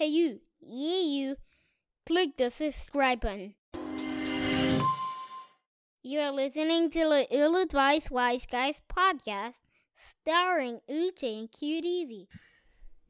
Hey 0.00 0.06
you, 0.06 0.40
yeah 0.62 1.02
you, 1.02 1.36
click 2.06 2.38
the 2.38 2.48
subscribe 2.48 3.20
button. 3.20 3.54
You 6.02 6.20
are 6.20 6.32
listening 6.32 6.88
to 6.88 7.00
the 7.00 7.26
Ill 7.30 7.54
Advised 7.56 8.08
Wise 8.08 8.46
Guys 8.50 8.80
podcast, 8.90 9.56
starring 9.94 10.80
Uchay 10.90 11.40
and 11.40 11.50
QDeezy. 11.52 12.28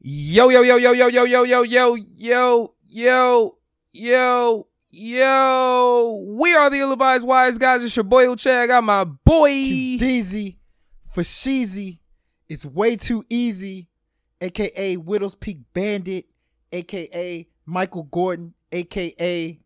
Yo, 0.01 0.49
yo, 0.49 0.63
yo, 0.63 0.75
yo, 0.75 0.91
yo, 0.91 1.07
yo, 1.07 1.23
yo, 1.23 1.43
yo, 1.43 1.61
yo, 1.63 1.63
yo, 1.63 1.95
yo, 2.17 2.75
yo, 2.89 3.57
yo. 3.93 4.67
Yo. 4.89 6.25
We 6.41 6.53
are 6.53 6.69
the 6.69 6.79
ill-advised 6.79 7.25
wise 7.25 7.57
guys. 7.57 7.85
It's 7.85 7.95
your 7.95 8.03
boy 8.03 8.25
Uchay. 8.25 8.63
I 8.63 8.67
got 8.67 8.83
my 8.83 9.05
boy. 9.05 9.51
Deezy 9.51 10.57
for 11.13 11.23
Sheezy. 11.23 11.99
It's 12.49 12.65
way 12.65 12.97
too 12.97 13.23
easy, 13.29 13.87
aka 14.41 14.97
Widow's 14.97 15.35
Peak 15.35 15.59
Bandit, 15.73 16.25
aka 16.71 17.47
Michael 17.65 18.03
Gordon, 18.03 18.53
aka 18.71 19.59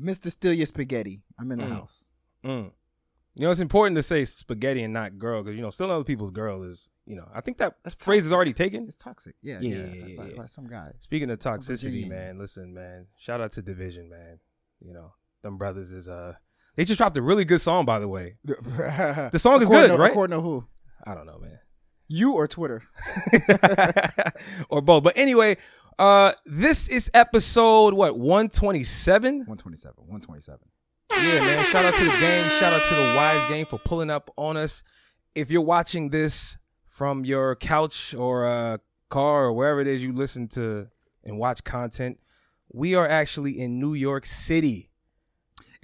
Mr. 0.00 0.30
Steal 0.30 0.52
Your 0.54 0.66
Spaghetti. 0.66 1.22
I'm 1.38 1.50
in 1.52 1.58
the 1.58 1.64
Mm. 1.66 1.72
house. 1.72 2.04
Mm. 2.44 2.70
You 3.34 3.42
know, 3.42 3.50
it's 3.50 3.60
important 3.60 3.96
to 3.96 4.02
say 4.02 4.24
spaghetti 4.24 4.82
and 4.82 4.92
not 4.92 5.18
girl 5.18 5.42
because, 5.42 5.56
you 5.56 5.62
know, 5.62 5.70
still 5.70 5.90
other 5.90 6.04
people's 6.04 6.30
girl 6.32 6.62
is, 6.64 6.88
you 7.06 7.16
know, 7.16 7.26
I 7.34 7.40
think 7.40 7.58
that 7.58 7.76
That's 7.82 7.96
phrase 7.96 8.26
is 8.26 8.32
already 8.32 8.52
taken. 8.52 8.84
It's 8.86 8.96
toxic. 8.96 9.36
Yeah, 9.42 9.58
Yeah, 9.60 9.76
yeah. 9.76 9.84
yeah, 9.94 10.04
yeah, 10.06 10.16
by, 10.16 10.30
by 10.32 10.46
some 10.46 10.66
guy. 10.66 10.92
Speaking 11.00 11.30
of 11.30 11.38
toxicity, 11.38 12.06
man, 12.08 12.38
listen, 12.38 12.74
man, 12.74 13.06
shout 13.16 13.40
out 13.40 13.52
to 13.52 13.62
Division, 13.62 14.10
man. 14.10 14.38
You 14.80 14.92
know, 14.92 15.14
them 15.42 15.56
brothers 15.56 15.92
is, 15.92 16.08
uh, 16.08 16.34
they 16.76 16.84
just 16.84 16.98
dropped 16.98 17.16
a 17.16 17.22
really 17.22 17.44
good 17.44 17.60
song, 17.60 17.84
by 17.86 17.98
the 17.98 18.08
way. 18.08 18.36
the 18.44 19.38
song 19.38 19.62
is 19.62 19.68
good, 19.68 19.98
right? 19.98 20.10
According 20.10 20.36
to 20.36 20.42
who? 20.42 20.66
I 21.06 21.14
don't 21.14 21.26
know, 21.26 21.38
man. 21.38 21.58
You 22.08 22.34
or 22.34 22.46
Twitter? 22.46 22.82
or 24.68 24.80
both. 24.82 25.02
But 25.04 25.16
anyway, 25.16 25.56
uh 25.98 26.32
this 26.46 26.88
is 26.88 27.10
episode 27.14 27.94
what 27.94 28.18
127? 28.18 29.40
127. 29.40 29.94
127. 29.96 30.58
Yeah, 31.12 31.40
man. 31.40 31.64
Shout 31.66 31.84
out 31.84 31.94
to 31.94 32.04
the 32.04 32.10
game. 32.10 32.44
Shout 32.58 32.72
out 32.72 32.82
to 32.88 32.94
the 32.94 33.14
Wise 33.14 33.48
Game 33.48 33.66
for 33.66 33.78
pulling 33.78 34.10
up 34.10 34.30
on 34.36 34.56
us. 34.56 34.82
If 35.34 35.50
you're 35.50 35.60
watching 35.60 36.10
this 36.10 36.56
from 36.84 37.24
your 37.24 37.54
couch 37.56 38.14
or 38.14 38.46
uh 38.46 38.78
car 39.08 39.46
or 39.46 39.52
wherever 39.52 39.80
it 39.80 39.86
is 39.86 40.02
you 40.02 40.12
listen 40.12 40.48
to 40.48 40.88
and 41.24 41.38
watch 41.38 41.64
content, 41.64 42.18
we 42.72 42.94
are 42.94 43.08
actually 43.08 43.60
in 43.60 43.78
New 43.78 43.94
York 43.94 44.26
City. 44.26 44.90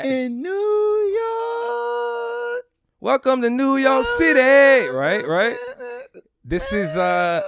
In 0.03 0.43
New 0.43 0.51
York. 0.51 2.65
Welcome 3.01 3.43
to 3.43 3.51
New 3.51 3.77
York 3.77 4.07
City. 4.17 4.89
Right, 4.89 5.27
right. 5.27 5.57
This 6.45 6.73
is 6.73 6.97
uh 6.97 7.43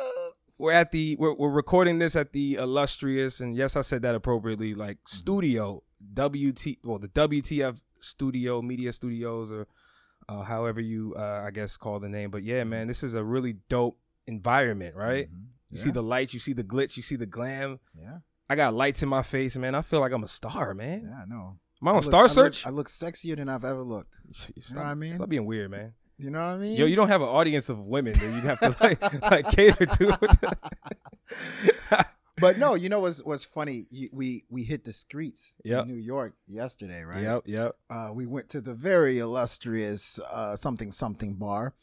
we're 0.61 0.73
at 0.73 0.91
the 0.93 1.17
we're, 1.19 1.35
we're 1.35 1.51
recording 1.51 1.99
this 1.99 2.15
at 2.17 2.33
the 2.33 2.55
illustrious 2.55 3.41
and 3.41 3.57
yes 3.57 3.77
i 3.77 3.81
said 3.81 4.03
that 4.03 4.15
appropriately 4.15 4.75
like 4.75 4.99
studio 5.07 5.83
wt 6.15 6.79
well 6.85 6.99
the 6.99 7.09
wtf 7.09 7.79
studio 8.01 8.61
media 8.63 8.93
studios 8.93 9.51
or 9.51 9.67
uh, 10.29 10.43
however 10.43 10.81
you 10.81 11.15
uh, 11.19 11.43
i 11.47 11.51
guess 11.51 11.77
call 11.77 11.99
the 12.01 12.09
name 12.09 12.31
but 12.31 12.43
yeah 12.43 12.63
man 12.65 12.87
this 12.89 13.03
is 13.03 13.15
a 13.15 13.25
really 13.25 13.55
dope 13.69 13.99
environment 14.27 14.95
right 14.97 15.29
Mhm. 15.31 15.47
you 15.71 15.79
Yeah. 15.79 15.83
see 15.85 15.91
the 15.91 16.03
lights 16.03 16.35
you 16.35 16.41
see 16.41 16.53
the 16.53 16.65
glitch 16.65 16.97
you 16.97 17.03
see 17.03 17.17
the 17.17 17.27
glam 17.27 17.81
Yeah. 17.99 18.19
i 18.49 18.55
got 18.55 18.75
lights 18.75 19.03
in 19.03 19.09
my 19.09 19.23
face 19.23 19.57
man 19.57 19.75
i 19.75 19.83
feel 19.83 20.01
like 20.01 20.13
i'm 20.13 20.25
a 20.25 20.29
star 20.29 20.75
man 20.75 21.03
Yeah, 21.09 21.23
I 21.23 21.27
know. 21.27 21.59
am 21.83 21.89
i 21.89 21.91
on 21.91 21.97
I 21.97 21.99
look- 21.99 22.05
star 22.05 22.21
I 22.21 22.23
look- 22.25 22.31
search 22.33 22.67
I 22.67 22.71
look 22.71 22.89
sexier 22.89 23.37
than 23.37 23.49
I've 23.49 23.65
ever 23.65 23.83
looked. 23.83 24.19
stop, 24.35 24.77
what 24.77 24.87
I 24.87 24.95
mean? 24.95 25.17
stop 25.17 25.29
being 25.29 25.47
weird 25.47 25.71
man 25.71 25.95
You 26.21 26.31
know 26.31 26.45
what 26.45 26.53
I 26.53 26.57
mean? 26.59 26.77
yo 26.77 26.85
you 26.87 26.97
don't 26.97 27.09
have 27.09 27.23
an 27.23 27.29
audience 27.29 27.69
of 27.71 27.79
women 27.81 28.13
that 28.13 28.23
you 28.23 28.41
have 28.43 28.61
to 28.61 28.77
like, 28.81 29.23
like 29.31 29.47
cater 29.57 29.87
to 29.87 30.19
But 32.41 32.57
no, 32.57 32.75
you 32.75 32.89
know 32.89 33.01
what's 33.01 33.23
what's 33.23 33.45
funny? 33.45 33.87
You, 33.91 34.09
we 34.13 34.45
we 34.49 34.63
hit 34.65 34.85
the 34.85 34.93
streets 34.95 35.55
Yep. 35.63 35.83
in 35.83 35.89
New 35.89 36.01
York 36.01 36.33
yesterday, 36.49 37.03
right? 37.03 37.23
yep 37.23 37.43
yep 37.45 37.77
Uh, 37.91 38.11
we 38.15 38.25
went 38.25 38.49
to 38.51 38.61
the 38.63 38.73
very 38.73 39.19
illustrious 39.19 40.19
uh, 40.33 40.57
something 40.57 40.91
something 40.91 41.35
bar, 41.35 41.75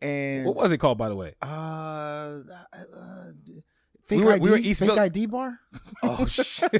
and 0.00 0.44
what 0.46 0.54
was 0.54 0.70
it 0.70 0.78
called 0.78 0.98
by 0.98 1.08
the 1.08 1.16
way 1.16 1.34
uh, 1.42 1.46
uh, 1.46 2.42
fake 4.06 4.20
We 4.20 4.24
were- 4.24 4.32
ID, 4.34 4.40
we 4.44 4.50
were 4.50 4.56
East 4.58 4.80
fake 4.80 4.90
Vil- 4.90 5.00
ID 5.00 5.26
bar. 5.26 5.58
Oh 6.04 6.26
shit! 6.30 6.70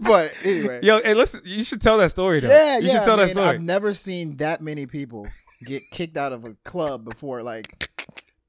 but 0.00 0.32
anyway, 0.42 0.80
Yo, 0.82 1.02
hey, 1.02 1.12
listen, 1.12 1.42
you 1.44 1.62
should 1.64 1.82
tell 1.82 1.98
that 1.98 2.10
story 2.10 2.40
though. 2.40 2.48
yeah, 2.48 2.78
you 2.78 2.86
yeah. 2.86 2.92
should 2.94 3.04
tell 3.04 3.20
I 3.20 3.24
that 3.26 3.30
story. 3.30 3.46
I've 3.46 3.62
never 3.62 3.92
seen 3.92 4.36
that 4.38 4.62
many 4.62 4.86
people 4.86 5.28
get 5.64 5.90
kicked 5.90 6.16
out 6.16 6.32
of 6.32 6.44
a 6.44 6.54
club 6.64 7.04
before. 7.04 7.42
Like, 7.42 7.90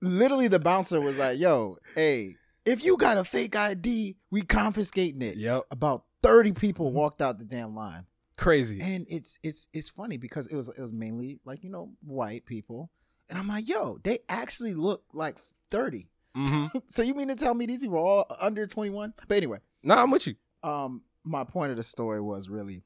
literally, 0.02 0.48
the 0.48 0.60
bouncer 0.60 1.02
was 1.02 1.18
like, 1.18 1.40
"Yo, 1.40 1.78
hey, 1.96 2.36
if 2.66 2.84
you 2.84 2.98
got 2.98 3.18
a 3.18 3.24
fake 3.24 3.56
ID, 3.56 4.18
we 4.32 4.42
confiscating 4.42 5.22
it." 5.22 5.38
Yep, 5.38 5.64
about 5.72 6.06
30 6.24 6.52
people 6.54 6.92
walked 6.92 7.22
out 7.22 7.38
the 7.40 7.46
damn 7.46 7.76
line 7.76 8.06
crazy. 8.38 8.80
and 8.82 9.06
it's 9.10 9.38
it's 9.44 9.68
it's 9.74 9.90
funny 9.90 10.18
because 10.18 10.48
it 10.48 10.56
was 10.56 10.70
it 10.70 10.80
was 10.80 10.92
mainly 10.94 11.40
like 11.46 11.64
you 11.64 11.70
know 11.70 11.92
white 12.06 12.46
people 12.46 12.90
and 13.30 13.38
i'm 13.38 13.48
like 13.50 13.68
yo 13.68 13.98
they 14.04 14.20
actually 14.30 14.74
look 14.74 15.04
like 15.14 15.38
30 15.72 16.08
hmm 16.36 16.68
so 16.88 17.02
you 17.02 17.14
mean 17.14 17.28
to 17.30 17.36
tell 17.36 17.54
me 17.54 17.66
these 17.66 17.80
people 17.82 17.98
are 17.98 18.02
all 18.06 18.38
under 18.40 18.66
21 18.68 19.14
but 19.28 19.36
anyway 19.38 19.60
No, 19.84 19.96
I'm 19.96 20.10
with 20.12 20.28
you. 20.28 20.36
um 20.64 21.02
my 21.26 21.44
point 21.46 21.72
of 21.72 21.78
the 21.78 21.84
story 21.84 22.20
was 22.22 22.48
really 22.50 22.82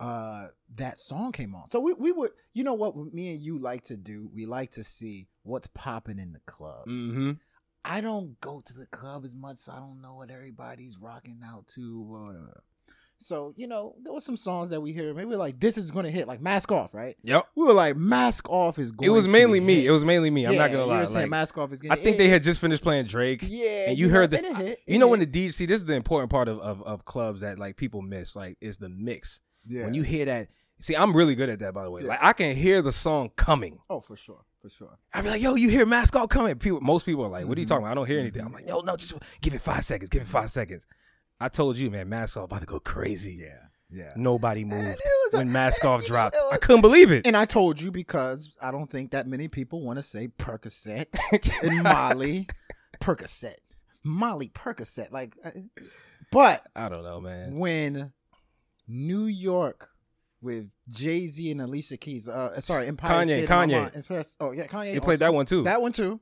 uh 0.00 0.46
that 0.76 0.98
song 0.98 1.32
came 1.32 1.54
on 1.54 1.68
so 1.68 1.80
we, 1.80 1.92
we 1.94 2.12
would 2.12 2.30
you 2.54 2.62
know 2.62 2.74
what 2.74 2.94
me 3.12 3.30
and 3.32 3.40
you 3.40 3.58
like 3.58 3.82
to 3.82 3.96
do 3.96 4.30
we 4.32 4.46
like 4.46 4.70
to 4.70 4.84
see 4.84 5.26
what's 5.42 5.66
popping 5.68 6.18
in 6.18 6.32
the 6.32 6.40
club 6.46 6.84
hmm 6.84 7.32
I 7.84 8.00
don't 8.02 8.38
go 8.42 8.60
to 8.66 8.74
the 8.76 8.84
club 8.86 9.24
as 9.24 9.34
much, 9.34 9.60
so 9.60 9.72
I 9.72 9.76
don't 9.76 10.02
know 10.02 10.16
what 10.16 10.30
everybody's 10.30 10.98
rocking 10.98 11.40
out 11.42 11.68
to. 11.68 12.00
Whatever. 12.02 12.62
So 13.16 13.54
you 13.56 13.66
know, 13.66 13.94
there 14.02 14.12
were 14.12 14.20
some 14.20 14.36
songs 14.36 14.68
that 14.70 14.80
we 14.82 14.92
hear. 14.92 15.14
Maybe 15.14 15.36
like 15.36 15.58
this 15.58 15.78
is 15.78 15.90
gonna 15.90 16.10
hit, 16.10 16.28
like 16.28 16.40
"Mask 16.42 16.70
Off," 16.70 16.92
right? 16.92 17.16
Yep. 17.22 17.46
We 17.54 17.64
were 17.64 17.72
like, 17.72 17.96
"Mask 17.96 18.46
Off" 18.50 18.78
is 18.78 18.92
going." 18.92 19.08
It 19.10 19.14
was 19.14 19.26
mainly 19.26 19.60
me. 19.60 19.76
hit. 19.76 19.86
It 19.86 19.90
was 19.92 20.04
mainly 20.04 20.28
me. 20.28 20.44
I'm 20.44 20.52
Yeah, 20.54 20.58
not 20.58 20.72
gonna 20.72 20.78
lie. 20.84 20.86
You 20.86 20.92
lie. 20.94 21.00
were 21.00 21.06
saying 21.06 21.22
Like, 21.22 21.30
"Mask 21.30 21.56
Off" 21.56 21.72
is 21.72 21.80
I 21.82 21.88
getting. 21.88 22.04
think 22.04 22.18
they 22.18 22.28
had 22.28 22.42
just 22.42 22.60
finished 22.60 22.82
playing 22.82 23.06
Drake. 23.06 23.42
Yeah, 23.46 23.88
and 23.90 23.98
you 23.98 24.08
know, 24.08 24.14
heard 24.14 24.30
the- 24.32 24.44
it 24.44 24.56
hit, 24.56 24.80
You 24.86 24.98
know 24.98 25.08
when 25.08 25.20
the 25.20 25.24
hit. 25.26 25.32
DJ, 25.52 25.66
this 25.66 25.80
is 25.80 25.84
the 25.86 25.94
important 25.94 26.30
part 26.30 26.48
of, 26.48 26.58
of, 26.60 26.82
of 26.82 27.04
clubs 27.06 27.40
that 27.40 27.58
like 27.58 27.76
people 27.76 28.02
miss, 28.02 28.36
like 28.36 28.58
is 28.60 28.76
the 28.76 28.90
mix. 28.90 29.40
Yeah. 29.68 29.84
When 29.84 29.94
you 29.94 30.02
hear 30.02 30.24
that, 30.24 30.48
see, 30.80 30.94
I'm 30.96 31.14
really 31.16 31.34
good 31.34 31.48
at 31.48 31.58
that, 31.60 31.74
by 31.74 31.84
the 31.84 31.90
way. 31.90 32.02
Yeah. 32.02 32.08
Like 32.08 32.22
I 32.22 32.32
can 32.32 32.56
hear 32.56 32.82
the 32.82 32.92
song 32.92 33.30
coming. 33.36 33.78
oh 33.90 34.00
for 34.00 34.16
sure, 34.16 34.40
for 34.62 34.70
sure. 34.70 34.98
I'd 35.14 35.24
be 35.24 35.30
like, 35.30 35.42
yo, 35.42 35.54
you 35.54 35.68
hear 35.68 35.86
mask 35.86 36.16
off 36.16 36.28
coming? 36.28 36.56
People, 36.56 36.80
most 36.80 37.04
people 37.06 37.24
are 37.24 37.28
like, 37.28 37.46
what 37.46 37.56
are 37.56 37.60
you 37.60 37.66
Mhm. 37.66 37.68
talking 37.70 37.84
about? 37.84 37.92
I 37.92 37.94
don't 37.94 38.06
hear 38.06 38.20
anything. 38.20 38.42
I'm 38.44 38.52
like, 38.52 38.66
yo, 38.66 38.80
no, 38.80 38.96
just 38.96 39.14
give 39.40 39.54
it 39.54 39.60
five 39.60 39.84
seconds. 39.84 40.10
Give 40.10 40.22
it 40.22 40.28
five 40.28 40.50
seconds. 40.50 40.86
I 41.40 41.48
told 41.48 41.76
you, 41.78 41.90
man, 41.90 42.08
mask 42.08 42.36
off 42.36 42.44
about 42.44 42.60
to 42.60 42.66
go 42.66 42.80
crazy. 42.80 43.34
Yeah, 43.40 43.58
yeah. 43.90 44.10
Nobody 44.16 44.64
moved 44.64 45.00
was 45.24 45.34
a- 45.34 45.36
when 45.38 45.52
mask 45.52 45.84
off 45.84 46.04
dropped. 46.04 46.34
it 46.34 46.42
I 46.50 46.56
couldn't 46.56 46.80
believe 46.80 47.12
it. 47.12 47.26
And 47.26 47.36
I 47.36 47.44
told 47.44 47.80
you 47.80 47.90
because 47.92 48.56
I 48.60 48.70
don't 48.72 48.90
think 48.90 49.12
that 49.12 49.26
many 49.28 49.46
people 49.48 49.82
want 49.84 49.98
to 49.98 50.02
say 50.02 50.28
Percocet 50.38 51.06
and 51.62 51.82
Molly 51.84 52.48
Percocet, 53.00 53.58
Molly 54.02 54.48
Percocet. 54.48 55.12
Like, 55.12 55.36
uh, 55.44 55.50
but 56.32 56.64
I 56.74 56.88
don't 56.88 57.04
know, 57.04 57.20
man. 57.20 57.56
when 57.56 58.12
New 58.88 59.24
York 59.24 59.90
with 60.40 60.70
Jay 60.88 61.26
Z 61.26 61.50
and 61.50 61.60
Alicia 61.60 61.96
Keys, 61.96 62.28
uh, 62.28 62.58
sorry, 62.60 62.86
Empire 62.86 63.24
Kanye, 63.24 63.26
State 63.26 63.42
of 63.44 63.48
Kanye. 63.50 64.36
Oh 64.40 64.52
yeah, 64.52 64.66
Kanye. 64.66 64.92
They 64.94 65.00
played 65.00 65.18
that 65.20 65.34
one 65.34 65.46
too. 65.46 65.62
That 65.64 65.82
one 65.82 65.92
too. 65.92 66.20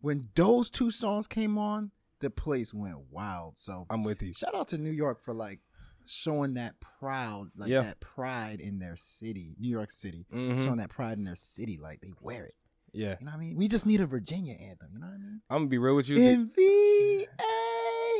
When 0.00 0.28
those 0.34 0.70
two 0.70 0.90
songs 0.90 1.26
came 1.26 1.58
on, 1.58 1.90
the 2.20 2.30
place 2.30 2.72
went 2.72 2.96
wild. 3.10 3.58
So 3.58 3.86
I'm 3.90 4.02
with 4.02 4.22
you. 4.22 4.32
shout 4.32 4.54
out 4.54 4.68
to 4.68 4.78
New 4.78 4.90
York 4.90 5.20
for 5.20 5.34
like 5.34 5.60
showing 6.06 6.54
that 6.54 6.74
proud, 6.80 7.50
like 7.56 7.68
Yeah. 7.68 7.82
that 7.82 7.98
pride 8.00 8.60
in 8.60 8.78
their 8.78 8.94
city, 8.96 9.56
New 9.58 9.68
York 9.68 9.90
City, 9.90 10.24
Mhm. 10.32 10.62
showing 10.62 10.76
that 10.76 10.90
pride 10.90 11.18
in 11.18 11.24
their 11.24 11.34
city, 11.36 11.78
like 11.78 12.00
they 12.00 12.12
wear 12.20 12.44
it. 12.44 12.54
Yeah, 12.92 13.16
You 13.18 13.26
know 13.26 13.32
what 13.32 13.38
I 13.38 13.40
mean? 13.40 13.56
We 13.56 13.66
just 13.68 13.84
need 13.84 14.00
a 14.00 14.06
Virginia 14.06 14.54
anthem. 14.54 14.90
You 14.92 15.00
know 15.00 15.06
what 15.08 15.14
I 15.14 15.18
mean? 15.18 15.42
I'm 15.50 15.58
gonna 15.58 15.68
be 15.68 15.78
real 15.78 15.96
with 15.96 16.08
you. 16.08 16.16
In 16.16 16.48
VA. 16.48 17.26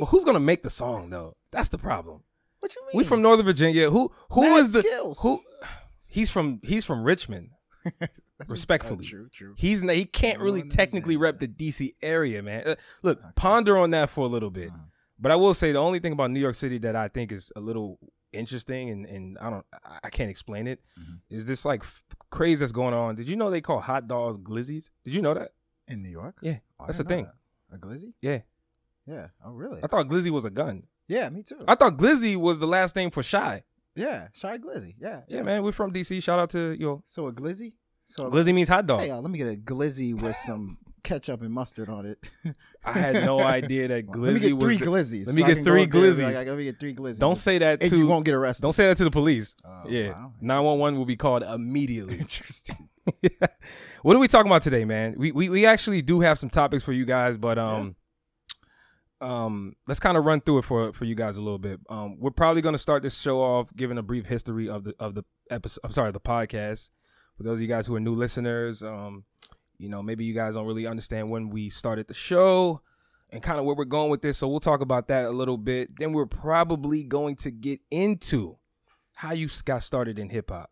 But 0.00 0.06
who's 0.06 0.24
gonna 0.24 0.40
make 0.40 0.62
the 0.62 0.70
song 0.70 1.08
though? 1.10 1.36
That's 1.52 1.68
the 1.70 1.78
problem. 1.78 2.22
What 2.66 2.74
you 2.77 2.83
mean? 2.86 2.98
We 2.98 3.04
from 3.04 3.22
Northern 3.22 3.47
Virginia. 3.47 3.91
Who 3.91 4.13
who 4.30 4.42
Mad 4.42 4.53
was 4.53 4.72
the 4.72 4.83
Skills. 4.83 5.18
who? 5.21 5.42
He's 6.07 6.30
from 6.30 6.60
he's 6.65 6.84
from 6.84 7.04
Richmond. 7.04 7.51
Respectfully. 8.48 9.07
uh, 9.07 9.09
true, 9.09 9.28
true. 9.33 9.54
He's 9.57 9.83
he 9.83 10.04
can't 10.04 10.41
really 10.41 10.60
Northern 10.60 10.77
technically 10.77 11.16
rep 11.16 11.39
the 11.39 11.48
DC 11.48 11.95
area, 12.03 12.42
man. 12.42 12.63
Uh, 12.66 12.74
look, 13.03 13.18
Okay. 13.18 13.28
ponder 13.34 13.78
on 13.78 13.91
that 13.91 14.10
for 14.10 14.24
a 14.24 14.28
little 14.28 14.51
bit. 14.51 14.68
Uh-huh. 14.68 14.78
But 15.18 15.33
I 15.33 15.36
will 15.36 15.54
say 15.54 15.72
the 15.72 15.78
only 15.78 16.01
thing 16.01 16.13
about 16.13 16.30
New 16.30 16.41
York 16.41 16.54
City 16.54 16.77
that 16.78 16.95
I 16.97 17.09
think 17.09 17.33
is 17.33 17.51
a 17.57 17.60
little 17.60 17.98
interesting 18.33 18.91
and, 18.91 19.07
and 19.07 19.39
I 19.41 19.48
don't 19.48 19.65
I- 20.04 20.10
can't 20.10 20.28
explain 20.28 20.66
it 20.66 20.80
is 21.30 21.45
Mhm. 21.45 21.47
this 21.47 21.65
like 21.65 21.80
f- 21.84 22.04
craze 22.28 22.60
that's 22.60 22.72
going 22.72 22.92
on. 22.92 23.15
Did 23.15 23.27
you 23.28 23.36
know 23.36 23.48
they 23.51 23.62
call 23.62 23.80
hot 23.80 24.07
dogs 24.09 24.36
glizzies? 24.36 24.91
Did 25.04 25.15
you 25.15 25.22
know 25.22 25.33
that? 25.33 25.53
In 25.89 26.03
New 26.03 26.10
York? 26.10 26.39
Yeah, 26.42 26.59
Oh, 26.78 26.84
that's 26.86 26.98
the 26.98 27.04
thing. 27.04 27.24
that. 27.71 27.77
A 27.77 27.78
glizzy? 27.78 28.12
Yeah, 28.21 28.41
Yeah. 29.07 29.28
Oh, 29.45 29.53
really? 29.53 29.80
I 29.83 29.86
thought 29.86 30.09
glizzy 30.09 30.30
was 30.30 30.45
a 30.45 30.51
gun. 30.51 30.83
Yeah, 31.08 31.28
me 31.30 31.42
too. 31.42 31.64
I 31.68 31.74
thought 31.74 31.97
glizzy 31.97 32.36
was 32.36 32.58
the 32.58 32.66
last 32.66 32.97
name 32.97 33.10
for 33.10 33.22
shy. 33.22 33.64
yeah, 33.94 34.28
shy 34.32 34.58
glizzy. 34.58 34.94
Yeah. 35.00 35.20
Yeah, 35.28 35.42
man, 35.42 35.62
we're 35.62 35.72
from 35.72 35.92
DC. 35.92 36.22
Shout 36.22 36.38
out 36.38 36.50
to 36.50 36.72
yo. 36.78 37.03
So 37.06 37.26
a 37.28 37.32
glizzy? 37.32 37.74
So 38.08 38.30
Glizzy 38.30 38.54
means 38.54 38.68
hot 38.68 38.86
dog. 38.86 39.00
Hey, 39.00 39.10
uh, 39.10 39.20
let 39.20 39.32
me 39.32 39.36
get 39.38 39.48
a 39.48 39.56
glizzy 39.56 40.14
with 40.14 40.36
some 40.36 40.78
ketchup 41.03 41.41
and 41.42 41.50
mustard 41.50 41.88
on 41.88 42.06
it. 42.06 42.18
I 42.84 42.92
had 42.92 43.24
no 43.24 43.41
idea 43.58 43.88
that 43.88 44.06
glizzy 44.06 44.22
let 44.22 44.34
me 44.34 44.41
get 44.41 44.53
was. 44.54 44.62
three 44.62 44.78
glizzies. 44.78 45.26
let 45.26 45.34
me 45.34 45.42
so 45.42 45.48
get 45.48 45.64
three 45.64 45.86
there 45.86 46.03
glizzies. 46.03 46.34
Like, 46.34 46.47
let 46.47 46.56
me 46.56 46.62
get 46.64 46.78
three 46.78 46.94
glizzies. 46.94 47.18
don't 47.18 47.36
say 47.36 47.59
that 47.59 47.80
to. 47.80 47.97
you 47.97 48.06
won't 48.06 48.24
get 48.24 48.34
arrested. 48.34 48.62
Don't 48.62 48.74
say 48.74 48.86
that 48.86 48.97
to 48.98 49.04
the 49.04 49.10
police. 49.10 49.56
Oh, 49.64 49.88
yeah, 49.88 50.28
nine 50.41 50.62
one 50.64 50.78
one 50.78 50.97
will 50.98 51.04
be 51.04 51.16
called 51.16 51.42
immediately. 51.42 52.16
Interesting. 52.20 52.88
what 54.02 54.14
are 54.14 54.20
we 54.20 54.28
talking 54.28 54.50
about 54.52 54.62
today, 54.62 54.84
man? 54.84 55.14
We, 55.16 55.32
we 55.32 55.48
we 55.48 55.66
actually 55.66 56.00
do 56.00 56.20
have 56.20 56.38
some 56.38 56.48
topics 56.48 56.84
for 56.84 56.92
you 56.92 57.04
guys, 57.06 57.36
but 57.38 57.59
um, 57.59 57.97
um, 59.21 59.74
let's 59.86 60.01
kind 60.01 60.16
of 60.16 60.24
run 60.24 60.41
through 60.41 60.59
it 60.59 60.65
for 60.65 60.92
for 60.92 61.04
you 61.04 61.15
guys 61.15 61.36
a 61.36 61.41
little 61.41 61.59
bit. 61.59 61.80
Um, 61.89 62.18
we're 62.18 62.30
probably 62.30 62.63
going 62.63 62.74
to 62.74 62.78
start 62.78 63.03
this 63.03 63.18
show 63.18 63.41
off 63.41 63.74
giving 63.74 63.98
a 63.98 64.03
brief 64.03 64.27
history 64.27 64.68
of 64.68 64.84
the 64.84 64.95
of 64.98 65.15
the 65.15 65.24
episode. 65.51 65.80
I'm 65.84 65.92
sorry, 65.92 66.13
the 66.13 66.21
podcast. 66.21 66.91
For 67.36 67.42
those 67.42 67.59
of 67.59 67.63
you 67.63 67.68
guys 67.68 67.86
who 67.86 67.95
are 67.95 68.01
new 68.01 68.15
listeners, 68.15 68.83
um, 68.83 69.24
you 69.78 69.89
know 69.89 70.03
maybe 70.03 70.24
you 70.24 70.34
guys 70.34 70.54
don't 70.54 70.66
really 70.66 70.86
understand 70.86 71.30
when 71.30 71.51
we 71.51 71.68
started 71.68 72.09
the 72.09 72.15
show 72.15 72.80
and 73.30 73.42
kind 73.42 73.59
of 73.59 73.65
where 73.65 73.74
we're 73.74 73.84
going 73.84 74.10
with 74.10 74.22
this. 74.22 74.39
So 74.39 74.48
we'll 74.48 74.60
talk 74.60 74.80
about 74.80 75.09
that 75.09 75.27
a 75.27 75.30
little 75.30 75.59
bit. 75.59 75.98
Then 75.98 76.12
we're 76.12 76.27
probably 76.27 77.03
going 77.03 77.36
to 77.36 77.51
get 77.51 77.80
into 77.91 78.59
how 79.15 79.33
you 79.33 79.48
got 79.65 79.83
started 79.83 80.19
in 80.19 80.30
hip 80.30 80.51
hop 80.51 80.71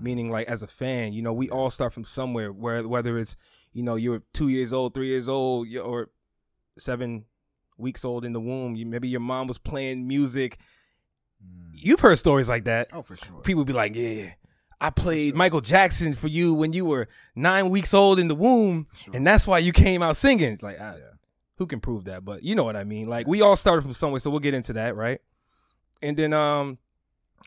meaning 0.00 0.30
like 0.30 0.46
as 0.46 0.62
a 0.62 0.66
fan 0.66 1.12
you 1.12 1.22
know 1.22 1.32
we 1.32 1.48
all 1.48 1.70
start 1.70 1.92
from 1.92 2.04
somewhere 2.04 2.52
where 2.52 2.86
whether 2.86 3.18
it's 3.18 3.36
you 3.72 3.82
know 3.82 3.94
you're 3.94 4.22
two 4.34 4.48
years 4.48 4.72
old 4.72 4.92
three 4.92 5.08
years 5.08 5.28
old 5.28 5.66
or 5.76 6.10
seven 6.78 7.24
weeks 7.76 8.04
old 8.04 8.24
in 8.24 8.32
the 8.32 8.40
womb. 8.40 8.74
You, 8.76 8.86
maybe 8.86 9.08
your 9.08 9.20
mom 9.20 9.46
was 9.46 9.58
playing 9.58 10.06
music. 10.06 10.58
You've 11.72 12.00
heard 12.00 12.18
stories 12.18 12.48
like 12.48 12.64
that. 12.64 12.88
Oh, 12.92 13.02
for 13.02 13.16
sure. 13.16 13.40
people 13.42 13.64
be 13.64 13.72
like 13.72 13.94
yeah 13.94 14.30
i 14.80 14.90
played 14.90 15.34
michael 15.36 15.60
jackson 15.60 16.12
for 16.14 16.26
you 16.26 16.52
when 16.52 16.72
you 16.72 16.84
were 16.84 17.06
nine 17.36 17.70
weeks 17.70 17.94
old 17.94 18.18
in 18.18 18.26
the 18.28 18.34
womb 18.34 18.86
and 19.12 19.24
that's 19.26 19.46
why 19.46 19.58
you 19.58 19.72
came 19.72 20.02
out 20.02 20.16
singing. 20.16 20.58
Like 20.60 20.80
I, 20.80 20.96
who 21.58 21.66
can 21.66 21.78
prove 21.80 22.04
that? 22.06 22.24
But 22.24 22.42
you 22.42 22.54
know 22.54 22.64
what 22.64 22.74
i 22.76 22.82
mean. 22.84 23.06
Like 23.08 23.26
we 23.26 23.40
all 23.40 23.56
started 23.56 23.82
from 23.82 23.94
somewhere 23.94 24.18
so 24.20 24.30
we'll 24.30 24.40
get 24.40 24.52
into 24.54 24.72
that 24.74 24.96
right? 24.96 25.20
And 26.02 26.16
then 26.16 26.32
um 26.32 26.78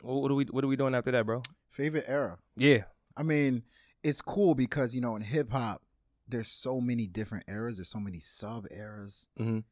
what 0.02 0.32
are 0.32 0.36
we 0.36 0.46
what 0.46 0.64
are 0.64 0.68
we 0.68 0.76
doing 0.78 0.96
after 0.96 1.12
that 1.12 1.26
bro? 1.26 1.42
Favorite 1.70 2.06
era. 2.08 2.38
yeah. 2.56 2.84
I 3.16 3.24
mean, 3.24 3.64
it's 4.04 4.22
cool 4.22 4.54
because 4.56 4.94
you 4.96 5.02
know 5.02 5.16
in 5.16 5.22
hip 5.24 5.52
hop, 5.52 5.82
there's 6.28 6.50
so 6.50 6.80
many 6.80 7.08
different 7.08 7.46
eras. 7.48 7.78
There's 7.78 7.90
so 7.90 8.00
many 8.00 8.20
sub 8.20 8.68
eras. 8.72 9.28
Mhm. 9.40 9.64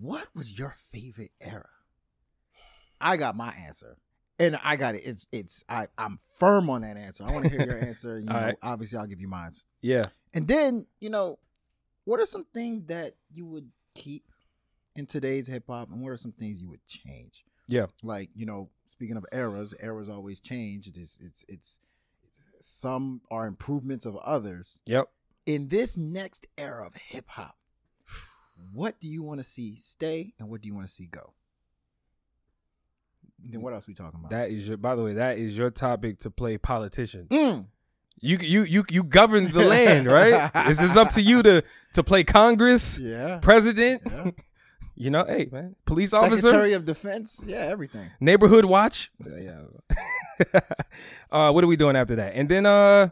What 0.00 0.26
was 0.34 0.58
your 0.58 0.74
favorite 0.92 1.32
era? 1.40 1.68
I 3.00 3.16
got 3.16 3.36
my 3.36 3.50
answer, 3.50 3.96
and 4.38 4.58
I 4.64 4.76
got 4.76 4.94
it. 4.94 5.02
It's 5.04 5.26
it's 5.32 5.64
I 5.68 5.88
I'm 5.98 6.18
firm 6.38 6.70
on 6.70 6.82
that 6.82 6.96
answer. 6.96 7.24
I 7.26 7.32
want 7.32 7.44
to 7.44 7.50
hear 7.50 7.64
your 7.66 7.78
answer. 7.78 8.16
You 8.20 8.26
know, 8.26 8.34
All 8.34 8.40
right. 8.40 8.56
obviously 8.62 8.98
I'll 8.98 9.06
give 9.06 9.20
you 9.20 9.28
mine. 9.28 9.52
Yeah. 9.82 10.02
And 10.34 10.48
then 10.48 10.86
you 11.00 11.10
know, 11.10 11.38
what 12.04 12.20
are 12.20 12.26
some 12.26 12.46
things 12.54 12.84
that 12.86 13.12
you 13.32 13.44
would 13.46 13.70
keep 13.94 14.24
in 14.94 15.06
today's 15.06 15.46
hip 15.46 15.64
hop, 15.68 15.90
and 15.90 16.00
what 16.00 16.10
are 16.10 16.16
some 16.16 16.32
things 16.32 16.60
you 16.60 16.68
would 16.68 16.86
change? 16.86 17.44
Yeah. 17.68 17.86
like 18.04 18.30
you 18.36 18.46
know 18.46 18.70
speaking 18.86 19.16
of 19.16 19.26
eras 19.32 19.74
eras 19.82 20.08
always 20.08 20.38
change 20.38 20.86
it's 20.86 20.96
it's 20.96 21.18
it's, 21.20 21.44
it's 21.48 21.80
some 22.60 23.22
are 23.28 23.44
improvements 23.48 24.06
of 24.06 24.14
others 24.18 24.80
Yep. 24.86 25.08
in 25.46 25.66
this 25.66 25.96
next 25.96 26.46
era 26.56 26.86
of 26.86 26.94
hip 26.94 27.24
hop 27.30 27.56
what 28.72 28.98
do 29.00 29.08
you 29.08 29.22
want 29.22 29.38
to 29.38 29.44
see 29.44 29.76
stay 29.76 30.32
and 30.38 30.48
what 30.48 30.60
do 30.60 30.68
you 30.68 30.74
want 30.74 30.86
to 30.86 30.92
see 30.92 31.06
go 31.06 31.32
then 33.50 33.60
what 33.60 33.72
else 33.72 33.86
we 33.86 33.94
talking 33.94 34.18
about 34.18 34.30
That 34.30 34.50
is 34.50 34.66
your. 34.66 34.76
By 34.76 34.94
the 34.96 35.02
way, 35.02 35.14
that 35.14 35.38
is 35.38 35.56
your 35.56 35.70
topic 35.70 36.18
to 36.20 36.30
play 36.30 36.58
politician. 36.58 37.26
Mm. 37.30 37.66
You 38.18 38.38
you 38.38 38.62
you 38.62 38.84
you 38.90 39.02
govern 39.04 39.52
the 39.52 39.64
land, 39.64 40.06
right? 40.06 40.50
This 40.66 40.80
is 40.80 40.96
up 40.96 41.10
to 41.10 41.22
you 41.22 41.42
to 41.42 41.62
to 41.94 42.02
play 42.02 42.24
Congress, 42.24 42.98
yeah 42.98 43.38
president. 43.38 44.02
Yeah. 44.06 44.30
You 44.98 45.10
know, 45.10 45.26
hey 45.26 45.50
man, 45.52 45.76
police 45.84 46.14
officer, 46.14 46.40
secretary 46.40 46.72
of 46.72 46.86
defense 46.86 47.42
yeah 47.46 47.58
everything 47.58 48.08
neighborhood 48.18 48.64
watch. 48.64 49.12
Yeah. 49.26 49.60
uh, 51.30 51.52
what 51.52 51.62
are 51.62 51.66
we 51.66 51.76
doing 51.76 51.96
after 51.96 52.16
that? 52.16 52.32
And 52.34 52.48
then 52.48 52.64
uh, 52.64 53.10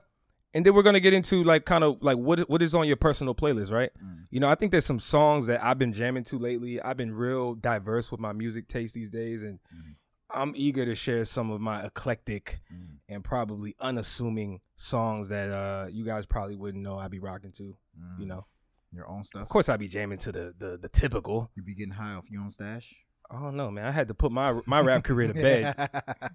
and 0.55 0.65
then 0.65 0.75
we're 0.75 0.83
gonna 0.83 1.01
get 1.01 1.13
into 1.13 1.43
like 1.45 1.65
kind 1.67 1.85
of 1.85 2.03
like 2.03 2.17
what 2.17 2.49
what 2.49 2.63
is 2.63 2.75
on 2.75 2.87
your 2.87 2.97
personal 2.97 3.35
playlist, 3.35 3.71
right? 3.73 3.91
Mm. 4.03 4.25
You 4.31 4.41
know, 4.41 4.49
I 4.49 4.55
think 4.55 4.71
there's 4.73 4.87
some 4.87 5.01
songs 5.01 5.47
that 5.49 5.63
I've 5.63 5.79
been 5.79 5.93
jamming 5.93 6.25
to 6.25 6.39
lately. 6.39 6.81
I've 6.81 6.97
been 6.97 7.15
real 7.15 7.55
diverse 7.55 8.11
with 8.11 8.21
my 8.21 8.33
music 8.33 8.69
taste 8.69 8.95
these 8.95 9.11
days, 9.11 9.43
and 9.43 9.59
Mm. 9.75 9.97
I'm 10.31 10.53
eager 10.57 10.85
to 10.85 10.95
share 10.97 11.25
some 11.25 11.51
of 11.51 11.61
my 11.61 11.85
eclectic 11.85 12.61
Mm. 12.73 12.99
and 13.09 13.23
probably 13.25 13.77
unassuming 13.81 14.61
songs 14.77 15.29
that 15.29 15.51
uh 15.53 15.87
you 15.91 16.05
guys 16.05 16.27
probably 16.27 16.57
wouldn't 16.57 16.83
know 16.83 16.99
I'd 16.99 17.11
be 17.11 17.19
rocking 17.21 17.53
to. 17.53 17.77
Mm. 18.01 18.21
You 18.21 18.27
know, 18.27 18.47
your 18.93 19.09
own 19.09 19.25
stuff 19.25 19.43
of 19.43 19.49
course 19.49 19.69
I'd 19.69 19.81
be 19.81 19.89
jamming 19.89 20.19
to 20.19 20.33
the 20.33 20.55
the, 20.59 20.79
the 20.79 20.89
typical. 20.89 21.51
You'd 21.55 21.67
be 21.67 21.75
getting 21.75 21.95
high 21.95 22.15
off 22.15 22.31
your 22.31 22.43
own 22.43 22.51
stash 22.51 22.95
I 23.31 23.41
don't 23.41 23.57
know, 23.57 23.71
man. 23.71 23.87
I 23.87 23.91
had 23.91 24.09
to 24.09 24.15
put 24.15 24.31
my 24.33 24.61
my 24.67 24.81
rap 24.81 25.03
career 25.05 25.29
to 25.29 25.35
bed, 25.35 25.91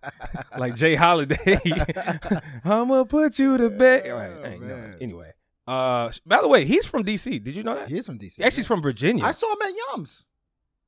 like 0.57 0.75
J. 0.75 0.95
Holiday. 0.95 1.59
I'ma 2.65 3.03
put 3.05 3.39
you 3.39 3.57
to 3.57 3.69
bed. 3.69 4.03
Oh, 4.07 4.15
right, 4.15 4.59
no, 4.61 4.93
anyway, 4.99 5.31
uh, 5.67 6.11
by 6.25 6.41
the 6.41 6.47
way, 6.47 6.65
he's 6.65 6.85
from 6.85 7.03
DC. 7.03 7.43
Did 7.43 7.55
you 7.55 7.63
know 7.63 7.75
that? 7.75 7.87
he 7.89 7.97
is 7.99 8.05
from 8.07 8.17
dc 8.17 8.39
Actually, 8.43 8.61
he's 8.61 8.67
from 8.67 8.81
Virginia. 8.81 9.23
I 9.23 9.31
saw 9.31 9.51
him 9.51 9.59
at 9.61 9.73
Yums. 9.97 10.23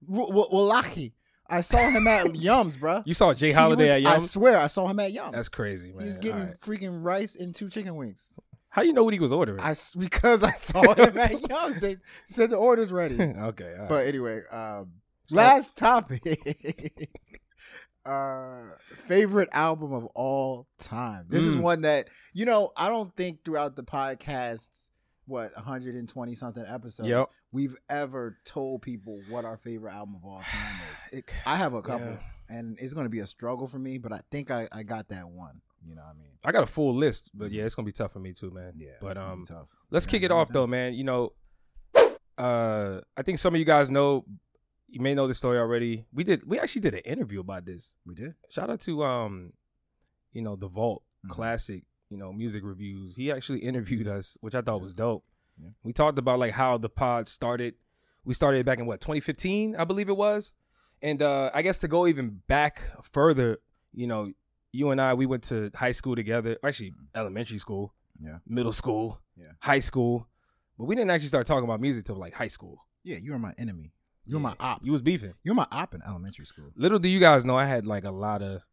W- 0.05 0.27
w- 0.27 0.47
Wallahi. 0.51 1.13
I 1.47 1.61
saw 1.61 1.77
him 1.89 2.07
at 2.07 2.25
Yums, 2.33 2.79
bro. 2.79 3.03
you 3.05 3.13
saw 3.13 3.33
J. 3.33 3.51
Holiday 3.51 3.85
was- 3.85 3.93
at 3.93 4.01
Yums? 4.01 4.15
I 4.15 4.17
swear, 4.19 4.59
I 4.59 4.67
saw 4.67 4.87
him 4.87 4.99
at 4.99 5.11
Yums. 5.13 5.33
That's 5.33 5.49
crazy, 5.49 5.91
man. 5.91 6.07
He's 6.07 6.17
getting 6.17 6.39
right. 6.47 6.55
freaking 6.57 7.03
rice 7.03 7.35
and 7.35 7.53
two 7.53 7.69
chicken 7.69 7.95
wings. 7.95 8.33
How 8.69 8.81
do 8.83 8.87
you 8.87 8.93
know 8.93 9.03
what 9.03 9.13
he 9.13 9.19
was 9.19 9.33
ordering? 9.33 9.59
I 9.59 9.75
because 9.99 10.43
I 10.43 10.53
saw 10.53 10.93
him 10.93 11.17
at 11.17 11.31
Yums. 11.31 11.79
They 11.81 11.97
said 12.27 12.49
the 12.49 12.55
order's 12.57 12.91
ready. 12.91 13.21
okay, 13.21 13.75
right. 13.77 13.89
But 13.89 14.07
anyway, 14.07 14.43
um, 14.49 14.93
last 15.31 15.77
topic. 15.77 17.09
uh, 18.05 18.63
favorite 19.05 19.49
album 19.51 19.93
of 19.93 20.05
all 20.15 20.67
time. 20.79 21.25
This 21.29 21.43
is 21.45 21.55
Mm. 21.55 21.61
one 21.61 21.81
that 21.81 22.09
you 22.33 22.45
know. 22.45 22.71
I 22.75 22.89
don't 22.89 23.15
think 23.15 23.43
throughout 23.43 23.75
the 23.75 23.83
podcasts, 23.83 24.89
what 25.25 25.55
120 25.55 26.35
something 26.35 26.65
episodes, 26.67 27.09
Yep. 27.09 27.29
we've 27.51 27.75
ever 27.89 28.37
told 28.43 28.81
people 28.81 29.21
what 29.29 29.45
our 29.45 29.57
favorite 29.57 29.93
album 29.93 30.15
of 30.15 30.25
all 30.25 30.41
time 30.41 30.75
is. 30.93 31.19
It- 31.19 31.29
I 31.45 31.55
have 31.57 31.73
a 31.73 31.81
couple, 31.81 32.07
Yeah. 32.07 32.17
and 32.57 32.77
it's 32.79 32.93
going 32.93 33.05
to 33.05 33.09
be 33.09 33.19
a 33.19 33.27
struggle 33.27 33.67
for 33.67 33.79
me, 33.79 33.97
but 33.97 34.11
I 34.11 34.21
think 34.31 34.49
I, 34.51 34.67
I 34.71 34.83
got 34.83 35.09
that 35.09 35.29
one. 35.29 35.61
You 35.85 35.95
know 35.95 36.01
what 36.03 36.15
I 36.15 36.19
mean? 36.19 36.31
I 36.45 36.51
got 36.51 36.63
a 36.63 36.67
full 36.67 36.95
list, 36.95 37.31
but 37.33 37.51
yeah, 37.51 37.63
it's 37.63 37.73
gonna 37.73 37.87
be 37.87 37.91
tough 37.91 38.13
for 38.13 38.19
me 38.19 38.33
too, 38.33 38.51
man. 38.51 38.73
Yeah. 38.77 38.89
but 39.01 39.11
it's 39.11 39.19
gonna 39.19 39.35
be 39.35 39.39
um, 39.41 39.45
tough. 39.47 39.67
let's 39.89 40.05
You 40.05 40.11
kick 40.11 40.21
it 40.23 40.29
off 40.31 40.49
though, 40.49 40.67
man. 40.67 40.93
You 40.93 41.03
know, 41.05 41.33
uh, 42.37 43.01
I 43.17 43.21
think 43.23 43.39
some 43.39 43.55
of 43.55 43.59
you 43.59 43.65
guys 43.65 43.89
know, 43.89 44.23
you 44.91 44.99
may 45.01 45.13
know 45.15 45.27
the 45.27 45.33
story 45.33 45.57
already. 45.57 46.05
We 46.13 46.23
did, 46.23 46.45
we 46.45 46.59
actually 46.59 46.81
did 46.81 46.93
an 46.95 47.01
interview 47.01 47.39
about 47.39 47.65
this. 47.65 47.95
We 48.05 48.13
did. 48.13 48.35
Shout 48.49 48.69
out 48.69 48.81
to 48.81 49.03
um, 49.03 49.53
you 50.33 50.41
know, 50.41 50.55
the 50.55 50.67
Vault 50.67 51.03
Mhm. 51.25 51.29
Classic, 51.29 51.83
you 52.09 52.17
know, 52.17 52.33
music 52.33 52.61
reviews. 52.63 53.15
He 53.15 53.31
actually 53.31 53.59
interviewed 53.59 54.07
us, 54.07 54.37
which 54.41 54.55
I 54.55 54.61
thought 54.61 54.81
was 54.81 54.93
dope. 54.95 55.23
Yeah. 55.61 55.69
We 55.83 55.93
talked 55.93 56.17
about 56.17 56.39
like 56.39 56.53
how 56.53 56.77
the 56.77 56.89
pod 56.89 57.27
started. 57.27 57.75
We 58.25 58.33
started 58.33 58.65
back 58.65 58.79
in 58.79 58.85
what 58.85 59.01
2015, 59.01 59.75
I 59.75 59.83
believe 59.85 60.09
it 60.09 60.17
was, 60.17 60.53
and 61.01 61.21
uh, 61.21 61.49
I 61.53 61.61
guess 61.61 61.79
to 61.79 61.87
go 61.87 62.05
even 62.07 62.41
back 62.47 62.81
further, 63.03 63.59
you 63.93 64.07
know, 64.07 64.31
you 64.73 64.89
and 64.91 64.99
I 65.01 65.13
we 65.13 65.25
went 65.25 65.43
to 65.45 65.71
high 65.75 65.91
school 65.91 66.15
together. 66.15 66.57
Actually, 66.63 66.93
elementary 67.15 67.59
school, 67.59 67.93
Yeah. 68.19 68.37
middle 68.47 68.73
school, 68.73 69.21
Yeah. 69.37 69.51
high 69.59 69.79
school, 69.79 70.27
but 70.77 70.85
we 70.85 70.95
didn't 70.95 71.11
actually 71.11 71.29
start 71.29 71.45
talking 71.47 71.63
about 71.65 71.79
music 71.81 72.05
till 72.05 72.15
like 72.15 72.33
high 72.33 72.47
school. 72.49 72.85
Yeah, 73.03 73.17
you 73.17 73.31
were 73.31 73.39
my 73.39 73.53
enemy. 73.57 73.93
You 74.25 74.35
were 74.35 74.41
my 74.41 74.53
op. 74.59 74.81
You 74.83 74.91
was 74.91 75.01
beefing. 75.01 75.33
You 75.43 75.51
were 75.51 75.55
my 75.55 75.67
op 75.71 75.93
in 75.95 76.01
elementary 76.07 76.45
school. 76.45 76.71
Little 76.75 76.99
do 76.99 77.09
you 77.09 77.19
guys 77.19 77.43
know, 77.45 77.57
I 77.57 77.65
had 77.65 77.85
like 77.85 78.03
a 78.05 78.11
lot 78.11 78.41
of, 78.41 78.63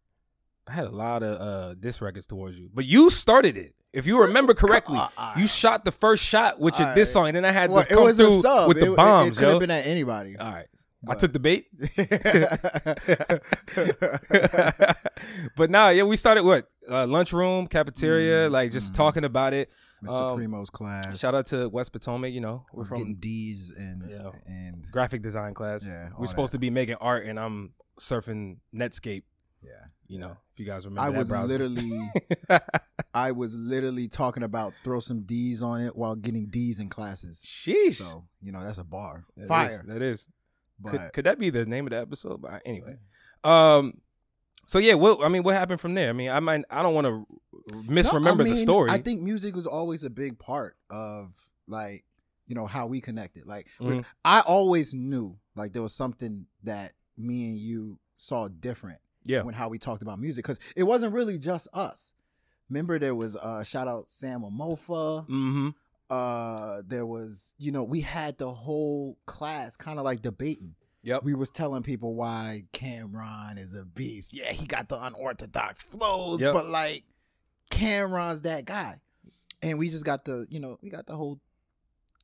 I 0.67 0.73
had 0.73 0.87
a 0.87 0.90
lot 0.90 1.23
of 1.23 1.40
uh 1.40 1.75
diss 1.75 2.00
records 2.00 2.26
towards 2.26 2.57
you. 2.59 2.69
But 2.73 2.85
you 2.85 3.11
started 3.11 3.57
it. 3.57 3.75
If 3.93 4.07
you 4.07 4.21
remember 4.21 4.52
correctly, 4.64 4.99
Uh, 4.99 5.09
uh, 5.17 5.35
you 5.38 5.47
shot 5.47 5.85
the 5.85 5.93
first 5.93 6.23
shot 6.23 6.61
with 6.61 6.78
your 6.78 6.95
diss 6.95 7.11
song, 7.12 7.28
and 7.28 7.37
then 7.37 7.45
I 7.47 7.52
had 7.52 7.71
well, 7.71 7.83
to 7.85 7.90
it 7.90 7.95
come 7.95 8.05
was 8.05 8.17
through 8.19 8.67
with 8.69 8.76
It- 8.78 8.85
the 8.85 8.93
bombs, 8.95 9.38
It, 9.38 9.40
could 9.40 9.49
have 9.49 9.61
been 9.61 9.71
at 9.71 9.87
anybody. 9.87 10.37
All 10.37 10.52
right, 10.52 10.67
I 11.09 11.14
took 11.14 11.33
the 11.33 11.38
bait. 11.40 11.69
but 15.57 15.71
nah, 15.71 15.88
yeah, 15.88 16.02
we 16.02 16.17
started 16.17 16.45
what 16.45 16.69
uh, 16.90 17.07
lunchroom, 17.07 17.67
cafeteria, 17.67 18.49
Mm, 18.49 18.52
like 18.52 18.73
just 18.73 18.93
mm. 18.93 18.97
talking 18.97 19.25
about 19.25 19.55
it. 19.55 19.71
Mr. 20.05 20.21
Um, 20.33 20.38
Primo's 20.38 20.71
class. 20.71 21.19
Shout 21.19 21.35
out 21.35 21.47
to 21.47 21.69
West 21.69 21.93
Potomac. 21.93 22.33
You 22.33 22.40
know, 22.40 22.64
we're 22.73 22.85
from 22.85 22.99
getting 22.99 23.14
D's 23.17 23.71
and 23.76 24.09
Yeah. 24.11 24.31
and 24.47 24.87
graphic 24.90 25.23
design 25.23 25.55
class. 25.55 25.85
Yeah, 25.85 26.11
we're 26.19 26.26
supposed 26.28 26.52
that. 26.52 26.57
to 26.57 26.61
be 26.61 26.71
making 26.71 26.97
art, 26.97 27.26
and 27.26 27.38
I'm 27.38 27.73
surfing 28.00 28.59
Netscape. 28.75 29.25
yeah. 29.62 29.71
You 30.07 30.19
know, 30.19 30.37
if 30.55 30.59
you 30.61 30.64
guys 30.64 30.87
remember, 30.87 31.02
I 31.02 31.11
that 31.11 31.19
was 31.19 31.28
browser. 31.28 31.59
literally 31.69 32.11
I 33.14 33.33
was 33.33 33.55
literally 33.55 34.09
talking 34.09 34.43
about 34.43 34.73
throw 34.83 35.00
some 35.00 35.23
D's 35.23 35.62
on 35.62 35.83
it 35.83 35.95
while 35.97 36.14
getting 36.14 36.47
D's 36.47 36.81
in 36.81 36.88
classes. 36.88 37.43
Sheesh. 37.47 37.97
So 37.97 38.25
you 38.40 38.52
know 38.52 38.62
that's 38.62 38.78
a 38.78 38.85
bar. 38.85 39.25
That 39.37 39.43
is- 39.43 39.49
Fire. 39.49 39.85
that 39.87 40.00
is. 40.02 40.26
But 40.81 40.90
Could, 40.93 41.12
could 41.12 41.25
that 41.26 41.38
be 41.40 41.50
the 41.50 41.67
name 41.67 41.87
of 41.87 41.90
the 41.90 41.99
episode? 41.99 42.40
But 42.40 42.62
anyway, 42.64 42.97
um, 43.43 44.00
so 44.69 44.79
yeah, 44.79 44.95
what 44.95 45.25
I 45.25 45.29
mean, 45.29 45.43
what 45.43 45.55
happened 45.55 45.81
from 45.81 45.95
there? 45.95 46.11
I 46.11 46.13
mean, 46.13 46.29
I 46.31 46.39
might, 46.41 46.63
I 46.71 46.83
don't 46.83 46.95
want 46.95 47.07
to 47.07 47.27
No, 47.75 47.83
misremember 47.89 48.45
I 48.45 48.51
the 48.51 48.57
story. 48.57 48.91
I 48.91 48.99
think 48.99 49.23
music 49.23 49.57
was 49.57 49.67
always 49.67 50.05
a 50.05 50.11
big 50.11 50.39
part 50.39 50.77
of 50.91 51.33
like 51.67 52.05
you 52.47 52.55
know 52.55 52.67
how 52.67 52.87
we 52.87 53.01
connected. 53.01 53.47
Like 53.47 53.67
Mhm. 53.81 54.05
I 54.25 54.41
always 54.41 54.93
knew 54.95 55.39
like 55.57 55.73
there 55.73 55.83
was 55.83 55.95
something 55.95 56.47
that 56.65 56.93
me 57.17 57.47
and 57.47 57.57
you 57.57 57.99
saw 58.17 58.49
different 58.49 59.01
Yeah. 59.25 59.43
when 59.43 59.55
how 59.55 59.69
we 59.71 59.79
talked 59.79 60.03
about 60.03 60.19
music 60.21 60.45
because 60.45 60.61
it 60.77 60.83
wasn't 60.85 61.15
really 61.15 61.39
just 61.39 61.67
us. 61.73 62.15
Remember 62.69 62.99
there 62.99 63.15
was 63.15 63.37
uh 63.37 63.65
shout 63.65 63.89
out 63.89 64.09
Sam 64.11 64.43
Amofa. 64.43 65.27
Mm-hmm. 65.29 65.69
Uh 66.11 66.83
there 66.87 67.05
was 67.07 67.53
you 67.59 67.73
know 67.73 67.85
we 67.85 68.01
had 68.01 68.39
the 68.39 68.53
whole 68.53 69.19
class 69.27 69.77
kind 69.77 69.99
of 69.99 70.05
like 70.05 70.23
debating. 70.23 70.75
Yep. 71.09 71.25
We 71.25 71.35
was 71.35 71.50
telling 71.50 71.83
people 71.83 72.15
why 72.15 72.65
Cam'ron 72.75 73.59
is 73.59 73.75
a 73.75 73.85
beast. 73.85 74.35
Yeah, 74.35 74.53
he 74.53 74.67
got 74.67 74.88
the 74.91 75.03
unorthodox 75.03 75.83
flows, 75.83 76.38
Yep. 76.41 76.53
but 76.53 76.69
like 76.69 77.05
Cam'ron's 77.71 78.43
that 78.43 78.65
guy. 78.65 78.97
And 79.62 79.79
we 79.79 79.88
just 79.88 80.05
got 80.05 80.25
the, 80.25 80.47
you 80.50 80.61
know, 80.61 80.79
we 80.83 80.91
got 80.91 81.07
the 81.07 81.17
whole 81.17 81.41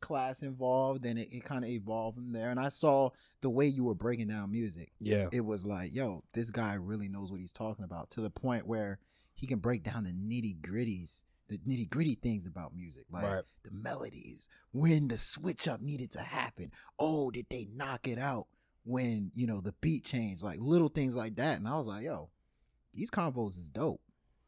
class 0.00 0.43
involved 0.43 1.07
and 1.07 1.19
it, 1.19 1.29
it 1.33 1.45
kind 1.45 1.64
of 1.64 1.71
evolved 1.71 2.17
from 2.17 2.33
there. 2.33 2.50
And 2.50 2.61
I 2.61 2.69
saw 2.69 3.11
the 3.41 3.49
way 3.50 3.67
you 3.67 3.85
were 3.85 3.95
breaking 3.95 4.29
down 4.29 4.50
music. 4.53 4.93
Yeah. 5.00 5.29
It 5.33 5.45
was 5.45 5.64
like, 5.64 5.95
yo, 5.95 6.23
this 6.35 6.50
guy 6.50 6.75
really 6.75 7.09
knows 7.09 7.31
what 7.31 7.41
he's 7.41 7.53
talking 7.53 7.85
about 7.85 8.11
to 8.11 8.21
the 8.21 8.31
point 8.31 8.67
where 8.67 8.99
he 9.35 9.47
can 9.47 9.59
break 9.61 9.83
down 9.83 10.05
the 10.05 10.11
nitty 10.11 10.61
gritties, 10.61 11.25
the 11.49 11.57
nitty 11.59 11.88
gritty 11.88 12.14
things 12.17 12.47
about 12.47 12.75
music, 12.76 13.05
like 13.11 13.25
Right. 13.25 13.45
the 13.64 13.71
melodies, 13.73 14.49
when 14.73 15.09
the 15.09 15.17
switch 15.17 15.67
up 15.67 15.81
needed 15.81 16.11
to 16.12 16.21
happen. 16.21 16.71
Oh, 16.99 17.31
did 17.31 17.47
they 17.50 17.67
knock 17.75 18.07
it 18.07 18.19
out 18.19 18.47
when, 18.85 19.33
you 19.35 19.47
know, 19.47 19.61
the 19.61 19.73
beat 19.81 20.05
changed? 20.05 20.43
Like 20.43 20.59
little 20.61 20.88
things 20.88 21.14
like 21.17 21.37
that. 21.37 21.59
And 21.59 21.67
I 21.69 21.76
was 21.76 21.87
like, 21.87 22.05
yo, 22.05 22.31
these 22.93 23.11
convos 23.11 23.59
is 23.59 23.71
dope. 23.71 24.00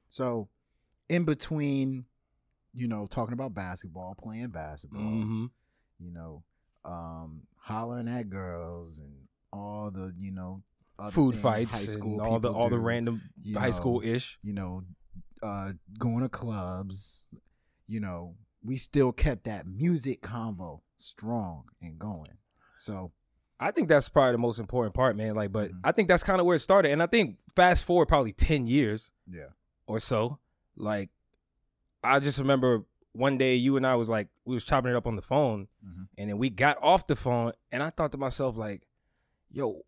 So 0.09 0.49
in 1.09 1.25
between, 1.25 2.05
you 2.73 2.87
know, 2.89 3.07
talking 3.07 3.33
about 3.33 3.55
basketball, 3.55 4.15
playing 4.15 4.49
basketball, 4.49 5.03
Mm-hmm. 5.03 5.47
you 5.99 6.11
know, 6.13 6.43
um, 6.85 7.43
hollering 7.59 8.09
at 8.09 8.29
girls 8.31 8.99
and 8.99 9.13
all 9.53 9.91
the, 9.91 10.13
you 10.17 10.31
know, 10.31 10.63
Food 11.11 11.33
things 11.33 11.43
fights 11.43 11.73
high 11.75 11.81
school 11.81 12.21
all 12.23 12.39
the 12.39 12.51
all 12.51 12.71
the 12.71 12.79
random 12.79 13.21
high 13.55 13.71
school 13.71 14.01
ish. 14.03 14.39
you 14.43 14.55
know, 14.55 14.83
uh, 15.43 15.73
going 15.99 16.21
to 16.23 16.29
clubs, 16.31 17.21
you 17.87 18.01
know, 18.01 18.35
we 18.65 18.79
still 18.79 19.13
kept 19.13 19.45
that 19.45 19.67
music 19.67 20.23
convo 20.23 20.81
strong 20.97 21.65
and 21.83 21.99
going. 21.99 22.39
So 22.79 23.13
I 23.59 23.71
think 23.71 23.89
that's 23.89 24.09
probably 24.09 24.33
the 24.33 24.39
most 24.39 24.59
important 24.59 24.95
part, 24.95 25.17
man. 25.17 25.35
Like, 25.35 25.51
but 25.53 25.71
Mhm. 25.73 25.81
I 25.85 25.93
think 25.93 26.09
that's 26.09 26.23
kind 26.23 26.41
of 26.41 26.47
where 26.47 26.57
it 26.57 26.61
started. 26.61 26.91
And 26.93 27.03
I 27.03 27.07
think 27.07 27.39
fast 27.55 27.85
forward 27.85 28.07
probably 28.07 28.33
ten 28.33 28.67
years 28.67 29.11
yeah, 29.27 29.49
or 29.87 29.99
so, 30.01 30.39
like 30.77 31.11
I 32.05 32.21
just 32.21 32.39
remember 32.39 32.85
one 33.13 33.39
day 33.39 33.55
you 33.57 33.77
and 33.79 33.87
I 33.87 33.95
was 33.95 34.09
like 34.11 34.29
we 34.45 34.55
was 34.55 34.63
chopping 34.65 34.91
it 34.91 34.97
up 34.97 35.07
on 35.07 35.17
the 35.17 35.23
phone, 35.23 35.69
Mhm. 35.85 36.09
and 36.19 36.31
then 36.31 36.39
we 36.39 36.51
got 36.51 36.77
off 36.83 37.07
the 37.07 37.17
phone, 37.17 37.53
and 37.73 37.83
I 37.83 37.91
thought 37.91 38.13
to 38.13 38.19
myself 38.19 38.57
like, 38.57 38.87
yo. 39.51 39.83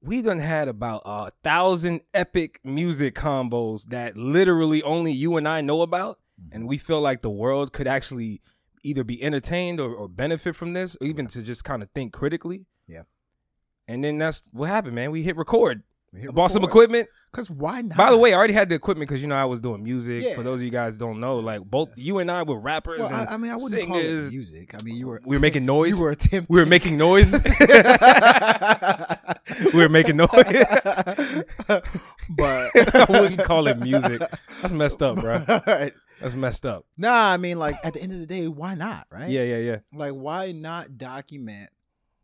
We 0.00 0.20
done 0.20 0.38
had 0.38 0.68
about 0.68 1.00
a 1.06 1.30
thousand 1.42 2.02
epic 2.12 2.60
music 2.62 3.14
combos 3.14 3.86
that 3.86 4.18
literally 4.18 4.82
only 4.82 5.12
you 5.12 5.38
and 5.38 5.48
I 5.48 5.62
know 5.62 5.80
about, 5.80 6.20
and 6.52 6.68
we 6.68 6.76
feel 6.76 7.00
like 7.00 7.22
the 7.22 7.30
world 7.30 7.72
could 7.72 7.86
actually 7.86 8.42
either 8.84 9.02
be 9.02 9.22
entertained 9.22 9.80
or, 9.80 9.92
or 9.92 10.08
benefit 10.08 10.54
from 10.54 10.72
this, 10.74 10.96
or 11.00 11.06
even 11.06 11.26
to 11.28 11.42
just 11.42 11.64
kind 11.64 11.82
of 11.82 11.90
think 11.90 12.12
critically. 12.12 12.66
Yeah. 12.86 13.02
And 13.88 14.04
then 14.04 14.18
that's 14.18 14.48
what 14.52 14.68
happened, 14.68 14.94
man. 14.94 15.10
We 15.10 15.22
hit 15.22 15.36
record. 15.36 15.82
We 16.12 16.20
hit 16.20 16.34
bought 16.34 16.50
some 16.52 16.62
equipment. 16.64 17.08
Cause 17.32 17.50
why 17.50 17.80
not? 17.80 17.98
By 17.98 18.12
the 18.12 18.16
way, 18.16 18.32
I 18.32 18.36
already 18.36 18.52
had 18.54 18.68
the 18.68 18.76
equipment 18.76 19.08
because 19.08 19.20
you 19.20 19.26
know 19.26 19.34
I 19.34 19.44
was 19.44 19.60
doing 19.60 19.82
music. 19.82 20.22
Yeah. 20.22 20.36
For 20.36 20.44
those 20.44 20.60
of 20.60 20.62
you 20.62 20.70
guys 20.70 20.94
who 20.94 21.00
don't 21.00 21.18
know, 21.18 21.38
like 21.38 21.62
both 21.62 21.88
you 21.96 22.20
and 22.20 22.30
I 22.30 22.44
were 22.44 22.60
rappers. 22.60 23.00
well, 23.00 23.08
and 23.12 23.28
I, 23.28 23.32
I 23.32 23.36
mean, 23.36 23.50
I 23.50 23.56
wouldn't 23.56 23.88
call 23.88 23.98
it 23.98 24.30
music. 24.30 24.72
I 24.72 24.82
mean, 24.84 24.94
you 24.94 25.08
were 25.08 25.20
We 25.24 25.36
were 25.36 25.40
making 25.40 25.66
noise. 25.74 25.96
You 25.96 26.02
were 26.02 26.10
attempting. 26.10 26.46
we 26.48 26.60
were 26.60 26.66
making 26.66 26.96
noise. 26.96 27.32
we 29.72 29.80
were 29.82 29.88
making 29.88 30.16
noise. 30.16 30.30
but 31.66 32.70
I 32.94 33.06
wouldn't 33.08 33.42
call 33.42 33.66
it 33.66 33.78
music. 33.80 34.22
That's 34.62 34.72
messed 34.72 35.02
up, 35.02 35.16
bro. 35.20 35.44
That's 36.20 36.34
messed 36.34 36.64
up. 36.64 36.86
Nah, 36.96 37.32
I 37.32 37.36
mean, 37.36 37.58
like 37.58 37.76
at 37.84 37.94
the 37.94 38.00
end 38.02 38.12
of 38.12 38.20
the 38.20 38.26
day, 38.26 38.46
why 38.48 38.74
not, 38.74 39.06
right? 39.10 39.28
Yeah, 39.28 39.42
yeah, 39.42 39.56
yeah. 39.58 39.76
Like, 39.92 40.12
why 40.12 40.52
not 40.52 40.96
document, 40.96 41.70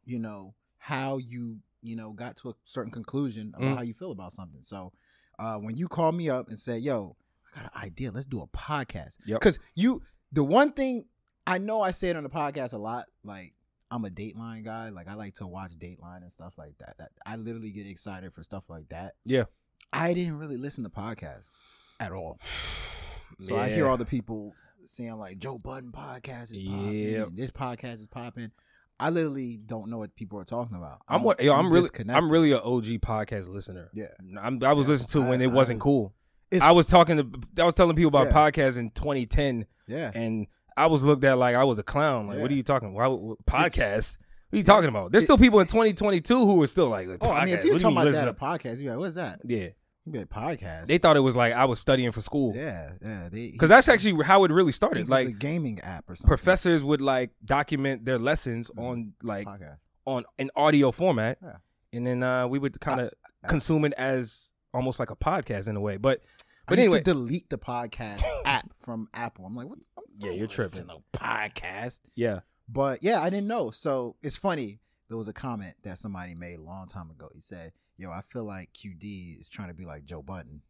you 0.04 0.18
know, 0.18 0.54
how 0.78 1.18
you, 1.18 1.58
you 1.82 1.96
know, 1.96 2.12
got 2.12 2.36
to 2.38 2.50
a 2.50 2.54
certain 2.64 2.92
conclusion 2.92 3.52
about 3.56 3.70
Mm. 3.70 3.76
how 3.76 3.82
you 3.82 3.94
feel 3.94 4.12
about 4.12 4.32
something. 4.32 4.62
So, 4.62 4.92
uh, 5.38 5.56
when 5.56 5.76
you 5.76 5.88
call 5.88 6.12
me 6.12 6.28
up 6.30 6.48
and 6.48 6.58
say, 6.58 6.78
"Yo, 6.78 7.16
I 7.54 7.62
got 7.62 7.74
an 7.74 7.80
idea. 7.82 8.10
Let's 8.10 8.26
do 8.26 8.40
a 8.40 8.46
podcast," 8.46 9.18
Yep. 9.26 9.40
because 9.40 9.58
you, 9.74 10.02
the 10.32 10.44
one 10.44 10.72
thing 10.72 11.06
I 11.46 11.58
know 11.58 11.80
I 11.82 11.90
say 11.90 12.10
it 12.10 12.16
on 12.16 12.22
the 12.22 12.30
podcast 12.30 12.72
a 12.72 12.78
lot, 12.78 13.06
like. 13.24 13.54
I'm 13.92 14.04
a 14.04 14.08
Dateline 14.08 14.64
guy. 14.64 14.90
Like 14.90 15.08
I 15.08 15.14
like 15.14 15.34
to 15.34 15.48
watch 15.48 15.72
Dateline 15.76 16.18
and 16.22 16.30
stuff 16.30 16.56
like 16.56 16.78
that. 16.78 16.94
That 16.98 17.10
I 17.26 17.34
literally 17.34 17.72
get 17.72 17.88
excited 17.88 18.32
for 18.32 18.44
stuff 18.44 18.70
like 18.70 18.88
that. 18.90 19.16
Yeah. 19.24 19.46
I 19.92 20.14
didn't 20.14 20.38
really 20.38 20.56
listen 20.56 20.84
to 20.84 20.90
podcasts 20.90 21.50
at 21.98 22.12
all. 22.12 22.38
So 23.38 23.56
I 23.56 23.68
hear 23.70 23.88
all 23.88 23.96
the 23.96 24.04
people 24.04 24.52
saying 24.86 25.16
like 25.18 25.38
Joe 25.38 25.58
Budden 25.62 25.92
podcast 25.92 26.52
is 26.52 26.58
popping, 26.58 26.92
Yep. 27.12 27.28
this 27.34 27.50
podcast 27.50 27.94
is 28.00 28.08
popping. 28.08 28.50
I 28.98 29.08
literally 29.10 29.56
don't 29.56 29.88
know 29.88 29.96
what 29.98 30.14
people 30.14 30.38
are 30.38 30.44
talking 30.44 30.76
about. 30.76 30.98
I'm 31.08 31.22
what 31.22 31.40
yo, 31.42 31.54
I'm 31.54 31.72
really. 31.72 31.88
I'm 32.10 32.30
really 32.30 32.52
an 32.52 32.60
OG 32.62 32.84
podcast 33.00 33.48
listener. 33.48 33.88
Yeah. 33.94 34.08
I'm, 34.40 34.62
I 34.62 34.72
was 34.74 34.86
Yeah. 34.86 34.92
listening 34.92 35.08
to 35.22 35.26
it 35.26 35.30
when 35.30 35.40
I- 35.40 35.44
it 35.44 35.52
wasn't 35.52 35.80
I- 35.80 35.84
cool. 35.84 36.14
It's, 36.50 36.62
I 36.64 36.72
was 36.72 36.86
talking 36.88 37.16
to 37.16 37.62
I 37.62 37.64
was 37.64 37.74
telling 37.76 37.94
people 37.96 38.08
about 38.08 38.26
Yeah. 38.26 38.32
podcasts 38.34 38.76
in 38.76 38.90
2010 38.90 39.66
yeah. 39.86 40.10
and 40.14 40.48
I 40.76 40.86
was 40.86 41.04
looked 41.04 41.22
at 41.24 41.38
like 41.38 41.54
I 41.54 41.64
was 41.64 41.78
a 41.78 41.82
clown. 41.84 42.26
Like, 42.26 42.40
what 42.40 42.50
are 42.50 42.54
you 42.54 42.62
talking? 42.64 42.92
Why 42.92 43.06
podcast? 43.46 44.18
What 44.50 44.56
are 44.56 44.58
you 44.58 44.64
talking 44.64 44.88
about? 44.88 45.12
There's 45.12 45.22
it- 45.24 45.26
still 45.26 45.38
people 45.38 45.60
in 45.60 45.66
2022 45.68 46.34
who 46.44 46.60
are 46.62 46.66
still 46.66 46.88
like, 46.88 47.06
like 47.06 47.18
Oh, 47.22 47.30
I 47.30 47.44
mean, 47.44 47.54
if 47.54 47.64
you're 47.64 47.74
What 47.74 47.82
talking 47.82 47.96
mean 47.96 48.08
about 48.08 48.12
that 48.18 48.28
a 48.28 48.34
podcast, 48.34 48.82
you're 48.82 48.92
like, 48.94 49.00
what's 49.00 49.14
that? 49.14 49.40
yeah, 49.44 49.58
You 49.58 49.70
be 50.12 50.18
like 50.20 50.28
podcast. 50.28 50.86
they 50.86 50.98
thought 50.98 51.16
it 51.16 51.20
was 51.20 51.36
like 51.36 51.52
I 51.52 51.64
was 51.64 51.78
studying 51.78 52.10
for 52.12 52.20
school 52.20 52.52
yeah, 52.54 52.92
yeah. 53.02 53.28
Because 53.30 53.68
that's 53.68 53.88
actually 53.88 54.22
how 54.24 54.44
it 54.44 54.50
really 54.50 54.72
started. 54.72 55.08
like 55.08 55.28
a 55.28 55.32
gaming 55.32 55.80
app 55.80 56.08
or 56.08 56.14
something. 56.16 56.28
professors 56.28 56.82
would 56.84 57.00
like 57.00 57.30
document 57.44 58.04
their 58.04 58.18
lessons 58.18 58.70
on 58.76 59.12
like 59.22 59.46
podcast. 59.46 59.78
on 60.06 60.24
an 60.38 60.50
audio 60.56 60.90
format, 60.92 61.38
Yeah. 61.42 61.56
and 61.92 62.06
then 62.06 62.22
uh, 62.22 62.46
we 62.48 62.58
would 62.58 62.80
kind 62.80 63.00
of 63.00 63.10
consume 63.48 63.84
it 63.84 63.92
as 63.94 64.50
almost 64.74 64.98
like 65.00 65.10
a 65.10 65.16
podcast 65.16 65.68
in 65.68 65.76
a 65.76 65.80
way. 65.80 65.96
But 65.96 66.22
But 66.66 66.78
I 66.78 66.82
used 66.82 66.88
anyway, 66.88 66.98
to 67.00 67.04
delete 67.04 67.50
the 67.50 67.58
podcast 67.58 68.22
app 68.44 68.70
from 68.80 69.08
Apple. 69.14 69.44
I'm 69.46 69.54
like, 69.56 69.68
what? 69.68 69.78
Yeah, 70.18 70.32
you're 70.32 70.46
tripping. 70.48 70.86
to 70.88 70.98
podcast. 71.14 72.00
yeah, 72.14 72.40
But 72.68 73.02
yeah, 73.02 73.20
I 73.22 73.30
didn't 73.30 73.46
know. 73.48 73.70
So 73.70 74.16
it's 74.22 74.36
funny. 74.36 74.80
There 75.08 75.16
was 75.16 75.26
a 75.28 75.32
comment 75.32 75.74
that 75.82 75.98
somebody 75.98 76.34
made 76.36 76.58
a 76.58 76.62
long 76.62 76.86
time 76.86 77.10
ago. 77.10 77.28
He 77.34 77.40
said, 77.40 77.72
"Yo, 78.00 78.10
I 78.10 78.22
feel 78.22 78.44
like 78.44 78.72
QD 78.72 79.38
is 79.38 79.50
trying 79.50 79.68
to 79.68 79.74
be 79.74 79.84
like 79.84 80.04
Joe 80.04 80.22
Budden, 80.22 80.62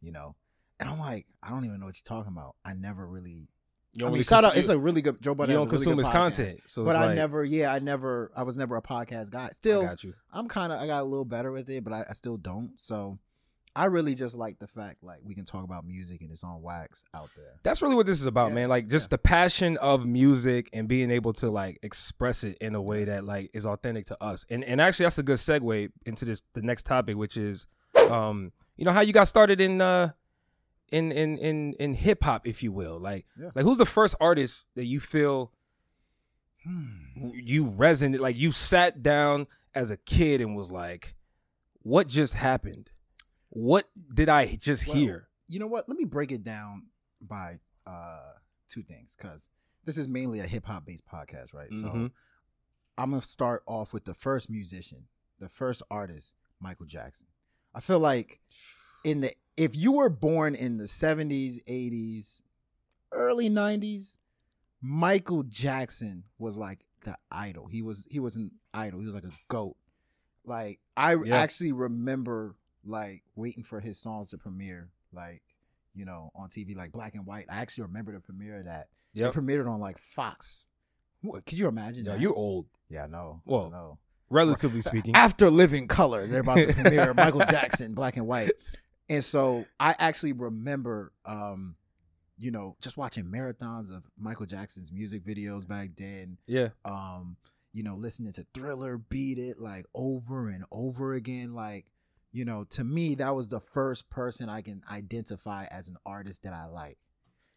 you 0.00 0.12
know." 0.12 0.36
And 0.78 0.88
I'm 0.88 0.98
like, 0.98 1.26
I 1.42 1.50
don't 1.50 1.64
even 1.64 1.80
know 1.80 1.86
what 1.86 1.96
you're 1.96 2.16
talking 2.16 2.32
about. 2.32 2.54
I 2.64 2.74
never 2.74 3.06
really. 3.06 3.48
you 3.94 4.06
I 4.06 4.10
mean, 4.10 4.22
shout 4.22 4.44
out. 4.44 4.56
It's 4.56 4.68
a 4.68 4.78
really 4.78 5.00
good 5.02 5.20
Joe 5.22 5.34
you 5.38 5.46
don't 5.46 5.68
consume 5.68 5.92
really 5.92 6.04
his 6.04 6.08
podcast. 6.08 6.12
content, 6.12 6.60
so 6.66 6.84
But 6.84 6.96
I 6.96 7.06
like, 7.06 7.16
never, 7.16 7.44
yeah, 7.44 7.72
I 7.72 7.78
never, 7.78 8.30
I 8.36 8.42
was 8.42 8.56
never 8.56 8.76
a 8.76 8.82
podcast 8.82 9.30
guy. 9.30 9.46
I 9.46 9.50
Still, 9.52 9.82
got 9.82 10.04
you. 10.04 10.14
I'm 10.32 10.48
kind 10.48 10.72
of, 10.72 10.80
I 10.80 10.86
got 10.86 11.00
a 11.00 11.04
little 11.04 11.24
better 11.24 11.50
with 11.50 11.70
it, 11.70 11.82
but 11.82 11.92
I, 11.94 12.04
I 12.10 12.12
still 12.12 12.36
don't. 12.36 12.72
So, 12.76 13.18
I 13.76 13.84
really 13.86 14.14
just 14.14 14.34
like 14.34 14.58
the 14.58 14.66
fact 14.66 15.04
like 15.04 15.18
we 15.22 15.34
can 15.34 15.44
talk 15.44 15.62
about 15.62 15.84
music 15.86 16.22
and 16.22 16.30
it's 16.32 16.42
on 16.42 16.62
wax 16.62 17.04
out 17.14 17.28
there. 17.36 17.60
That's 17.62 17.82
really 17.82 17.94
what 17.94 18.06
this 18.06 18.18
is 18.20 18.26
about, 18.26 18.48
Yeah, 18.48 18.54
man. 18.54 18.68
Like 18.68 18.88
just 18.88 19.10
the 19.10 19.18
passion 19.18 19.76
of 19.76 20.06
music 20.06 20.70
and 20.72 20.88
being 20.88 21.10
able 21.10 21.32
to 21.34 21.50
like 21.50 21.78
express 21.82 22.42
it 22.42 22.56
in 22.60 22.74
a 22.74 22.80
way 22.82 23.04
that 23.04 23.24
like 23.24 23.50
is 23.52 23.66
authentic 23.66 24.06
to 24.06 24.22
us. 24.22 24.44
And 24.50 24.64
and 24.64 24.80
actually 24.80 25.04
that's 25.04 25.18
a 25.18 25.22
good 25.22 25.38
segue 25.38 25.90
into 26.06 26.24
this 26.24 26.42
the 26.54 26.62
next 26.62 26.86
topic, 26.86 27.16
which 27.16 27.36
is 27.36 27.66
um, 28.10 28.52
you 28.76 28.84
know, 28.84 28.92
how 28.92 29.00
you 29.02 29.12
got 29.12 29.28
started 29.28 29.60
in 29.60 29.80
uh 29.80 30.10
in 30.90 31.12
in 31.12 31.36
in 31.38 31.72
in 31.74 31.94
hip 31.94 32.24
hop, 32.24 32.46
if 32.46 32.62
you 32.62 32.72
will. 32.72 32.98
Like 32.98 33.26
Yeah. 33.38 33.50
like 33.54 33.64
who's 33.64 33.78
the 33.78 33.86
first 33.86 34.14
artist 34.20 34.68
that 34.74 34.86
you 34.86 35.00
feel 35.00 35.52
Hmm. 36.64 37.30
you 37.34 37.64
resonate 37.66 38.18
like 38.18 38.36
you 38.36 38.50
sat 38.50 39.02
down 39.02 39.46
as 39.74 39.90
a 39.90 39.96
kid 39.96 40.40
and 40.40 40.56
was 40.56 40.70
like, 40.72 41.14
What 41.82 42.08
just 42.08 42.34
happened? 42.34 42.90
What 43.50 43.88
did 44.12 44.28
I 44.28 44.56
just 44.56 44.86
Well, 44.86 44.96
hear? 44.96 45.28
you 45.48 45.58
know 45.58 45.66
what? 45.66 45.88
Let 45.88 45.96
me 45.98 46.04
break 46.04 46.32
it 46.32 46.42
down 46.44 46.86
by 47.20 47.58
uh 47.86 48.32
two 48.68 48.82
things 48.82 49.14
because 49.16 49.48
this 49.84 49.96
is 49.96 50.08
mainly 50.08 50.40
a 50.40 50.46
hip 50.46 50.64
hop 50.66 50.84
based 50.84 51.06
podcast, 51.06 51.54
right? 51.54 51.72
So 51.72 51.88
Mhm. 51.88 52.10
I'm 52.98 53.10
gonna 53.10 53.22
start 53.22 53.62
off 53.66 53.92
with 53.92 54.04
the 54.04 54.14
first 54.14 54.50
musician, 54.50 55.06
the 55.38 55.48
first 55.48 55.82
artist, 55.90 56.34
Michael 56.60 56.86
Jackson. 56.86 57.28
I 57.74 57.80
feel 57.80 57.98
like 58.00 58.40
in 59.04 59.20
the 59.20 59.34
if 59.56 59.74
you 59.76 59.92
were 59.92 60.10
born 60.10 60.54
in 60.54 60.76
the 60.78 60.88
70s, 60.88 61.62
80s, 61.66 62.42
early 63.12 63.48
90s, 63.48 64.18
Michael 64.82 65.42
Jackson 65.44 66.24
was 66.38 66.58
like 66.58 66.84
the 67.04 67.16
idol. 67.30 67.66
He 67.68 67.82
was 67.82 68.06
he 68.10 68.18
was 68.18 68.36
an 68.36 68.50
idol. 68.74 68.98
He 69.00 69.06
was 69.06 69.14
like 69.14 69.24
a 69.24 69.32
goat. 69.48 69.76
Like 70.44 70.80
I 70.96 71.14
Yeah. 71.14 71.36
actually 71.36 71.72
remember 71.72 72.56
like 72.86 73.22
waiting 73.34 73.62
for 73.64 73.80
his 73.80 73.98
songs 73.98 74.30
to 74.30 74.38
premiere, 74.38 74.88
like 75.12 75.42
you 75.94 76.04
know, 76.04 76.30
on 76.34 76.48
TV, 76.48 76.76
like 76.76 76.92
black 76.92 77.14
and 77.14 77.24
white. 77.26 77.46
I 77.50 77.56
actually 77.56 77.84
remember 77.84 78.12
the 78.12 78.20
premiere 78.20 78.58
of 78.58 78.64
that. 78.66 78.88
It 79.14 79.22
premiered 79.32 79.66
on 79.70 79.80
like 79.80 79.98
Fox 79.98 80.66
What, 81.22 81.46
could 81.46 81.58
you 81.58 81.68
imagine 81.68 82.04
Yo, 82.04 82.12
that? 82.12 82.20
you're 82.20 82.34
old, 82.34 82.66
yeah, 82.90 83.06
no. 83.06 83.40
Well, 83.46 83.70
no. 83.70 83.98
Relatively 84.28 84.82
speaking. 84.82 85.14
After 85.16 85.48
Living 85.50 85.88
Color, 85.88 86.26
they're 86.26 86.40
about 86.40 86.58
to 86.58 86.72
premiere 86.74 87.14
Michael 87.16 87.40
Jackson, 87.46 87.94
Black 87.94 88.16
and 88.18 88.26
White. 88.26 88.50
And 89.08 89.24
so 89.24 89.64
I 89.80 89.94
actually 89.98 90.32
remember, 90.32 91.12
um, 91.24 91.76
you 92.36 92.50
know, 92.50 92.76
just 92.82 92.96
watching 92.98 93.24
marathons 93.24 93.88
of 93.94 94.02
Michael 94.18 94.44
Jackson's 94.46 94.92
music 94.92 95.24
videos 95.24 95.66
back 95.66 95.90
then. 95.96 96.36
yeah, 96.46 96.68
Um, 96.84 97.36
you 97.72 97.82
know, 97.84 97.94
listening 97.94 98.32
to 98.34 98.44
Thriller, 98.52 98.98
Beat 98.98 99.38
It, 99.38 99.58
like 99.60 99.86
over 99.94 100.48
and 100.48 100.64
over 100.72 101.14
again. 101.14 101.54
Like, 101.54 101.86
you 102.36 102.44
know, 102.44 102.64
to 102.64 102.84
me, 102.84 103.14
that 103.14 103.34
was 103.34 103.48
the 103.48 103.60
first 103.60 104.10
person 104.10 104.50
I 104.50 104.60
can 104.60 104.82
identify 104.90 105.64
as 105.70 105.88
an 105.88 105.96
artist 106.04 106.42
that 106.42 106.52
I 106.52 106.66
like. 106.66 106.98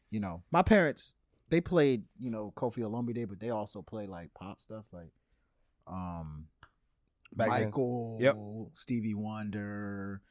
You 0.10 0.22
know, 0.22 0.42
my 0.52 0.62
parents, 0.62 1.12
they 1.50 1.60
played, 1.60 2.04
you 2.18 2.32
know, 2.32 2.54
Koffi 2.56 2.78
Olomide, 2.80 3.28
but 3.28 3.42
they 3.42 3.50
also 3.50 3.82
play 3.82 4.08
like 4.08 4.34
pop 4.34 4.62
stuff, 4.62 4.86
like, 4.94 5.12
um, 5.86 6.46
Back. 7.36 7.50
Michael, 7.50 8.20
Yep. 8.22 8.38
Stevie 8.76 9.16
Wonder, 9.16 10.22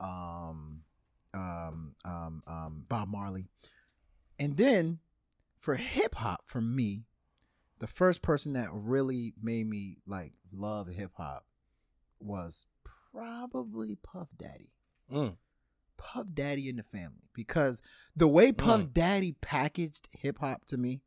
um, 0.00 0.80
um, 1.34 1.94
um, 2.06 2.42
um, 2.46 2.84
Bob 2.88 3.08
Marley. 3.08 3.44
And 4.38 4.56
then 4.56 5.00
for 5.60 5.74
hip 5.74 6.14
hop, 6.14 6.44
for 6.46 6.62
me, 6.62 7.04
the 7.78 7.86
first 7.86 8.22
person 8.22 8.54
that 8.54 8.70
really 8.72 9.34
made 9.40 9.68
me 9.68 9.98
like 10.06 10.32
love 10.50 10.88
hip 10.88 11.12
hop 11.14 11.44
was 12.20 12.64
probably 13.18 13.96
Puff 14.02 14.28
Daddy. 14.38 14.70
Mm. 15.12 15.36
Puff 15.96 16.26
Daddy 16.32 16.68
in 16.68 16.76
the 16.76 16.82
family 16.84 17.28
because 17.34 17.82
the 18.14 18.28
way 18.28 18.52
Puff 18.52 18.82
Mm. 18.82 18.92
Daddy 18.94 19.32
packaged 19.40 20.08
hip 20.12 20.38
hop 20.38 20.64
to 20.66 20.76
me, 20.76 21.00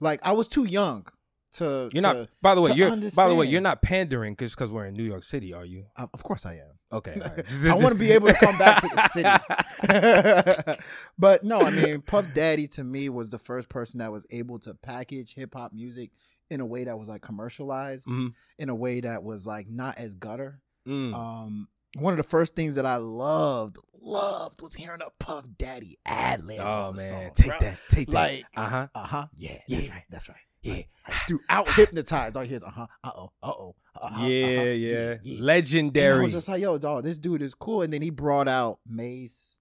like 0.00 0.20
I 0.22 0.32
was 0.32 0.48
too 0.48 0.64
young 0.64 1.06
to. 1.52 1.90
you're 1.92 2.00
to- 2.00 2.00
not. 2.00 2.28
By 2.40 2.54
the 2.54 2.60
way, 2.62 2.72
you're. 2.72 2.96
By 3.14 3.28
the 3.28 3.34
way, 3.34 3.46
you're 3.46 3.60
not 3.60 3.82
pandering 3.82 4.32
because 4.34 4.54
because 4.54 4.70
we're 4.70 4.86
in 4.86 4.94
New 4.94 5.02
York 5.04 5.24
City. 5.24 5.52
Are 5.52 5.64
you? 5.64 5.86
Uh, 5.96 6.06
of 6.14 6.22
course 6.22 6.46
I 6.46 6.54
am. 6.54 6.78
Okay. 6.92 7.20
right. 7.20 7.44
I 7.66 7.74
want 7.74 7.88
to 7.88 7.94
be 7.98 8.12
able 8.12 8.28
to 8.28 8.34
come 8.34 8.56
back 8.56 8.80
to 8.80 8.88
the 8.88 9.08
city. 9.08 10.78
but 11.18 11.44
no, 11.44 11.60
I 11.60 11.70
mean, 11.70 12.00
Puff 12.02 12.26
Daddy 12.34 12.66
to 12.68 12.84
me 12.84 13.08
was 13.08 13.28
the 13.28 13.38
first 13.38 13.68
person 13.68 13.98
that 13.98 14.10
was 14.12 14.26
able 14.30 14.58
to 14.60 14.74
package 14.74 15.34
hip 15.34 15.54
hop 15.54 15.72
music 15.72 16.10
in 16.48 16.60
a 16.60 16.66
way 16.66 16.84
that 16.84 16.98
was 16.98 17.08
like 17.08 17.22
commercialized, 17.22 18.06
Mhm. 18.08 18.32
in 18.58 18.68
a 18.70 18.74
way 18.74 19.00
that 19.00 19.22
was 19.22 19.46
like 19.46 19.68
not 19.68 19.98
as 19.98 20.14
gutter. 20.14 20.60
Mm. 20.86 21.14
Um, 21.14 21.68
one 21.98 22.12
of 22.12 22.16
the 22.18 22.28
first 22.28 22.54
things 22.54 22.74
that 22.76 22.86
I 22.86 22.96
loved, 22.96 23.76
loved 24.00 24.62
was 24.62 24.74
hearing 24.74 25.00
a 25.02 25.10
Puff 25.22 25.44
Daddy 25.58 25.98
ad 26.06 26.42
lib. 26.44 26.60
oh 26.60 26.92
man, 26.92 27.32
take 27.34 27.58
that. 27.58 27.78
Take 27.90 28.08
that. 28.08 28.14
Like- 28.14 28.44
uh 28.56 28.68
huh. 28.68 28.86
Uh 28.94 29.02
huh. 29.04 29.26
Yeah, 29.36 29.58
that's 29.68 29.86
Yeah. 29.86 29.92
right. 29.92 30.04
That's 30.10 30.28
right. 30.28 30.38
Yeah. 30.62 30.82
Throughout 31.26 31.68
hypnotized, 31.74 32.36
all 32.36 32.42
he 32.42 32.48
hears, 32.50 32.62
uh 32.62 32.70
huh, 32.70 32.86
uh 33.02 33.10
oh, 33.16 33.32
uh 33.42 33.46
oh, 33.50 33.74
uh-huh, 34.00 34.26
yeah, 34.26 34.46
uh-huh, 34.46 34.62
yeah, 34.70 35.10
And 35.12 35.20
I 35.38 35.42
Legendary. 35.42 36.22
was 36.24 36.32
just 36.34 36.48
like, 36.48 36.60
yo, 36.62 36.76
dog, 36.78 37.04
this 37.04 37.18
dude 37.18 37.42
is 37.42 37.54
cool. 37.54 37.82
And 37.82 37.92
then 37.92 38.02
he 38.02 38.10
brought 38.10 38.46
out 38.46 38.78
Mase, 38.86 39.54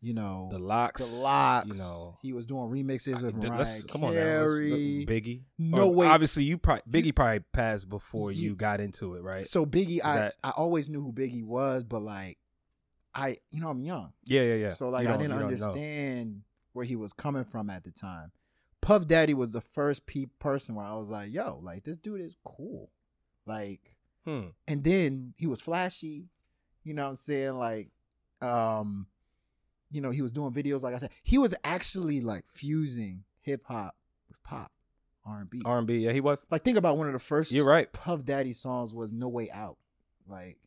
you 0.00 0.14
know, 0.14 0.48
the 0.50 0.58
locks. 0.58 1.04
the 1.04 1.16
locks. 1.16 1.66
You 1.66 1.74
know. 1.74 2.16
he 2.22 2.32
was 2.32 2.46
doing 2.46 2.70
remixes 2.70 3.20
with 3.22 3.40
Th- 3.40 3.52
Mariah 3.52 3.82
come 3.88 4.04
on 4.04 4.14
now. 4.14 4.20
let's 4.20 4.50
look- 4.50 4.70
Carey. 4.70 5.06
Biggie. 5.08 5.42
No 5.58 5.88
Or 5.88 5.94
way. 5.94 6.06
Obviously, 6.06 6.44
you 6.44 6.56
probably 6.58 6.82
Biggie 7.02 7.14
probably 7.14 7.40
passed 7.52 7.88
before 7.88 8.30
you 8.30 8.50
Ye- 8.50 8.54
got 8.56 8.80
into 8.80 9.14
it, 9.14 9.22
right? 9.22 9.46
So 9.46 9.66
Biggie, 9.66 10.00
I 10.04 10.16
that- 10.16 10.34
I 10.44 10.50
always 10.50 10.88
knew 10.88 11.02
who 11.02 11.12
Biggie 11.12 11.44
was, 11.44 11.82
but 11.84 12.00
like, 12.02 12.38
I 13.14 13.38
you 13.50 13.60
know 13.60 13.70
I'm 13.70 13.82
young, 13.82 14.12
yeah, 14.24 14.42
yeah, 14.42 14.54
yeah. 14.54 14.68
so 14.68 14.88
like 14.88 15.06
I 15.08 15.16
didn't 15.16 15.36
you 15.38 15.44
understand 15.44 16.42
where 16.74 16.84
he 16.84 16.94
was 16.94 17.12
coming 17.12 17.44
from 17.44 17.68
at 17.70 17.82
the 17.82 17.90
time. 17.90 18.30
Puff 18.80 19.06
Daddy 19.08 19.34
was 19.34 19.52
the 19.52 19.60
first 19.60 20.06
pe- 20.06 20.26
person 20.38 20.76
where 20.76 20.86
I 20.86 20.94
was 20.94 21.10
like, 21.10 21.32
yo, 21.32 21.58
like 21.62 21.82
this 21.84 21.96
dude 21.96 22.20
is 22.20 22.36
cool, 22.44 22.90
like. 23.46 23.96
Hmm. 24.24 24.48
and 24.66 24.84
then 24.84 25.32
he 25.38 25.46
was 25.46 25.62
flashy 25.62 26.28
you 26.84 26.92
know 26.92 27.04
what 27.04 27.08
i'm 27.10 27.14
saying 27.14 27.56
like 27.56 27.88
um 28.42 29.06
you 29.90 30.00
know 30.00 30.10
he 30.10 30.22
was 30.22 30.32
doing 30.32 30.52
videos 30.52 30.82
like 30.82 30.94
i 30.94 30.98
said 30.98 31.10
he 31.22 31.38
was 31.38 31.54
actually 31.64 32.20
like 32.20 32.44
fusing 32.48 33.24
hip-hop 33.40 33.94
with 34.28 34.42
pop 34.42 34.70
r&b 35.26 35.62
R&B. 35.64 35.98
Yeah, 35.98 36.12
he 36.12 36.20
was. 36.20 36.44
like 36.50 36.62
think 36.64 36.76
about 36.78 36.96
one 36.98 37.06
of 37.06 37.12
the 37.12 37.18
first 37.18 37.52
You're 37.52 37.66
right. 37.66 37.90
puff 37.92 38.24
daddy 38.24 38.52
songs 38.52 38.92
was 38.94 39.12
no 39.12 39.28
way 39.28 39.50
out 39.50 39.76
like 40.28 40.58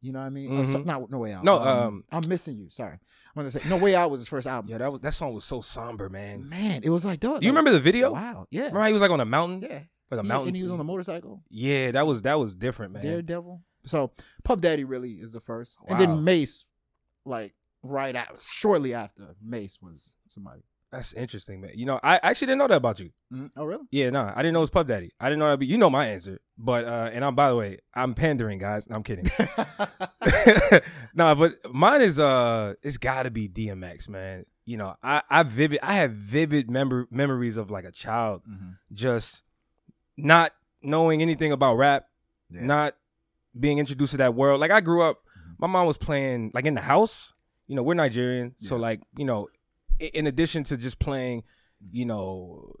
you 0.00 0.12
know 0.12 0.20
what 0.20 0.26
i 0.26 0.30
mean 0.30 0.58
Or 0.58 0.64
so- 0.64 0.78
Mhm. 0.80 0.86
not 0.86 1.10
no 1.10 1.18
way 1.18 1.32
out 1.32 1.42
No, 1.44 1.58
um, 1.60 2.04
i'm 2.12 2.28
missing 2.28 2.58
you 2.58 2.70
sorry 2.70 2.94
i 2.94 3.40
was 3.40 3.52
gonna 3.54 3.64
say 3.64 3.68
no 3.68 3.76
way 3.76 3.94
out 3.94 4.10
was 4.10 4.20
his 4.20 4.28
first 4.28 4.46
album 4.46 4.70
Yeah, 4.70 4.78
that 4.78 4.92
was 4.92 5.00
that 5.02 5.14
song 5.14 5.34
was 5.34 5.44
so 5.44 5.60
somber, 5.60 6.08
man. 6.08 6.48
man 6.48 6.80
it 6.84 6.90
was 6.90 7.04
like 7.04 7.20
dog 7.20 7.40
Do 7.40 7.46
you 7.46 7.52
like, 7.52 7.58
remember 7.58 7.72
the 7.72 7.80
video? 7.80 8.12
wow 8.12 8.46
yeah 8.50 8.62
Remember 8.62 8.80
how 8.80 8.86
he 8.86 8.92
was 8.92 9.02
like 9.02 9.10
on 9.10 9.20
a 9.20 9.24
mountain, 9.24 9.62
yeah 9.68 9.80
like 10.10 10.20
a 10.20 10.22
He- 10.22 10.28
mountain. 10.28 10.48
and 10.48 10.56
he 10.56 10.62
was 10.62 10.70
on 10.72 10.80
a 10.80 10.84
motorcycle 10.84 11.42
Yeah, 11.50 11.90
that 11.92 12.06
was 12.06 12.22
that 12.22 12.38
was 12.38 12.54
different, 12.54 12.92
man. 12.94 13.02
Daredevil. 13.04 13.62
So 13.84 14.12
Puff 14.44 14.60
Daddy 14.60 14.84
really 14.84 15.12
is 15.14 15.32
the 15.32 15.40
first, 15.40 15.76
and 15.86 15.98
then 16.00 16.22
Mase, 16.24 16.64
like 17.24 17.54
right 17.82 18.14
out 18.16 18.40
shortly 18.40 18.94
after 18.94 19.34
Mase 19.42 19.78
was 19.82 20.14
somebody. 20.28 20.62
That's 20.90 21.12
interesting, 21.12 21.60
man. 21.60 21.72
You 21.74 21.84
know, 21.84 22.00
I 22.02 22.18
actually 22.22 22.46
didn't 22.46 22.60
know 22.60 22.68
that 22.68 22.76
about 22.76 22.98
you. 22.98 23.10
Mm, 23.30 23.50
Oh 23.56 23.66
really? 23.66 23.84
Yeah, 23.90 24.08
no, 24.08 24.32
I 24.34 24.36
didn't 24.40 24.54
know 24.54 24.60
it 24.60 24.62
was 24.62 24.70
Puff 24.70 24.86
Daddy. 24.86 25.10
I 25.20 25.26
didn't 25.28 25.40
know 25.40 25.50
that. 25.50 25.58
Be, 25.58 25.66
you 25.66 25.76
know 25.76 25.90
my 25.90 26.06
answer, 26.06 26.40
but 26.56 26.86
uh, 26.86 27.10
and 27.12 27.22
I'm 27.24 27.34
by 27.34 27.50
the 27.50 27.56
way, 27.56 27.78
I'm 27.94 28.14
pandering, 28.14 28.58
guys. 28.58 28.88
No, 28.88 28.96
I'm 28.96 29.02
kidding. 29.02 29.26
no, 31.14 31.34
but 31.34 31.56
mine 31.72 32.00
is 32.02 32.18
uh, 32.18 32.74
it's 32.82 32.96
got 32.98 33.24
to 33.24 33.30
be 33.30 33.48
DMX, 33.48 34.08
man. 34.08 34.44
You 34.64 34.76
know, 34.76 34.94
I 35.02 35.22
I 35.30 35.42
vivid, 35.42 35.78
I 35.82 35.94
have 35.96 36.12
vivid 36.12 36.70
member 36.70 37.06
memories 37.10 37.56
of 37.56 37.70
like 37.70 37.84
a 37.84 37.92
child 37.92 38.42
Mhm. 38.48 38.76
just 38.92 39.42
not 40.16 40.52
knowing 40.82 41.22
anything 41.22 41.52
about 41.52 41.74
rap, 41.76 42.06
Yeah. 42.50 42.64
not 42.64 42.94
being 43.58 43.78
introduced 43.78 44.12
to 44.12 44.16
that 44.18 44.34
world. 44.34 44.60
Like 44.60 44.70
I 44.70 44.80
grew 44.80 45.02
up, 45.02 45.18
Mhm. 45.38 45.54
my 45.58 45.66
mom 45.66 45.86
was 45.86 45.96
playing 45.98 46.50
like 46.54 46.64
in 46.66 46.74
the 46.74 46.80
house. 46.82 47.32
You 47.68 47.76
know, 47.76 47.82
we're 47.82 47.94
Nigerian, 47.94 48.54
so 48.58 48.76
like 48.76 49.00
you 49.16 49.24
know, 49.24 49.48
in 50.00 50.26
addition 50.26 50.64
to 50.64 50.76
just 50.76 50.98
playing, 50.98 51.44
you 51.92 52.04
know, 52.06 52.72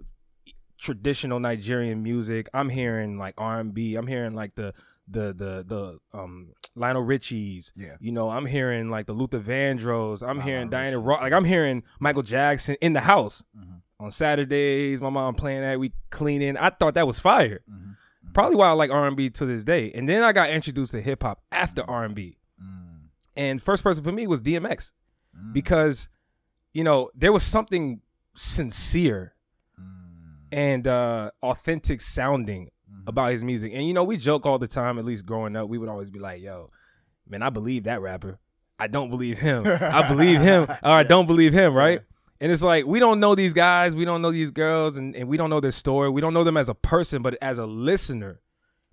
traditional 0.78 1.40
Nigerian 1.40 2.02
music, 2.02 2.48
I'm 2.54 2.68
hearing 2.68 3.18
like 3.18 3.34
R&B, 3.38 3.94
I'm 3.96 4.06
hearing 4.06 4.34
like 4.34 4.54
the 4.54 4.72
the 5.10 5.32
the 5.34 5.64
the 5.66 5.98
um 6.18 6.52
Lionel 6.74 7.02
Richie's. 7.02 7.72
Yeah. 7.74 7.96
You 8.00 8.12
know, 8.12 8.28
I'm 8.30 8.46
hearing 8.46 8.88
like 8.90 9.06
the 9.06 9.12
Luther 9.12 9.40
Vandross. 9.40 10.22
I'm 10.22 10.36
Lionel 10.38 10.42
hearing 10.42 10.70
Diana. 10.70 10.98
Ross. 10.98 11.20
Like 11.22 11.32
I'm 11.32 11.44
hearing 11.44 11.82
Michael 11.98 12.22
Jackson 12.22 12.76
in 12.80 12.92
the 12.92 13.00
house 13.00 13.42
Mhm. 13.58 13.80
on 14.00 14.10
Saturdays. 14.10 15.00
My 15.00 15.10
mom 15.10 15.34
playing 15.34 15.62
that. 15.62 15.80
We 15.80 15.92
cleaning. 16.10 16.56
I 16.56 16.70
thought 16.70 16.94
that 16.94 17.06
was 17.06 17.18
fire. 17.18 17.60
Mhm. 17.70 17.96
Probably 18.34 18.56
why 18.56 18.68
I 18.68 18.72
like 18.72 18.90
R 18.90 19.06
and 19.06 19.16
B 19.16 19.30
to 19.30 19.46
this 19.46 19.64
day. 19.64 19.90
And 19.92 20.08
then 20.08 20.22
I 20.22 20.32
got 20.32 20.50
introduced 20.50 20.92
to 20.92 21.00
hip 21.00 21.22
hop 21.22 21.42
after 21.50 21.82
R 21.88 22.04
and 22.04 22.14
B. 22.14 22.37
And 23.38 23.62
first 23.62 23.82
person 23.82 24.02
for 24.04 24.12
me 24.12 24.26
was 24.26 24.42
DMX 24.42 24.92
Mm. 25.36 25.52
because, 25.52 26.08
you 26.74 26.82
know, 26.84 27.10
there 27.14 27.32
was 27.32 27.42
something 27.42 28.00
sincere 28.34 29.34
Mm. 29.78 29.84
and 30.52 30.86
uh, 30.86 31.30
authentic 31.42 32.00
sounding 32.00 32.70
Mhm. 32.90 33.02
about 33.06 33.32
his 33.32 33.44
music. 33.44 33.72
And 33.74 33.86
you 33.86 33.92
know, 33.94 34.04
we 34.04 34.16
joke 34.16 34.46
all 34.46 34.58
the 34.58 34.66
time. 34.66 34.98
At 34.98 35.04
least 35.04 35.24
growing 35.26 35.54
up, 35.56 35.68
we 35.68 35.78
would 35.78 35.88
always 35.88 36.10
be 36.10 36.18
like, 36.18 36.40
"Yo, 36.42 36.68
man, 37.28 37.42
I 37.42 37.50
believe 37.50 37.84
that 37.84 38.00
rapper. 38.00 38.38
I 38.78 38.86
don't 38.86 39.10
believe 39.10 39.38
him. 39.38 39.66
I 39.66 40.08
believe 40.08 40.40
him, 40.40 40.62
or 40.82 40.90
I 40.90 41.02
don't 41.02 41.26
believe 41.26 41.52
him." 41.52 41.74
Right? 41.74 42.00
And 42.40 42.50
it's 42.52 42.62
like 42.62 42.86
we 42.86 42.98
don't 43.00 43.20
know 43.20 43.34
these 43.34 43.52
guys, 43.52 43.94
we 43.94 44.04
don't 44.04 44.22
know 44.22 44.32
these 44.32 44.50
girls, 44.50 44.96
and, 44.96 45.14
and 45.14 45.28
we 45.28 45.36
don't 45.36 45.50
know 45.50 45.60
their 45.60 45.72
story. 45.72 46.08
We 46.10 46.20
don't 46.20 46.32
know 46.34 46.44
them 46.44 46.56
as 46.56 46.68
a 46.68 46.74
person, 46.74 47.20
but 47.22 47.36
as 47.42 47.58
a 47.58 47.66
listener, 47.66 48.40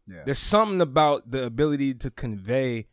Yeah. 0.07 0.23
there's 0.25 0.39
something 0.39 0.81
about 0.81 1.31
the 1.31 1.43
ability 1.45 1.93
to 1.95 2.11
convey 2.11 2.87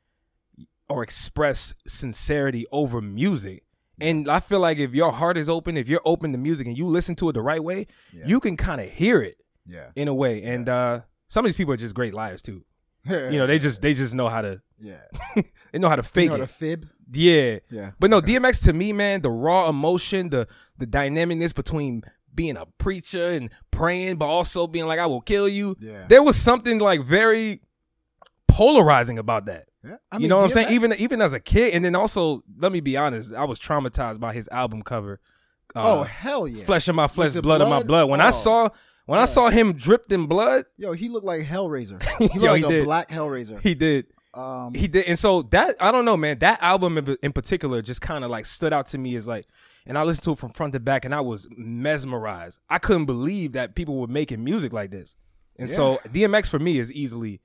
or 0.89 1.03
express 1.03 1.75
sincerity 1.87 2.67
over 2.73 3.01
music. 3.01 3.65
And 4.01 4.29
I 4.29 4.41
feel 4.41 4.59
like 4.61 4.79
if 4.79 4.95
your 4.95 5.13
heart 5.13 5.37
is 5.37 5.49
open, 5.49 5.77
if 5.77 5.89
you're 5.89 6.01
open 6.05 6.33
to 6.33 6.39
music 6.39 6.67
and 6.67 6.77
you 6.77 6.87
listen 6.87 7.15
to 7.17 7.29
it 7.29 7.33
the 7.35 7.43
right 7.43 7.63
way, 7.63 7.87
Yeah. 8.13 8.25
you 8.27 8.41
can 8.41 8.57
kind 8.57 8.81
of 8.81 8.91
hear 8.91 9.21
it 9.23 9.37
yeah. 9.67 9.91
in 9.95 10.09
a 10.09 10.15
way. 10.15 10.43
And 10.43 10.69
uh, 10.69 11.01
some 11.29 11.45
of 11.45 11.49
these 11.49 11.57
people 11.57 11.73
are 11.75 11.77
just 11.79 11.95
great 11.95 12.15
liars 12.15 12.43
too. 12.43 12.65
You 13.05 13.39
know, 13.39 13.47
they 13.49 13.59
just 13.59 13.83
they 13.83 13.95
just 13.95 14.15
know 14.15 14.29
how 14.29 14.43
to 14.43 14.61
yeah. 14.79 15.01
they 15.73 15.79
know 15.79 15.89
how 15.89 15.97
to 15.97 16.03
You 16.03 16.09
fake 16.09 16.29
know 16.31 16.37
it. 16.37 16.39
the 16.41 16.47
fib. 16.47 16.89
yeah. 17.13 17.59
Yeah. 17.71 17.91
But 17.99 18.11
no, 18.11 18.21
DMX 18.21 18.63
to 18.65 18.73
me, 18.73 18.93
man, 18.93 19.23
the 19.23 19.31
raw 19.31 19.69
emotion, 19.69 20.31
the 20.31 20.47
the 20.79 20.87
dynamicness 20.87 21.53
between 21.55 22.03
being 22.35 22.57
a 22.57 22.65
preacher 22.79 23.31
and 23.31 23.51
praying, 23.73 24.17
but 24.17 24.27
also 24.27 24.67
being 24.69 24.87
like, 24.87 24.99
I 25.01 25.07
will 25.07 25.21
kill 25.21 25.49
you. 25.49 25.77
Yeah. 25.81 26.07
There 26.09 26.23
was 26.23 26.37
something 26.37 26.79
like 26.79 27.03
very 27.05 27.61
polarizing 28.49 29.19
about 29.19 29.47
that. 29.47 29.67
Yeah. 29.85 29.97
I 30.13 30.19
you 30.19 30.29
know 30.29 30.37
what 30.37 30.45
I'm 30.45 30.51
saying? 30.51 30.69
Even 30.71 30.93
even 30.95 31.21
as 31.21 31.33
a 31.33 31.41
kid, 31.41 31.75
and 31.75 31.85
then 31.85 31.95
also, 31.95 32.43
let 32.59 32.71
me 32.73 32.81
be 32.81 32.97
honest, 32.97 33.33
I 33.33 33.45
was 33.45 33.59
traumatized 33.59 34.21
by 34.21 34.33
his 34.33 34.49
album 34.53 34.83
cover. 34.83 35.21
oh 35.75 36.01
Uh, 36.01 36.05
hell 36.05 36.47
yeah. 36.47 36.65
flesh 36.65 36.87
of 36.89 36.95
my 36.95 37.09
flesh, 37.09 37.33
the 37.33 37.43
blood, 37.43 37.61
of 37.61 37.69
my 37.69 37.79
blood? 37.79 37.87
blood. 37.87 38.09
When 38.11 38.21
I 38.21 38.29
Oh. 38.29 38.31
saw 38.33 38.69
when 39.07 39.19
I 39.19 39.25
saw 39.25 39.51
him 39.51 39.73
dripped 39.73 40.13
in 40.13 40.27
blood, 40.27 40.65
Yo, 40.77 40.93
he 40.93 41.09
looked 41.09 41.27
like 41.27 41.43
Hellraiser. 41.43 42.01
He 42.19 42.25
looked 42.25 42.35
Yo, 42.37 42.51
like 42.53 42.59
he 42.61 42.65
a 42.65 42.69
did. 42.69 42.85
black 42.85 43.09
Hellraiser. 43.09 43.61
he 43.61 43.75
did. 43.75 44.07
Um, 44.35 44.73
he 44.73 44.87
did, 44.89 45.05
and 45.07 45.19
so 45.19 45.43
that 45.51 45.77
I 45.81 45.91
don't 45.93 46.05
know, 46.07 46.17
man. 46.17 46.39
That 46.39 46.63
album 46.63 46.97
in, 46.97 47.17
in 47.23 47.33
particular 47.33 47.83
just 47.83 48.01
kind 48.01 48.25
of 48.25 48.31
like 48.31 48.47
stood 48.47 48.73
out 48.73 48.87
to 48.87 48.99
me 48.99 49.15
as 49.17 49.27
like, 49.27 49.47
and 49.85 49.99
I 49.99 50.05
listened 50.05 50.25
to 50.25 50.33
it 50.33 50.39
from 50.39 50.51
front 50.51 50.73
to 50.75 50.81
back, 50.81 51.05
and 51.05 51.15
I 51.15 51.21
was 51.21 51.47
mesmerized. 51.87 52.59
I 52.71 52.79
couldn't 52.79 53.05
believe 53.07 53.53
that 53.53 53.75
people 53.75 53.97
were 53.99 54.07
making 54.07 54.43
music 54.43 54.73
like 54.73 54.91
this, 54.91 55.17
and 55.59 55.69
so 55.69 55.99
DMX 56.09 56.49
for 56.49 56.59
me 56.59 56.79
is 56.79 56.91
easily 56.93 57.41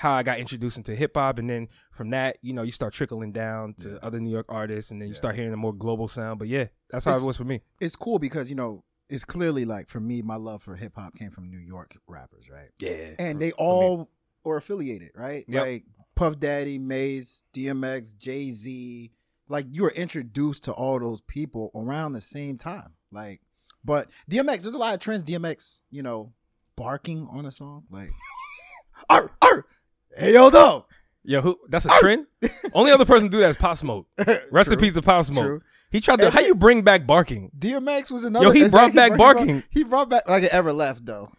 how 0.00 0.12
I 0.14 0.22
got 0.22 0.38
introduced 0.38 0.78
into 0.78 0.94
hip 0.94 1.12
hop, 1.14 1.38
and 1.38 1.48
then 1.50 1.68
from 1.92 2.08
that, 2.10 2.38
you 2.40 2.54
know, 2.54 2.62
you 2.62 2.72
start 2.72 2.94
trickling 2.94 3.32
down 3.32 3.74
to 3.80 4.02
other 4.02 4.18
New 4.18 4.30
York 4.30 4.46
artists, 4.48 4.90
and 4.90 5.00
then 5.00 5.08
you 5.10 5.14
start 5.14 5.34
hearing 5.34 5.52
a 5.52 5.58
more 5.58 5.74
global 5.74 6.08
sound. 6.08 6.38
But 6.38 6.48
yeah, 6.48 6.68
that's 6.88 7.04
how 7.04 7.10
It's- 7.10 7.22
it 7.22 7.26
was 7.26 7.36
for 7.36 7.44
me. 7.44 7.60
it's 7.82 7.96
cool 7.96 8.18
because 8.18 8.48
you 8.48 8.56
know 8.56 8.82
it's 9.10 9.26
clearly 9.26 9.66
like 9.66 9.90
for 9.90 10.00
me, 10.00 10.22
my 10.22 10.36
love 10.36 10.62
for 10.62 10.76
hip 10.76 10.94
hop 10.96 11.14
came 11.16 11.30
from 11.30 11.50
New 11.50 11.58
York 11.58 11.98
rappers, 12.06 12.48
right? 12.48 12.70
Yeah, 12.80 13.14
And 13.18 13.36
for- 13.36 13.40
they 13.40 13.52
all 13.52 14.08
were 14.42 14.56
affiliated, 14.56 15.10
right? 15.14 15.44
Yep. 15.46 15.62
Like 15.62 15.84
Puff 16.14 16.38
Daddy, 16.40 16.78
Mase, 16.78 17.42
DMX, 17.52 18.16
Jay 18.16 18.50
Z. 18.52 19.12
Like 19.48 19.66
you 19.70 19.82
were 19.82 19.90
introduced 19.90 20.64
to 20.64 20.72
all 20.72 20.98
those 20.98 21.20
people 21.20 21.70
around 21.74 22.12
the 22.14 22.20
same 22.22 22.56
time. 22.56 22.94
Like, 23.12 23.42
but 23.84 24.08
DMX, 24.30 24.62
there's 24.62 24.74
a 24.74 24.78
lot 24.78 24.94
of 24.94 25.00
trends. 25.00 25.24
DMX, 25.24 25.78
you 25.90 26.02
know, 26.02 26.32
barking 26.76 27.26
on 27.30 27.44
a 27.44 27.52
song, 27.52 27.84
like, 27.90 28.12
arr, 29.10 29.30
arr, 29.42 29.66
hey 30.16 30.34
yo, 30.34 30.50
dog. 30.50 30.84
Yo, 31.22 31.40
who? 31.42 31.58
That's 31.68 31.84
a 31.84 31.90
trend. 32.00 32.26
Only 32.72 32.92
other 32.92 33.04
person 33.04 33.28
to 33.28 33.36
do 33.36 33.40
that 33.40 33.50
is 33.50 33.56
Pop 33.56 33.76
Smoke. 33.76 34.06
Rest 34.50 34.72
in 34.72 34.78
peace 34.78 34.94
to 34.94 35.02
Pop 35.02 35.24
Smoke. 35.24 35.44
True. 35.44 35.62
He 35.90 36.00
tried 36.00 36.16
to. 36.20 36.26
And 36.26 36.34
How 36.34 36.40
you 36.40 36.54
bring 36.54 36.82
back 36.82 37.06
barking? 37.06 37.50
DMX 37.58 38.10
was 38.10 38.24
another. 38.24 38.46
Yo, 38.46 38.50
he 38.52 38.68
brought 38.68 38.94
back 38.94 39.12
he 39.12 39.18
barking. 39.18 39.62
He 39.70 39.84
brought 39.84 40.08
back 40.08 40.28
like 40.28 40.44
it 40.44 40.52
ever 40.52 40.72
left 40.72 41.04
though, 41.04 41.30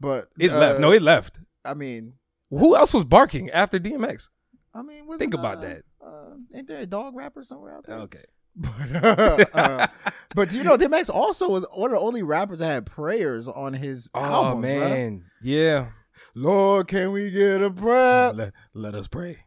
but 0.00 0.28
It 0.38 0.50
uh, 0.50 0.58
left. 0.58 0.80
No, 0.80 0.92
it 0.92 1.02
left. 1.02 1.38
I 1.64 1.74
mean, 1.74 2.14
Who 2.50 2.74
else 2.76 2.94
was 2.94 3.04
barking 3.04 3.50
after 3.50 3.78
DMX? 3.78 4.28
I 4.74 4.82
mean, 4.82 5.06
was 5.06 5.18
Think 5.18 5.34
about 5.34 5.60
that. 5.62 5.82
Uh, 6.04 6.36
ain't 6.54 6.66
there 6.68 6.78
a 6.80 6.86
dog 6.86 7.14
rapper 7.16 7.42
somewhere 7.42 7.76
out 7.76 7.84
there? 7.86 7.96
Okay. 7.96 8.24
But, 8.60 9.04
uh, 9.04 9.44
uh, 9.54 9.86
but 10.34 10.52
you 10.52 10.64
know, 10.64 10.76
DMX 10.76 11.14
also 11.14 11.48
was 11.48 11.64
one 11.72 11.90
of 11.92 11.96
the 11.96 12.00
only 12.00 12.24
rappers 12.24 12.58
that 12.58 12.66
had 12.66 12.86
prayers 12.86 13.46
on 13.46 13.72
his 13.72 14.10
Oh 14.14 14.20
albums. 14.20 14.62
man, 14.62 15.24
yeah. 15.42 15.90
Lord, 16.34 16.88
can 16.88 17.12
we 17.12 17.30
get 17.30 17.62
a 17.62 17.70
prayer? 17.70 18.32
Let, 18.32 18.52
let 18.74 18.94
us 18.94 19.08
pray. 19.08 19.38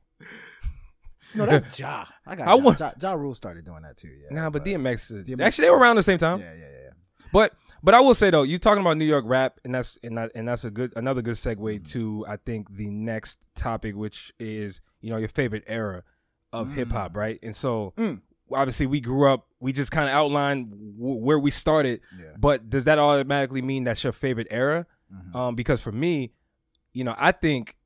No, 1.33 1.45
that's 1.45 1.79
Ja. 1.79 2.05
I 2.25 2.35
got 2.35 2.47
I 2.47 2.55
ja. 2.55 2.57
want- 2.57 2.79
ja. 2.79 2.91
Ja 2.99 3.13
Rule 3.13 3.35
started 3.35 3.65
doing 3.65 3.83
that 3.83 3.97
too. 3.97 4.09
Yeah. 4.09 4.33
Nah, 4.43 4.49
but 4.49 4.65
DMX, 4.65 5.11
is- 5.11 5.25
DMX 5.25 5.41
actually 5.41 5.65
they 5.67 5.71
were 5.71 5.77
around 5.79 5.95
the 5.95 6.03
same 6.03 6.17
time. 6.17 6.39
Yeah, 6.39 6.53
yeah, 6.53 6.65
yeah. 6.83 6.89
But 7.31 7.53
but 7.83 7.93
I 7.95 7.99
will 8.01 8.13
say 8.13 8.29
though, 8.29 8.43
you're 8.43 8.59
talking 8.59 8.81
about 8.81 8.97
New 8.97 9.05
York 9.05 9.23
rap, 9.27 9.59
and 9.63 9.73
that's 9.73 9.97
and 10.03 10.17
that, 10.17 10.31
and 10.35 10.47
that's 10.47 10.65
a 10.65 10.71
good 10.71 10.93
another 10.95 11.21
good 11.21 11.35
segue 11.35 11.55
Mm-hmm. 11.57 11.83
to 11.85 12.25
I 12.27 12.35
think 12.37 12.75
the 12.75 12.89
next 12.89 13.39
topic, 13.55 13.95
which 13.95 14.33
is 14.39 14.81
you 14.99 15.09
know 15.09 15.17
your 15.17 15.29
favorite 15.29 15.63
era 15.67 16.03
of 16.53 16.73
hip 16.73 16.91
hop, 16.91 17.15
right? 17.15 17.39
And 17.41 17.55
so 17.55 17.93
Mm. 17.97 18.19
obviously 18.51 18.85
we 18.85 18.99
grew 18.99 19.31
up. 19.31 19.47
We 19.61 19.71
just 19.71 19.89
kind 19.91 20.09
of 20.09 20.13
outlined 20.13 20.69
w- 20.71 21.23
where 21.23 21.39
we 21.39 21.49
started, 21.49 22.01
Yeah. 22.19 22.25
but 22.37 22.69
does 22.69 22.83
that 22.83 22.99
automatically 22.99 23.61
mean 23.61 23.85
that's 23.85 24.03
your 24.03 24.11
favorite 24.11 24.47
era? 24.51 24.85
Mhm. 25.13 25.33
Um, 25.35 25.55
because 25.55 25.81
for 25.81 25.93
me, 25.93 26.33
you 26.93 27.03
know, 27.03 27.15
I 27.17 27.31
think, 27.31 27.77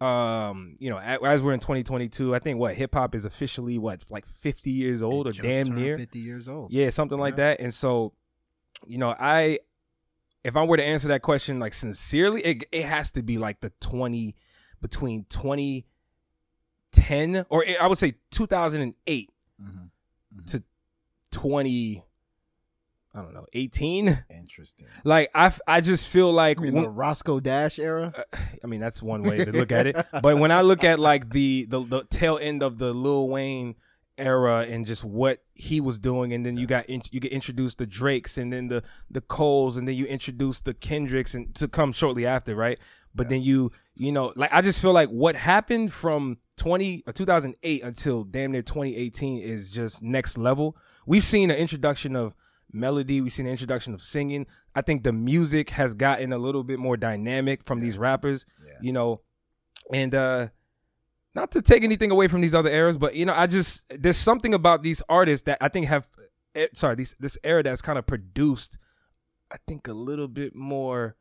um, 0.00 0.76
you 0.80 0.90
know, 0.90 0.98
as 0.98 1.42
we're 1.42 1.52
in 1.52 1.60
2022, 1.60 2.34
I 2.34 2.38
think 2.40 2.58
what 2.58 2.74
hip 2.74 2.94
hop 2.94 3.14
is 3.14 3.24
officially 3.24 3.78
what 3.78 4.04
like 4.10 4.26
50 4.26 4.70
years 4.70 5.00
old 5.02 5.26
It 5.28 5.38
or 5.38 5.42
damn 5.42 5.74
near. 5.74 5.96
fifty 5.96 6.18
years 6.18 6.48
old. 6.48 6.72
Yeah, 6.72 6.90
something 6.90 7.18
like 7.18 7.36
that. 7.36 7.60
And 7.60 7.72
so, 7.72 8.12
you 8.86 8.98
know, 8.98 9.14
I 9.18 9.60
if 10.44 10.56
I 10.56 10.64
were 10.64 10.76
to 10.76 10.82
answer 10.84 11.06
that 11.08 11.22
question 11.22 11.60
like 11.60 11.72
sincerely, 11.72 12.42
it 12.44 12.64
it 12.72 12.84
has 12.84 13.12
to 13.12 13.22
be 13.22 13.38
like 13.38 13.60
the 13.60 13.70
20 13.80 14.34
between 14.80 15.24
2010 16.92 17.46
or 17.48 17.64
I 17.80 17.86
would 17.86 17.98
say 17.98 18.14
2008 18.32 19.30
Mhm. 19.62 19.90
to 20.46 20.62
20 21.30 22.02
I 23.14 23.20
don't 23.20 23.34
know, 23.34 23.44
18. 23.52 24.24
Interesting. 24.30 24.86
Like 25.04 25.30
I 25.34 25.46
f- 25.46 25.60
I 25.66 25.80
just 25.82 26.08
feel 26.08 26.32
like 26.32 26.58
I 26.58 26.62
mean, 26.62 26.72
when- 26.74 26.84
the 26.84 26.88
Roscoe 26.90 27.40
Dash 27.40 27.78
era. 27.78 28.12
I 28.62 28.66
mean, 28.66 28.80
that's 28.80 29.02
one 29.02 29.22
way 29.22 29.44
to 29.44 29.52
look 29.52 29.70
at 29.72 29.86
it. 29.86 29.96
But 30.22 30.38
when 30.38 30.50
I 30.50 30.62
look 30.62 30.82
at 30.84 30.98
like 30.98 31.30
the, 31.30 31.66
the 31.68 31.80
the 31.80 32.04
tail 32.04 32.38
end 32.40 32.62
of 32.62 32.78
the 32.78 32.92
Lil 32.94 33.28
Wayne 33.28 33.74
era 34.18 34.66
and 34.68 34.86
just 34.86 35.04
what 35.04 35.42
he 35.54 35.80
was 35.80 35.98
doing, 35.98 36.32
and 36.32 36.44
then 36.46 36.56
you 36.56 36.66
got 36.66 36.86
in, 36.86 37.02
you 37.10 37.20
get 37.20 37.32
introduced 37.32 37.78
the 37.78 37.86
Drakes, 37.86 38.38
and 38.38 38.52
then 38.52 38.68
the 38.68 38.82
the 39.10 39.20
Coles, 39.20 39.76
and 39.76 39.86
then 39.86 39.94
you 39.94 40.06
introduce 40.06 40.60
the 40.60 40.72
Kendricks, 40.74 41.34
and 41.34 41.54
to 41.56 41.68
come 41.68 41.92
shortly 41.92 42.24
after, 42.24 42.54
right? 42.54 42.78
But 43.14 43.28
then 43.28 43.42
you 43.42 43.72
you 43.94 44.10
know 44.10 44.32
like 44.36 44.52
I 44.54 44.62
just 44.62 44.80
feel 44.80 44.92
like 44.92 45.10
what 45.10 45.36
happened 45.36 45.92
from 45.92 46.38
20 46.56 47.04
uh, 47.06 47.12
2008 47.12 47.82
until 47.82 48.24
damn 48.24 48.52
near 48.52 48.62
2018 48.62 49.38
is 49.42 49.70
just 49.70 50.02
next 50.02 50.38
level. 50.38 50.76
We've 51.04 51.24
seen 51.24 51.50
an 51.50 51.56
introduction 51.58 52.16
of 52.16 52.34
melody. 52.72 53.20
We've 53.20 53.32
seen 53.32 53.46
an 53.46 53.52
introduction 53.52 53.94
of 53.94 54.02
singing. 54.02 54.46
I 54.74 54.82
think 54.82 55.02
the 55.04 55.12
music 55.12 55.70
has 55.70 55.94
gotten 55.94 56.32
a 56.32 56.38
little 56.38 56.64
bit 56.64 56.78
more 56.78 56.96
dynamic 56.96 57.62
from 57.62 57.80
these 57.80 57.98
rappers, 57.98 58.46
Yeah. 58.66 58.72
you 58.80 58.92
know, 58.92 59.20
and 59.92 60.14
uh 60.14 60.48
not 61.34 61.50
to 61.52 61.62
take 61.62 61.82
anything 61.82 62.10
away 62.10 62.28
from 62.28 62.40
these 62.42 62.54
other 62.54 62.70
eras, 62.70 62.96
but 62.98 63.14
you 63.14 63.24
know, 63.26 63.34
I 63.34 63.46
just 63.46 63.84
there's 63.88 64.16
something 64.18 64.52
about 64.54 64.82
these 64.82 65.02
artists 65.08 65.44
that 65.46 65.58
I 65.60 65.68
think 65.68 65.86
have 65.86 66.08
eh, 66.54 66.66
sorry, 66.74 66.94
these 66.96 67.14
this 67.20 67.36
era 67.44 67.62
that's 67.62 67.82
kind 67.82 67.98
of 67.98 68.06
produced 68.06 68.78
I 69.50 69.56
think 69.66 69.86
a 69.88 69.92
little 69.92 70.28
bit 70.28 70.54
more 70.54 71.16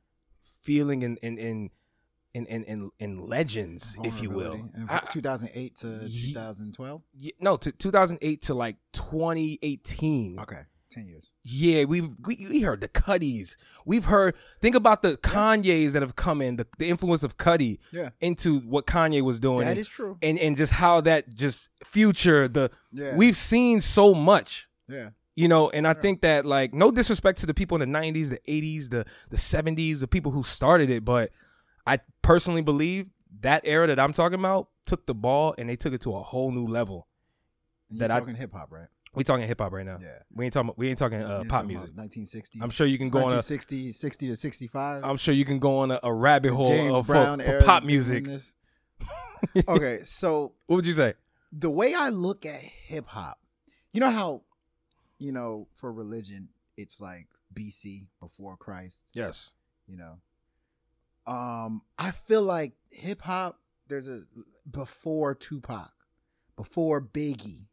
feeling 0.63 1.01
in 1.01 1.17
in 1.17 1.37
in 1.37 1.69
in 2.33 2.45
in, 2.45 2.63
in, 2.63 2.91
in 2.99 3.27
legends, 3.27 3.97
if 4.05 4.21
you 4.21 4.29
will. 4.29 4.51
Vulnerability. 4.55 4.79
And 4.79 4.89
I- 4.89 4.99
2008 4.99 5.75
to 5.77 6.09
2012. 6.09 7.01
y- 7.21 7.31
no, 7.41 7.57
to 7.57 7.71
2008 7.73 8.41
to 8.43 8.53
like 8.53 8.77
2018. 8.93 10.39
Okay, 10.39 10.61
10 10.91 11.07
years. 11.07 11.31
Yeah, 11.43 11.85
we've 11.85 12.09
we, 12.25 12.47
we 12.49 12.61
heard 12.61 12.81
the 12.81 12.87
Cudis. 12.89 13.55
We've 13.85 14.05
heard 14.05 14.35
think 14.59 14.75
about 14.75 15.01
the 15.01 15.17
Kanyes 15.17 15.93
that 15.93 16.01
have 16.01 16.15
come 16.15 16.41
in, 16.41 16.57
the, 16.57 16.67
the 16.77 16.89
influence 16.89 17.23
of 17.23 17.37
Cudi 17.37 17.79
Yeah. 17.91 18.09
into 18.19 18.59
what 18.59 18.85
Kanye 18.85 19.21
was 19.23 19.39
doing. 19.39 19.59
That 19.61 19.69
and, 19.71 19.79
is 19.79 19.87
true. 19.89 20.17
and 20.21 20.37
and 20.37 20.55
just 20.57 20.73
how 20.73 21.01
that 21.01 21.33
just 21.33 21.69
future 21.83 22.47
the 22.47 22.69
Yeah. 22.91 23.15
we've 23.15 23.37
seen 23.37 23.81
so 23.81 24.13
much. 24.13 24.67
Yeah. 24.87 25.09
You 25.35 25.47
know, 25.47 25.69
and 25.69 25.87
I 25.87 25.93
think 25.93 26.21
that 26.21 26.45
like 26.45 26.73
no 26.73 26.91
disrespect 26.91 27.39
to 27.39 27.45
the 27.45 27.53
people 27.53 27.81
in 27.81 27.89
the 27.91 27.97
90s, 27.97 28.29
the 28.29 28.39
80s, 28.47 28.89
the 28.89 29.05
the 29.29 29.37
70s, 29.37 30.01
the 30.01 30.07
people 30.07 30.31
who 30.33 30.43
started 30.43 30.89
it, 30.89 31.05
but 31.05 31.31
I 31.87 31.99
personally 32.21 32.61
believe 32.61 33.07
that 33.39 33.61
era 33.63 33.87
that 33.87 33.97
I'm 33.99 34.13
talking 34.13 34.37
about 34.39 34.67
took 34.85 35.05
the 35.05 35.15
ball 35.15 35.55
and 35.57 35.69
they 35.69 35.77
took 35.77 35.93
it 35.93 36.01
to 36.01 36.13
a 36.15 36.19
whole 36.21 36.51
new 36.51 36.67
level. 36.67 37.07
And 37.89 38.01
That 38.01 38.09
you're 38.09 38.17
I- 38.17 38.19
talking 38.19 38.35
hip 38.35 38.51
hop, 38.53 38.71
right? 38.71 38.87
We 39.13 39.23
talking 39.25 39.45
hip 39.45 39.59
hop 39.59 39.73
right 39.73 39.85
now. 39.85 39.99
Yeah. 40.01 40.19
We 40.33 40.45
ain't 40.45 40.53
talking 40.53 40.73
we 40.77 40.87
ain't 40.89 40.97
talking 40.97 41.21
uh, 41.21 41.39
pop 41.39 41.47
talking 41.63 41.67
music. 41.67 41.89
about 41.91 42.05
1960s. 42.09 42.61
I'm 42.61 42.69
sure 42.69 42.87
you 42.87 42.97
can 42.97 43.09
go 43.09 43.19
on 43.19 43.23
a 43.23 43.41
1960, 43.43 43.91
60 43.91 44.27
to 44.29 44.35
65. 44.35 45.03
I'm 45.03 45.17
sure 45.17 45.33
you 45.33 45.43
can 45.45 45.59
go 45.59 45.79
on 45.79 45.91
a, 45.91 45.99
a 46.03 46.13
rabbit 46.13 46.53
hole 46.53 46.67
James 46.67 46.93
of, 46.93 47.07
Brown 47.07 47.39
for 47.39 47.45
era 47.45 47.63
pop 47.63 47.83
music. 47.83 48.25
okay, 49.67 49.99
so 50.03 50.53
What 50.67 50.77
would 50.77 50.85
you 50.85 50.93
say? 50.93 51.15
the 51.51 51.69
way 51.69 51.93
I 51.93 52.09
look 52.09 52.45
at 52.45 52.61
hip 52.61 53.07
hop, 53.07 53.39
you 53.91 53.99
know 53.99 54.11
how, 54.11 54.43
you 55.19 55.31
know, 55.33 55.67
for 55.73 55.91
religion, 55.91 56.47
it's 56.77 57.01
like 57.01 57.27
BC 57.53 58.05
before 58.21 58.55
Christ, 58.55 59.03
Yes. 59.13 59.51
you 59.87 59.97
know. 59.97 60.19
Um, 61.31 61.81
I 61.99 62.11
feel 62.11 62.43
like 62.43 62.73
hip 62.89 63.21
hop, 63.23 63.59
there's 63.87 64.07
a 64.07 64.21
before 64.69 65.35
Tupac, 65.35 65.91
before 66.55 67.01
Biggie. 67.01 67.65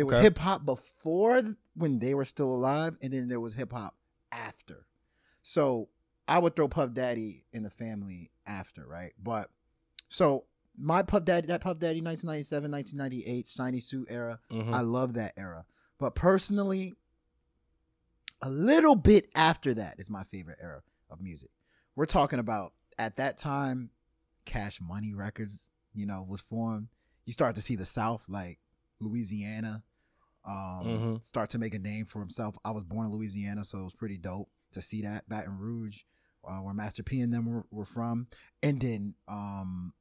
There 0.00 0.06
was 0.06 0.16
Okay. 0.16 0.22
hip 0.22 0.38
hop 0.38 0.64
before 0.64 1.42
when 1.74 1.98
they 1.98 2.14
were 2.14 2.24
still 2.24 2.54
alive, 2.54 2.96
and 3.02 3.12
then 3.12 3.28
there 3.28 3.38
was 3.38 3.52
hip 3.52 3.72
hop 3.72 3.98
after. 4.32 4.86
So 5.42 5.90
I 6.26 6.38
would 6.38 6.56
throw 6.56 6.68
Puff 6.68 6.94
Daddy 6.94 7.44
in 7.52 7.64
the 7.64 7.70
family 7.70 8.30
after, 8.46 8.86
right? 8.86 9.12
But 9.22 9.50
so 10.08 10.46
my 10.74 11.02
Puff 11.02 11.26
Daddy, 11.26 11.48
that 11.48 11.60
Puff 11.60 11.78
Daddy 11.80 12.00
1997, 12.00 12.70
1998 12.70 13.46
shiny 13.46 13.80
suit 13.80 14.06
era, 14.08 14.40
Mhm. 14.48 14.72
I 14.72 14.80
love 14.80 15.12
that 15.14 15.34
era. 15.36 15.66
But 15.98 16.14
personally, 16.14 16.94
a 18.40 18.48
little 18.48 18.96
bit 18.96 19.28
after 19.34 19.74
that 19.74 20.00
is 20.00 20.08
my 20.08 20.24
favorite 20.24 20.60
era 20.62 20.82
of 21.10 21.20
music. 21.20 21.50
We're 21.94 22.06
talking 22.06 22.38
about 22.38 22.72
at 22.98 23.16
that 23.16 23.36
time, 23.36 23.90
Cash 24.46 24.80
Money 24.80 25.12
Records, 25.12 25.68
you 25.92 26.06
know, 26.06 26.22
was 26.22 26.40
formed. 26.40 26.88
You 27.26 27.34
start 27.34 27.54
to 27.56 27.60
see 27.60 27.76
the 27.76 27.84
South, 27.84 28.24
like 28.30 28.60
Louisiana, 28.98 29.84
um, 30.44 30.80
Mhm. 30.84 31.24
start 31.24 31.50
to 31.50 31.58
make 31.58 31.74
a 31.74 31.78
name 31.78 32.04
for 32.06 32.20
himself. 32.20 32.56
I 32.64 32.70
was 32.70 32.84
born 32.84 33.06
in 33.06 33.12
Louisiana, 33.12 33.64
so 33.64 33.78
it 33.80 33.84
was 33.84 33.94
pretty 33.94 34.16
dope 34.18 34.48
to 34.72 34.80
see 34.82 35.02
that 35.02 35.28
Baton 35.28 35.58
Rouge, 35.58 36.02
uh, 36.48 36.58
where 36.58 36.74
Master 36.74 37.02
P 37.02 37.20
and 37.20 37.32
them 37.32 37.46
were, 37.46 37.66
were 37.70 37.84
from, 37.84 38.26
and 38.62 38.80
then, 38.80 39.14
um, 39.28 39.92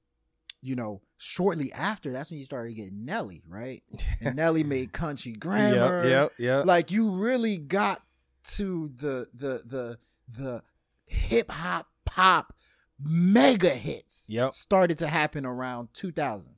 you 0.62 0.76
know, 0.76 1.02
shortly 1.18 1.72
after, 1.74 2.12
that's 2.12 2.30
when 2.30 2.40
you 2.40 2.46
started 2.46 2.74
getting 2.74 3.06
Nelly, 3.06 3.44
right? 3.48 3.84
And 4.22 4.36
Nelly 4.36 4.64
made 4.64 4.92
Country 4.94 5.32
Grammar. 5.34 6.04
Yep, 6.04 6.12
yep, 6.12 6.32
yep. 6.38 6.66
Like 6.66 6.92
you 6.92 7.10
really 7.12 7.58
got 7.58 8.02
to 8.56 8.90
the 8.96 9.28
the 9.34 9.64
the 9.66 10.00
the 10.30 10.64
hip 11.06 11.50
hop 11.52 11.88
pop 12.06 12.54
mega 13.00 13.70
hits. 13.70 14.28
Yep. 14.30 14.54
Started 14.54 14.98
to 15.00 15.08
happen 15.08 15.46
around 15.46 15.90
2000. 15.94 16.56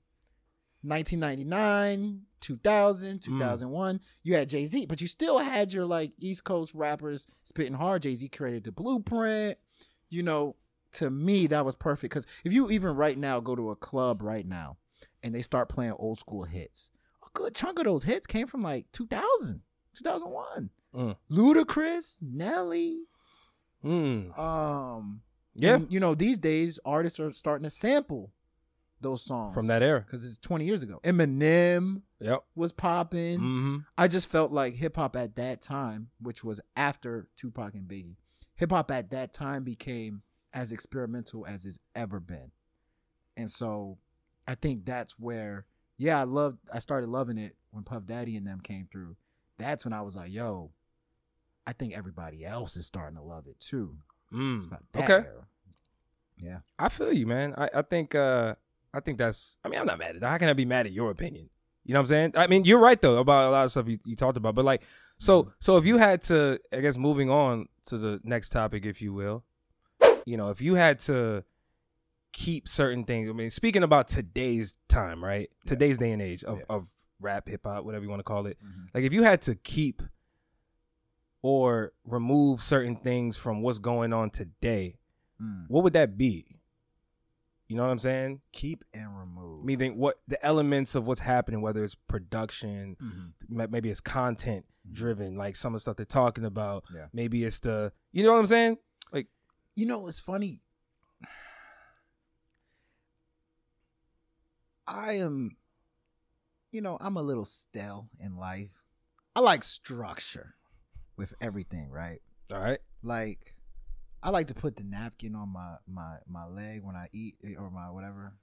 1999, 0.84 2.22
2000, 2.40 3.20
Mm. 3.20 3.24
2001, 3.24 4.00
you 4.24 4.36
had 4.36 4.50
Jay 4.50 4.66
Z, 4.66 4.86
but 4.88 5.02
you 5.02 5.08
still 5.08 5.38
had 5.40 5.72
your 5.74 5.86
like 5.86 6.14
East 6.20 6.44
Coast 6.44 6.74
rappers 6.74 7.28
spitting 7.44 7.74
hard. 7.74 8.02
Jay 8.04 8.16
Z 8.16 8.28
created 8.30 8.64
the 8.64 8.72
blueprint. 8.72 9.58
You 10.10 10.24
know, 10.24 10.56
to 10.94 11.10
me, 11.10 11.48
that 11.48 11.64
was 11.66 11.76
perfect. 11.76 12.12
Because 12.14 12.28
if 12.44 12.52
you 12.54 12.70
even 12.70 12.96
right 12.96 13.18
now 13.18 13.40
go 13.40 13.56
to 13.56 13.70
a 13.72 13.76
club 13.76 14.22
right 14.22 14.46
now 14.46 14.78
and 15.24 15.34
they 15.34 15.42
start 15.42 15.70
playing 15.70 15.94
old 15.94 16.18
school 16.20 16.44
hits, 16.44 16.92
a 17.24 17.28
good 17.34 17.56
chunk 17.56 17.80
of 17.80 17.86
those 17.86 18.04
hits 18.04 18.28
came 18.28 18.48
from 18.48 18.62
like 18.64 18.92
2000, 18.92 19.62
2001. 19.96 20.70
Mm. 20.94 21.16
Ludacris, 21.32 22.18
Nelly, 22.22 23.04
Mm. 23.84 24.38
um, 24.38 25.22
Yeah, 25.56 25.76
and, 25.76 25.92
you 25.92 26.00
know, 26.00 26.14
these 26.16 26.38
days 26.38 26.80
artists 26.86 27.20
are 27.20 27.32
starting 27.34 27.64
to 27.64 27.70
sample 27.70 28.32
those 29.02 29.24
songs 29.24 29.54
from 29.54 29.68
that 29.68 29.82
era. 29.84 30.02
because 30.02 30.26
it's 30.26 30.38
20 30.38 30.66
years 30.66 30.84
ago. 30.84 31.00
Eminem 31.04 32.02
Yep. 32.20 32.44
was 32.56 32.72
popping. 32.72 33.40
hmm 33.40 33.78
I 33.98 34.08
just 34.08 34.28
felt 34.28 34.52
like 34.52 34.76
hip 34.76 34.96
hop 34.96 35.16
at 35.16 35.36
that 35.36 35.62
time, 35.62 36.10
which 36.22 36.44
was 36.44 36.60
after 36.76 37.28
Tupac 37.36 37.74
and 37.74 37.88
Biggie, 37.88 38.16
hip 38.56 38.72
hop 38.72 38.92
at 38.92 39.10
that 39.12 39.34
time 39.34 39.64
became 39.64 40.22
as 40.54 40.72
experimental 40.72 41.46
as 41.48 41.66
it's 41.66 41.80
ever 41.96 42.20
been. 42.20 42.52
And 43.38 43.50
so 43.50 43.98
I 44.48 44.56
think 44.56 44.86
that's 44.86 45.18
where, 45.18 45.66
yeah, 45.98 46.20
I 46.20 46.24
loved, 46.24 46.60
I 46.74 46.80
started 46.80 47.10
loving 47.10 47.38
it 47.38 47.56
when 47.72 47.84
Puff 47.84 48.06
Daddy 48.06 48.36
and 48.36 48.46
them 48.46 48.60
came 48.60 48.88
through. 48.92 49.16
That's 49.58 49.86
when 49.86 49.94
I 49.94 50.02
was 50.02 50.16
like, 50.16 50.32
yo, 50.32 50.72
I 51.66 51.74
think 51.74 51.96
everybody 51.96 52.46
else 52.46 52.76
is 52.76 52.86
starting 52.86 53.16
to 53.18 53.24
love 53.24 53.48
it 53.48 53.60
too. 53.60 53.98
It's 54.32 54.38
Mm. 54.66 54.68
about 54.68 54.84
that 54.94 55.04
Okay. 55.04 55.28
era. 55.28 55.48
Yeah. 56.38 56.60
I 56.80 56.90
feel 56.90 57.14
you, 57.14 57.28
man. 57.28 57.54
I, 57.56 57.70
I 57.76 57.82
think 57.84 58.16
uh 58.16 58.56
I 58.94 59.00
think 59.00 59.18
that's 59.18 59.58
I 59.64 59.70
mean, 59.70 59.80
I'm 59.80 59.86
not 59.86 60.00
mad 60.00 60.16
at 60.16 60.22
that. 60.22 60.30
How 60.30 60.38
can 60.38 60.50
I 60.50 60.54
be 60.54 60.66
mad 60.66 60.86
at 60.86 60.92
your 60.92 61.12
opinion? 61.12 61.50
You 61.84 61.94
know 61.94 62.00
what 62.00 62.04
I'm 62.04 62.08
saying? 62.08 62.34
I 62.36 62.48
mean, 62.48 62.66
you're 62.66 62.80
right 62.80 63.02
though 63.02 63.18
about 63.18 63.50
a 63.50 63.52
lot 63.52 63.66
of 63.66 63.72
stuff 63.72 63.88
you, 63.88 64.00
you 64.06 64.16
talked 64.16 64.38
about. 64.38 64.54
But 64.56 64.66
like 64.66 64.84
so 65.18 65.52
so 65.60 65.78
if 65.78 65.86
you 65.86 65.98
had 65.98 66.22
to 66.24 66.60
I 66.74 66.80
guess 66.82 66.98
moving 66.98 67.30
on 67.30 67.68
to 67.88 67.98
the 67.98 68.20
next 68.24 68.50
topic, 68.50 68.86
if 68.86 69.02
you 69.02 69.14
will, 69.14 69.44
you 70.26 70.38
know, 70.38 70.50
if 70.50 70.62
you 70.62 70.76
had 70.76 71.00
to 71.00 71.44
keep 72.34 72.68
certain 72.68 73.04
things, 73.04 73.30
I 73.30 73.34
mean, 73.34 73.50
speaking 73.50 73.84
about 73.84 74.08
today's 74.08 74.74
time, 74.88 75.24
right? 75.24 75.50
Yeah. 75.66 75.70
Today's 75.70 75.98
day 75.98 76.12
and 76.12 76.22
age 76.22 76.44
of, 76.44 76.60
Yeah. 76.60 76.64
of 76.70 76.88
rap, 77.20 77.48
hip 77.50 77.62
hop, 77.66 77.84
whatever 77.84 78.04
you 78.04 78.10
want 78.10 78.20
to 78.20 78.24
call 78.24 78.46
it. 78.46 78.58
Mhm. 78.64 78.88
Like 78.94 79.04
if 79.04 79.12
you 79.14 79.24
had 79.24 79.42
to 79.44 79.56
keep 79.56 80.02
or 81.42 81.92
remove 82.06 82.62
certain 82.62 82.96
things 82.96 83.38
from 83.38 83.62
what's 83.62 83.80
going 83.80 84.14
on 84.14 84.30
today, 84.30 84.98
Mm. 85.42 85.66
what 85.70 85.84
would 85.84 85.94
that 85.94 86.18
be? 86.18 86.60
You 87.72 87.78
know 87.78 87.84
what 87.84 87.92
I'm 87.92 88.00
saying? 88.00 88.42
Keep 88.52 88.84
and 88.94 89.18
remove. 89.18 89.64
Meaning 89.64 89.98
what 89.98 90.20
the 90.28 90.44
elements 90.46 90.94
of 90.94 91.08
what's 91.08 91.22
happening, 91.22 91.62
whether 91.62 91.86
it's 91.86 91.96
production, 91.96 92.98
Mhm. 93.02 93.70
maybe 93.72 93.90
it's 93.90 94.02
content 94.02 94.66
driven, 94.92 95.38
like 95.38 95.56
some 95.56 95.74
of 95.74 95.78
the 95.78 95.80
stuff 95.80 95.96
they're 95.96 96.06
talking 96.06 96.44
about. 96.44 96.84
Yeah. 96.94 97.08
Maybe 97.14 97.46
it's 97.46 97.60
the, 97.60 97.94
you 98.12 98.24
know 98.24 98.34
what 98.34 98.40
I'm 98.40 98.48
saying? 98.48 98.78
Like 99.14 99.30
You 99.78 99.86
know, 99.86 100.06
it's 100.08 100.20
funny. 100.20 100.60
I 104.86 105.14
am, 105.14 105.56
you 106.74 106.82
know, 106.82 106.98
I'm 107.00 107.16
a 107.16 107.22
little 107.22 107.46
stale 107.46 108.10
in 108.20 108.36
life. 108.36 108.84
I 109.34 109.40
like 109.40 109.64
structure 109.64 110.56
with 111.16 111.34
everything, 111.40 111.90
right? 111.90 112.22
All 112.52 112.60
right. 112.60 112.80
Like, 113.02 113.56
I 114.24 114.30
like 114.30 114.48
to 114.48 114.54
put 114.54 114.76
the 114.76 114.84
napkin 114.84 115.36
on 115.36 115.50
my 115.50 115.76
my 115.88 116.18
my 116.28 116.46
leg 116.46 116.82
when 116.84 116.96
I 116.96 117.08
eat 117.14 117.36
eh, 117.44 117.56
or 117.60 117.70
my 117.72 117.90
whatever. 117.90 118.34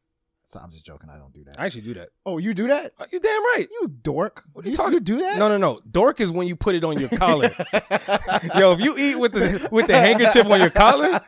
So 0.45 0.59
I'm 0.59 0.71
just 0.71 0.85
joking. 0.87 1.11
I 1.11 1.19
don't 1.19 1.33
do 1.35 1.45
that. 1.45 1.61
I 1.61 1.67
actually 1.67 1.83
do 1.83 1.93
that. 1.95 2.09
oh, 2.25 2.39
you 2.39 2.55
do 2.55 2.69
that? 2.69 2.93
Uh, 2.99 3.05
You 3.13 3.21
damn 3.21 3.43
right. 3.55 3.69
You 3.71 3.87
dork. 3.89 4.45
What 4.55 4.65
are 4.65 4.69
you 4.69 4.73
you, 4.73 4.77
talking- 4.79 4.95
you 4.95 5.01
do 5.01 5.19
that? 5.19 5.37
No, 5.37 5.47
no, 5.51 5.59
no. 5.59 5.81
Dork 5.91 6.21
is 6.23 6.33
when 6.33 6.47
you 6.49 6.57
put 6.57 6.75
it 6.75 6.85
on 6.85 6.99
your 6.99 7.11
collar. 7.11 7.55
Yo, 8.57 8.73
if 8.73 8.81
you 8.81 8.97
eat 8.97 9.17
with 9.19 9.33
the 9.33 9.69
with 9.71 9.87
the 9.89 9.99
handkerchief 9.99 10.47
on 10.47 10.59
your 10.59 10.71
collar, 10.71 11.21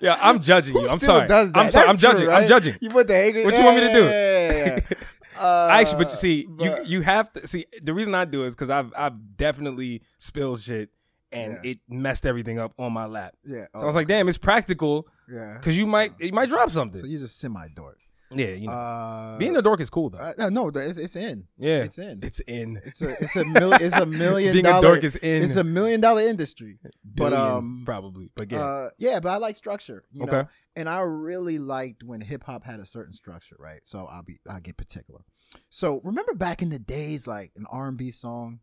yeah, 0.00 0.16
I'm 0.22 0.40
judging 0.40 0.76
you. 0.76 0.88
I'm 0.88 1.00
sorry. 1.00 1.26
does 1.26 1.50
that? 1.52 1.58
I'm 1.58 1.70
sorry. 1.70 1.88
I'm 1.88 1.96
true, 1.96 2.10
judging. 2.12 2.28
right? 2.28 2.42
I'm 2.42 2.48
judging. 2.48 2.76
You 2.80 2.90
put 2.90 3.08
the 3.08 3.14
hanger. 3.16 3.42
What 3.44 3.54
you 3.54 3.64
want 3.64 3.76
me 3.76 3.82
to 3.88 3.92
do? 3.92 4.04
Yeah, 4.04 4.52
yeah, 4.52 4.80
yeah. 4.90 5.42
Uh, 5.42 5.68
Actually, 5.72 6.04
but 6.04 6.10
you 6.12 6.16
see, 6.18 6.46
but- 6.48 6.64
you 6.86 6.98
you 6.98 7.00
have 7.02 7.32
to 7.32 7.46
see 7.48 7.66
the 7.82 7.92
reason 7.92 8.14
I 8.14 8.24
do 8.24 8.44
is 8.44 8.54
because 8.54 8.70
I've 8.70 8.92
I've 8.96 9.36
definitely 9.36 10.02
spilled 10.18 10.60
shit 10.60 10.90
and 11.32 11.58
Yeah. 11.62 11.70
it 11.72 11.78
messed 11.88 12.26
everything 12.26 12.58
up 12.58 12.72
on 12.78 12.92
my 12.92 13.06
lap. 13.06 13.34
yeah. 13.44 13.66
So 13.74 13.82
I 13.82 13.84
was 13.84 13.94
like, 13.94 14.08
damn, 14.08 14.28
it's 14.28 14.38
practical 14.38 15.06
yeah. 15.28 15.54
because 15.58 15.78
you 15.78 15.86
might 15.86 16.12
you 16.20 16.32
might 16.32 16.48
drop 16.48 16.70
something. 16.70 17.00
So 17.00 17.06
you're 17.06 17.20
just 17.20 17.38
semi 17.38 17.68
dork. 17.74 17.98
yeah, 18.32 18.48
you 18.48 18.68
know, 18.68 18.72
Uh, 18.72 19.38
being 19.38 19.56
a 19.56 19.62
dork 19.62 19.80
is 19.80 19.90
cool 19.90 20.08
though. 20.10 20.18
uh, 20.18 20.32
no, 20.38 20.48
no, 20.48 20.68
it's, 20.80 20.98
it's 20.98 21.16
in. 21.16 21.48
yeah, 21.58 21.82
It's 21.82 21.98
in. 21.98 22.20
It's 22.22 22.38
in. 22.46 22.80
It's 22.84 23.02
a 23.02 23.10
it's 23.22 23.34
a 23.34 23.44
mil, 23.44 23.72
it's 23.72 23.96
a 23.96 24.06
million 24.24 24.52
being 24.52 24.66
a 24.66 24.80
dork 24.80 25.02
is 25.02 25.16
in. 25.16 25.42
it's 25.42 25.56
a 25.56 25.64
million 25.64 26.00
dollar 26.00 26.22
industry. 26.22 26.78
But 27.04 27.32
um 27.32 27.82
probably, 27.84 28.30
but 28.36 28.50
yeah, 28.52 28.60
uh 28.64 28.90
yeah, 28.98 29.18
but 29.20 29.30
I 29.30 29.36
like 29.38 29.56
structure. 29.56 30.04
You 30.12 30.26
know? 30.26 30.32
Okay. 30.32 30.48
And 30.76 30.88
I 30.88 31.00
really 31.00 31.58
liked 31.58 32.04
when 32.04 32.20
hip 32.20 32.44
hop 32.44 32.62
had 32.64 32.78
a 32.78 32.86
certain 32.86 33.12
structure, 33.12 33.56
right? 33.58 33.80
So 33.84 34.06
I'll 34.06 34.22
be 34.22 34.38
I'll 34.48 34.60
get 34.60 34.76
particular. 34.76 35.22
So 35.68 36.00
remember 36.04 36.32
back 36.34 36.62
in 36.62 36.68
the 36.68 36.78
days, 36.78 37.26
like 37.26 37.50
an 37.56 37.66
R 37.68 37.88
and 37.88 37.96
B 37.96 38.12
song 38.12 38.60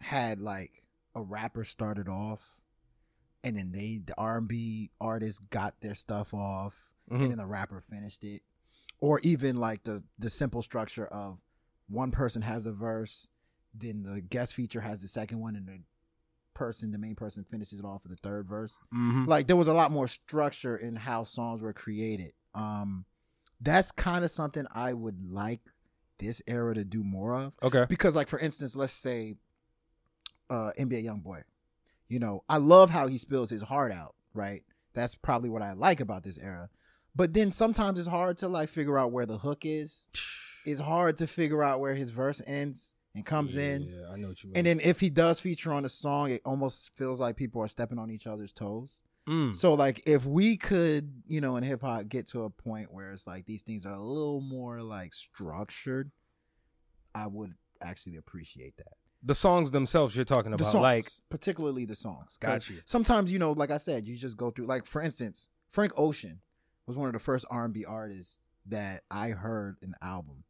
had 0.00 0.40
like 0.40 0.82
a 1.14 1.22
rapper 1.22 1.64
started 1.64 2.08
off, 2.08 2.60
and 3.44 3.56
then 3.56 3.72
they 3.72 4.00
the 4.04 4.14
R 4.18 4.38
and 4.38 4.48
B 4.48 4.90
artist 5.00 5.50
got 5.50 5.80
their 5.80 5.94
stuff 5.94 6.32
off, 6.34 6.92
Mhm. 7.10 7.22
and 7.22 7.30
then 7.32 7.38
the 7.38 7.46
rapper 7.46 7.80
finished 7.80 8.24
it, 8.24 8.42
or 9.00 9.20
even 9.20 9.56
like 9.56 9.82
the 9.84 10.04
the 10.18 10.30
simple 10.30 10.62
structure 10.62 11.06
of 11.06 11.38
one 11.88 12.10
person 12.10 12.42
has 12.42 12.66
a 12.66 12.72
verse, 12.72 13.30
then 13.74 14.02
the 14.04 14.20
guest 14.20 14.54
feature 14.54 14.80
has 14.80 15.02
the 15.02 15.08
second 15.08 15.40
one, 15.40 15.56
and 15.56 15.66
the 15.66 15.80
person, 16.54 16.90
the 16.92 16.98
main 16.98 17.14
person, 17.16 17.44
finishes 17.44 17.78
it 17.78 17.84
off 17.84 18.02
with 18.04 18.12
the 18.12 18.16
third 18.28 18.46
verse. 18.46 18.78
Mhm. 18.94 19.26
like 19.26 19.46
there 19.46 19.56
was 19.56 19.68
a 19.68 19.72
lot 19.74 19.90
more 19.90 20.06
structure 20.08 20.76
in 20.76 20.96
how 20.96 21.22
songs 21.24 21.60
were 21.62 21.72
created. 21.72 22.32
Um 22.54 23.04
that's 23.60 23.92
kind 23.92 24.24
of 24.24 24.30
something 24.32 24.66
i 24.72 24.92
would 24.92 25.22
like 25.22 25.60
this 26.18 26.42
era 26.48 26.74
to 26.74 26.84
do 26.84 27.02
more 27.04 27.34
of. 27.34 27.52
Okay, 27.62 27.86
because 27.88 28.14
like 28.16 28.28
for 28.28 28.38
instance 28.38 28.74
let's 28.76 28.92
say 28.92 29.36
uh 30.52 30.70
nba 30.78 31.02
young 31.02 31.20
boy 31.20 31.40
you 32.08 32.18
know 32.18 32.42
i 32.48 32.56
love 32.58 32.90
how 32.90 33.06
he 33.06 33.16
spills 33.18 33.50
his 33.50 33.62
heart 33.62 33.90
out 33.92 34.14
right 34.34 34.62
that's 34.94 35.14
probably 35.14 35.48
what 35.48 35.62
i 35.62 35.72
like 35.72 36.00
about 36.00 36.22
this 36.24 36.38
era 36.38 36.68
but 37.14 37.32
then 37.32 37.50
sometimes 37.52 37.98
it's 37.98 38.08
hard 38.08 38.36
to 38.38 38.48
like 38.48 38.68
figure 38.68 38.98
out 38.98 39.12
where 39.12 39.26
the 39.26 39.38
hook 39.38 39.64
is 39.64 40.02
it's 40.66 40.80
hard 40.80 41.16
to 41.16 41.26
figure 41.26 41.62
out 41.62 41.80
where 41.80 41.94
his 41.94 42.10
verse 42.10 42.42
ends 42.46 42.94
and 43.14 43.24
comes 43.26 43.56
in 43.56 43.82
Yeah, 43.82 44.10
I 44.12 44.16
know 44.16 44.28
what 44.28 44.42
you 44.42 44.48
mean. 44.50 44.56
and 44.58 44.66
then 44.66 44.80
if 44.80 45.00
he 45.00 45.10
does 45.10 45.40
feature 45.40 45.72
on 45.72 45.84
a 45.84 45.88
song 45.88 46.30
it 46.30 46.42
almost 46.44 46.94
feels 46.96 47.20
like 47.20 47.36
people 47.36 47.60
are 47.62 47.68
stepping 47.68 47.98
on 47.98 48.10
each 48.10 48.26
other's 48.26 48.52
toes 48.52 49.02
Mm. 49.28 49.54
so 49.54 49.74
like 49.74 50.02
if 50.04 50.26
we 50.26 50.56
could, 50.56 51.22
you 51.28 51.40
know, 51.40 51.56
in 51.56 51.62
hip 51.62 51.82
hop 51.82 52.08
get 52.08 52.26
to 52.30 52.42
a 52.42 52.50
point 52.50 52.92
where 52.92 53.12
it's 53.12 53.24
like 53.24 53.46
these 53.46 53.62
things 53.62 53.86
are 53.86 53.92
a 53.94 54.00
little 54.00 54.40
more 54.40 54.82
like 54.82 55.12
structured, 55.14 56.10
I 57.14 57.28
would 57.28 57.54
actually 57.80 58.16
appreciate 58.16 58.76
that. 58.78 58.94
The 59.22 59.34
songs 59.34 59.70
themselves 59.70 60.16
you're 60.16 60.24
talking 60.24 60.52
about, 60.52 60.66
songs, 60.70 60.82
like, 60.82 61.06
particularly 61.30 61.84
the 61.84 61.94
songs. 61.94 62.36
got 62.40 62.68
you. 62.68 62.76
Sometimes, 62.84 63.32
you 63.32 63.38
know, 63.38 63.52
like 63.52 63.70
I 63.70 63.78
said, 63.78 64.06
you 64.06 64.16
just 64.16 64.36
go 64.36 64.50
through 64.50 64.66
like 64.66 64.86
for 64.86 65.00
instance, 65.02 65.48
Frank 65.70 65.92
Ocean 65.96 66.40
was 66.86 66.96
one 66.96 67.08
of 67.08 67.12
the 67.12 67.18
first 67.20 67.44
R&B 67.50 67.84
artists 67.84 68.38
that 68.66 69.02
I 69.10 69.30
heard 69.30 69.76
an 69.82 69.94
album 70.02 70.44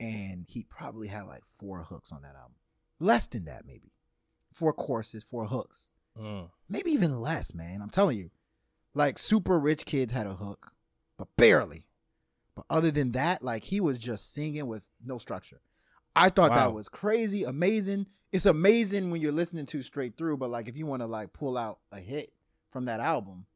and 0.00 0.46
he 0.48 0.62
probably 0.64 1.08
had 1.08 1.22
like 1.26 1.42
four 1.58 1.82
hooks 1.84 2.12
on 2.12 2.22
that 2.22 2.34
album. 2.36 2.54
Less 3.00 3.26
than 3.26 3.44
that 3.46 3.64
maybe. 3.66 3.92
Four 4.52 4.72
courses, 4.72 5.22
four 5.24 5.46
hooks 5.46 5.88
Mm. 6.20 6.50
maybe 6.68 6.90
even 6.90 7.20
less, 7.22 7.54
man. 7.54 7.80
I'm 7.80 7.88
telling 7.88 8.18
you. 8.18 8.30
Like 8.94 9.18
super 9.18 9.58
rich 9.58 9.86
kids 9.86 10.12
had 10.12 10.26
a 10.26 10.34
hook, 10.34 10.72
but 11.16 11.28
barely. 11.38 11.86
But 12.54 12.66
other 12.68 12.90
than 12.90 13.12
that, 13.12 13.42
like 13.42 13.64
he 13.64 13.80
was 13.80 13.98
just 13.98 14.30
singing 14.34 14.66
with 14.66 14.86
no 15.02 15.16
structure. 15.16 15.62
I 16.14 16.28
thought 16.28 16.50
Wow. 16.50 16.56
that 16.56 16.72
was 16.74 16.88
crazy, 16.88 17.44
amazing. 17.44 18.06
It's 18.32 18.46
amazing 18.46 19.10
when 19.10 19.20
you're 19.20 19.32
listening 19.32 19.66
to 19.66 19.82
straight 19.82 20.16
through, 20.16 20.36
but 20.38 20.50
like 20.50 20.68
if 20.68 20.76
you 20.76 20.86
want 20.86 21.00
to 21.02 21.06
like 21.06 21.32
pull 21.32 21.56
out 21.58 21.78
a 21.90 22.00
hit 22.00 22.32
from 22.70 22.86
that 22.86 23.00
album, 23.00 23.46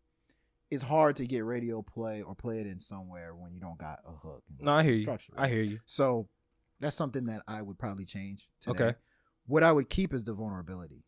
it's 0.71 0.83
hard 0.83 1.17
to 1.17 1.27
get 1.27 1.45
radio 1.45 1.81
play 1.83 2.23
or 2.23 2.35
play 2.35 2.61
it 2.61 2.67
in 2.67 2.81
somewhere 2.81 3.35
when 3.35 3.53
you 3.55 3.61
don't 3.61 3.79
got 3.79 4.01
a 4.07 4.13
hook. 4.13 4.43
No, 4.59 4.73
I 4.73 4.83
hear 4.83 4.93
you. 4.95 5.03
structure, 5.03 5.33
I 5.37 5.49
hear 5.49 5.63
you. 5.63 5.81
So 5.87 6.29
that's 6.81 6.97
something 6.97 7.27
that 7.27 7.43
I 7.47 7.63
would 7.63 7.79
probably 7.79 8.05
change. 8.05 8.49
Today. 8.61 8.85
Okay. 8.85 8.99
What 9.47 9.63
I 9.63 9.71
would 9.73 9.89
keep 9.89 10.13
is 10.13 10.25
the 10.25 10.33
vulnerability. 10.35 11.05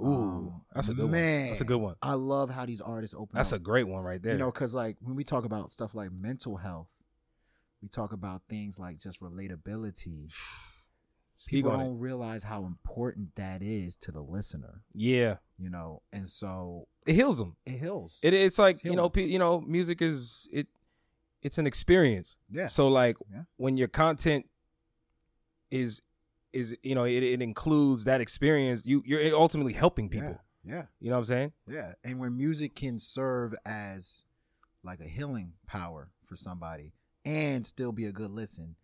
Ooh, 0.00 0.06
Um, 0.06 0.62
that's 0.74 0.88
a 0.88 0.94
good 0.94 1.10
man, 1.10 1.40
one. 1.40 1.48
That's 1.48 1.60
a 1.60 1.64
good 1.64 1.76
one. 1.80 1.96
I 2.02 2.14
love 2.14 2.50
how 2.50 2.64
these 2.66 2.80
artists 2.80 3.14
open. 3.14 3.30
That's 3.34 3.52
a 3.52 3.58
great 3.58 3.86
one 3.88 4.02
right 4.04 4.22
there. 4.22 4.32
you 4.32 4.38
know, 4.38 4.50
because 4.50 4.72
like 4.74 4.96
when 5.00 5.16
we 5.16 5.24
talk 5.24 5.44
about 5.44 5.70
stuff 5.70 5.94
like 5.94 6.12
mental 6.12 6.56
health, 6.56 6.88
we 7.82 7.88
talk 7.88 8.12
about 8.12 8.42
things 8.48 8.78
like 8.78 8.98
just 8.98 9.20
relatability. 9.20 10.32
Speak 11.40 11.58
People 11.64 11.70
don't 11.78 11.98
realize 12.00 12.42
how 12.42 12.64
important 12.64 13.36
that 13.36 13.62
is 13.62 13.94
to 13.98 14.10
the 14.10 14.20
listener. 14.20 14.82
Yeah, 14.92 15.36
You 15.56 15.70
know, 15.70 16.02
and 16.12 16.28
so 16.28 16.88
it 17.06 17.14
heals 17.14 17.38
them. 17.38 17.54
it 17.64 17.78
heals. 17.78 18.18
It, 18.22 18.34
it's 18.34 18.58
like 18.58 18.74
It's 18.76 18.84
you 18.84 18.96
know, 18.96 19.08
pe- 19.08 19.26
you 19.26 19.38
know, 19.38 19.60
music 19.60 20.02
is 20.02 20.48
it. 20.52 20.66
It's 21.40 21.56
an 21.56 21.68
experience. 21.68 22.36
yeah, 22.50 22.66
So 22.66 22.88
like 22.88 23.16
Yeah. 23.32 23.42
when 23.56 23.76
your 23.76 23.86
content 23.86 24.46
is 25.70 26.02
is 26.52 26.74
you 26.82 26.94
know 26.96 27.04
it, 27.04 27.22
it 27.22 27.40
includes 27.40 28.02
that 28.04 28.20
experience. 28.20 28.84
You 28.84 29.02
you're 29.06 29.34
ultimately 29.36 29.74
helping 29.74 30.08
people. 30.08 30.40
Yeah. 30.64 30.86
You 31.00 31.10
know 31.10 31.16
what 31.16 31.18
I'm 31.20 31.24
saying? 31.26 31.52
Yeah. 31.68 31.92
And 32.02 32.18
when 32.18 32.36
music 32.36 32.74
can 32.74 32.98
serve 32.98 33.54
as 33.64 34.24
like 34.82 34.98
a 35.00 35.04
healing 35.08 35.52
power 35.68 36.10
for 36.26 36.34
somebody 36.34 36.94
and 37.28 37.66
still 37.66 37.92
be 37.92 38.06
a 38.06 38.12
good 38.12 38.30
listen, 38.30 38.74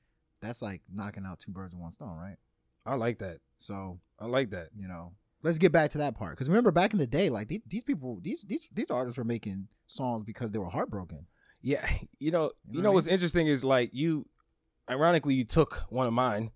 that's 0.42 0.60
like 0.60 0.82
knocking 0.92 1.24
out 1.24 1.40
two 1.40 1.50
birds 1.50 1.72
with 1.72 1.80
one 1.80 1.92
stone, 1.92 2.16
right? 2.16 2.36
I 2.84 2.94
like 2.96 3.18
that. 3.20 3.38
So, 3.56 4.00
I 4.20 4.26
like 4.26 4.50
that. 4.50 4.68
you 4.76 4.86
know, 4.86 5.12
let's 5.42 5.56
get 5.56 5.72
back 5.72 5.90
to 5.92 5.98
that 5.98 6.14
part. 6.14 6.32
Because 6.32 6.48
remember 6.48 6.70
back 6.70 6.92
in 6.92 6.98
the 6.98 7.06
day, 7.06 7.30
like 7.30 7.48
these, 7.48 7.62
these 7.66 7.82
people, 7.82 8.18
these, 8.20 8.42
these, 8.42 8.68
these 8.70 8.90
artists 8.90 9.16
were 9.16 9.24
making 9.24 9.68
songs 9.86 10.24
because 10.24 10.50
they 10.50 10.58
were 10.58 10.68
heartbroken. 10.68 11.26
Yeah, 11.62 11.88
you 12.18 12.30
know, 12.30 12.50
you 12.70 12.82
know 12.82 12.82
know 12.82 12.90
I 12.90 12.94
what's 12.94 13.06
interesting 13.06 13.46
is 13.46 13.64
like 13.64 13.90
you, 13.94 14.26
ironically, 14.90 15.34
you 15.34 15.44
took 15.44 15.84
one 15.88 16.06
of 16.06 16.12
mine. 16.12 16.50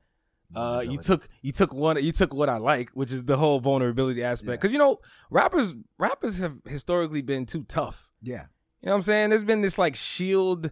Uh, 0.55 0.83
you 0.83 0.96
took 0.96 1.29
you 1.42 1.53
took 1.53 1.74
one 1.74 2.03
you 2.03 2.11
took 2.11 2.33
what 2.33 2.48
I 2.48 2.57
like, 2.57 2.88
which 2.94 3.12
is 3.12 3.24
the 3.24 3.37
whole 3.37 3.61
vulnerability 3.61 4.24
aspect. 4.24 4.48
Yeah. 4.48 4.57
Because 4.57 4.72
you 4.72 4.79
know, 4.79 4.98
rappers 5.31 5.74
rappers 5.98 6.38
have 6.38 6.55
historically 6.66 7.20
been 7.20 7.44
too 7.44 7.64
tough. 7.64 8.09
Yeah. 8.22 8.46
You 8.81 8.87
know 8.87 8.92
what 8.92 8.96
I'm 8.96 9.03
saying? 9.03 9.29
There's 9.29 9.44
been 9.44 9.61
this 9.61 9.77
like 9.77 9.94
shield 9.94 10.70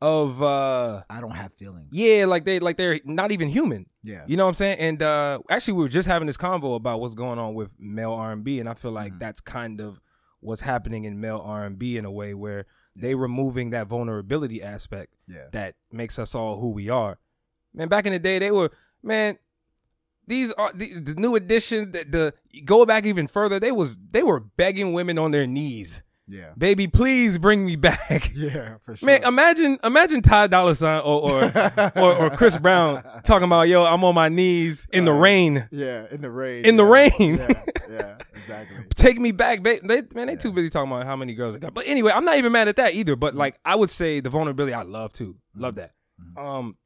of 0.00 0.40
uh 0.42 1.02
I 1.10 1.20
don't 1.20 1.32
have 1.32 1.52
feelings. 1.54 1.88
yeah, 1.92 2.24
like 2.26 2.44
they 2.44 2.60
like 2.60 2.76
they're 2.76 3.00
not 3.04 3.32
even 3.32 3.48
human. 3.48 3.86
Yeah. 4.04 4.24
You 4.28 4.36
know 4.36 4.44
what 4.44 4.50
I'm 4.50 4.54
saying? 4.54 4.78
And 4.78 5.02
uh 5.02 5.40
actually 5.50 5.74
we 5.74 5.82
were 5.82 5.88
just 5.88 6.06
having 6.06 6.26
this 6.26 6.36
convo 6.36 6.76
about 6.76 7.00
what's 7.00 7.14
going 7.16 7.38
on 7.38 7.54
with 7.54 7.70
male 7.78 8.12
R&B 8.12 8.60
and 8.60 8.68
I 8.68 8.74
feel 8.74 8.92
like 8.92 9.14
Mhm. 9.14 9.18
that's 9.18 9.40
kind 9.40 9.80
of 9.80 10.00
what's 10.40 10.60
happening 10.60 11.04
in 11.04 11.20
male 11.20 11.42
R&B 11.44 11.96
in 11.96 12.04
a 12.04 12.10
way 12.12 12.32
where 12.32 12.66
they 12.94 13.14
removing 13.16 13.70
that 13.70 13.88
vulnerability 13.88 14.62
aspect 14.62 15.14
Yeah. 15.26 15.46
that 15.52 15.74
makes 15.90 16.16
us 16.18 16.32
all 16.34 16.60
who 16.60 16.70
we 16.70 16.88
are. 16.88 17.18
Man, 17.74 17.88
back 17.88 18.06
in 18.06 18.12
the 18.12 18.18
day 18.20 18.38
they 18.38 18.52
were 18.52 18.70
man 19.02 19.38
these 20.28 20.52
are 20.52 20.72
the, 20.74 21.00
the 21.00 21.14
new 21.14 21.34
additions 21.34 21.92
the, 21.92 22.04
the 22.04 22.60
go 22.64 22.84
back 22.86 23.04
even 23.04 23.26
further 23.26 23.58
they 23.58 23.72
was 23.72 23.98
they 24.12 24.22
were 24.22 24.38
begging 24.40 24.92
women 24.92 25.18
on 25.18 25.32
their 25.32 25.46
knees. 25.46 26.02
Yeah. 26.30 26.52
Baby, 26.58 26.86
please 26.88 27.38
bring 27.38 27.64
me 27.64 27.76
back. 27.76 28.32
Yeah. 28.34 28.76
For 28.82 28.94
sure. 28.94 29.06
Man, 29.06 29.24
imagine 29.24 29.78
imagine 29.82 30.20
Ty 30.22 30.48
Dolla 30.48 30.74
Sign 30.74 31.00
or 31.00 31.32
or, 31.32 31.92
or 31.96 32.14
or 32.26 32.30
Chris 32.30 32.56
Brown 32.58 33.02
talking 33.24 33.44
about 33.46 33.62
yo, 33.62 33.84
I'm 33.84 34.04
on 34.04 34.14
my 34.14 34.28
knees 34.28 34.86
in 34.92 35.04
the 35.06 35.12
Uh, 35.12 35.18
rain. 35.18 35.68
yeah. 35.70 36.06
In 36.10 36.20
the 36.20 36.30
rain. 36.30 36.64
In 36.66 36.76
the 36.76 36.84
rain. 36.84 37.10
Yeah. 37.18 37.62
Yeah. 37.90 38.18
Exactly. 38.34 38.84
Take 38.94 39.18
me 39.18 39.32
back, 39.32 39.62
babe. 39.62 39.80
They, 39.82 40.02
man, 40.14 40.26
they 40.26 40.36
too 40.36 40.52
busy 40.52 40.68
talking 40.68 40.92
about 40.92 41.06
how 41.06 41.16
many 41.16 41.32
girls 41.34 41.54
they 41.54 41.58
got. 41.58 41.72
But 41.72 41.86
anyway, 41.86 42.12
I'm 42.14 42.24
not 42.26 42.36
even 42.36 42.52
mad 42.52 42.68
at 42.68 42.76
that 42.76 42.92
either. 42.94 43.16
But 43.16 43.34
like, 43.34 43.58
I 43.64 43.74
would 43.76 43.88
say 43.88 44.20
the 44.20 44.28
vulnerability, 44.28 44.74
I 44.74 44.82
love 44.82 45.14
too. 45.14 45.36
Love 45.56 45.76
that. 45.76 45.92
Mhm. 46.20 46.38
Um, 46.38 46.76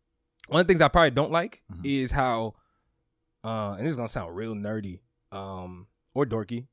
one 0.48 0.60
of 0.60 0.66
the 0.66 0.72
things 0.72 0.80
I 0.80 0.86
probably 0.88 1.10
don't 1.10 1.32
like 1.32 1.60
Mhm. 1.72 1.80
is 1.84 2.12
how, 2.12 2.54
uh, 3.44 3.74
and 3.76 3.84
this 3.84 3.90
is 3.90 3.96
gonna 3.96 4.06
sound 4.08 4.34
real 4.36 4.54
nerdy, 4.54 5.00
um, 5.32 5.88
or 6.14 6.24
dorky, 6.24 6.66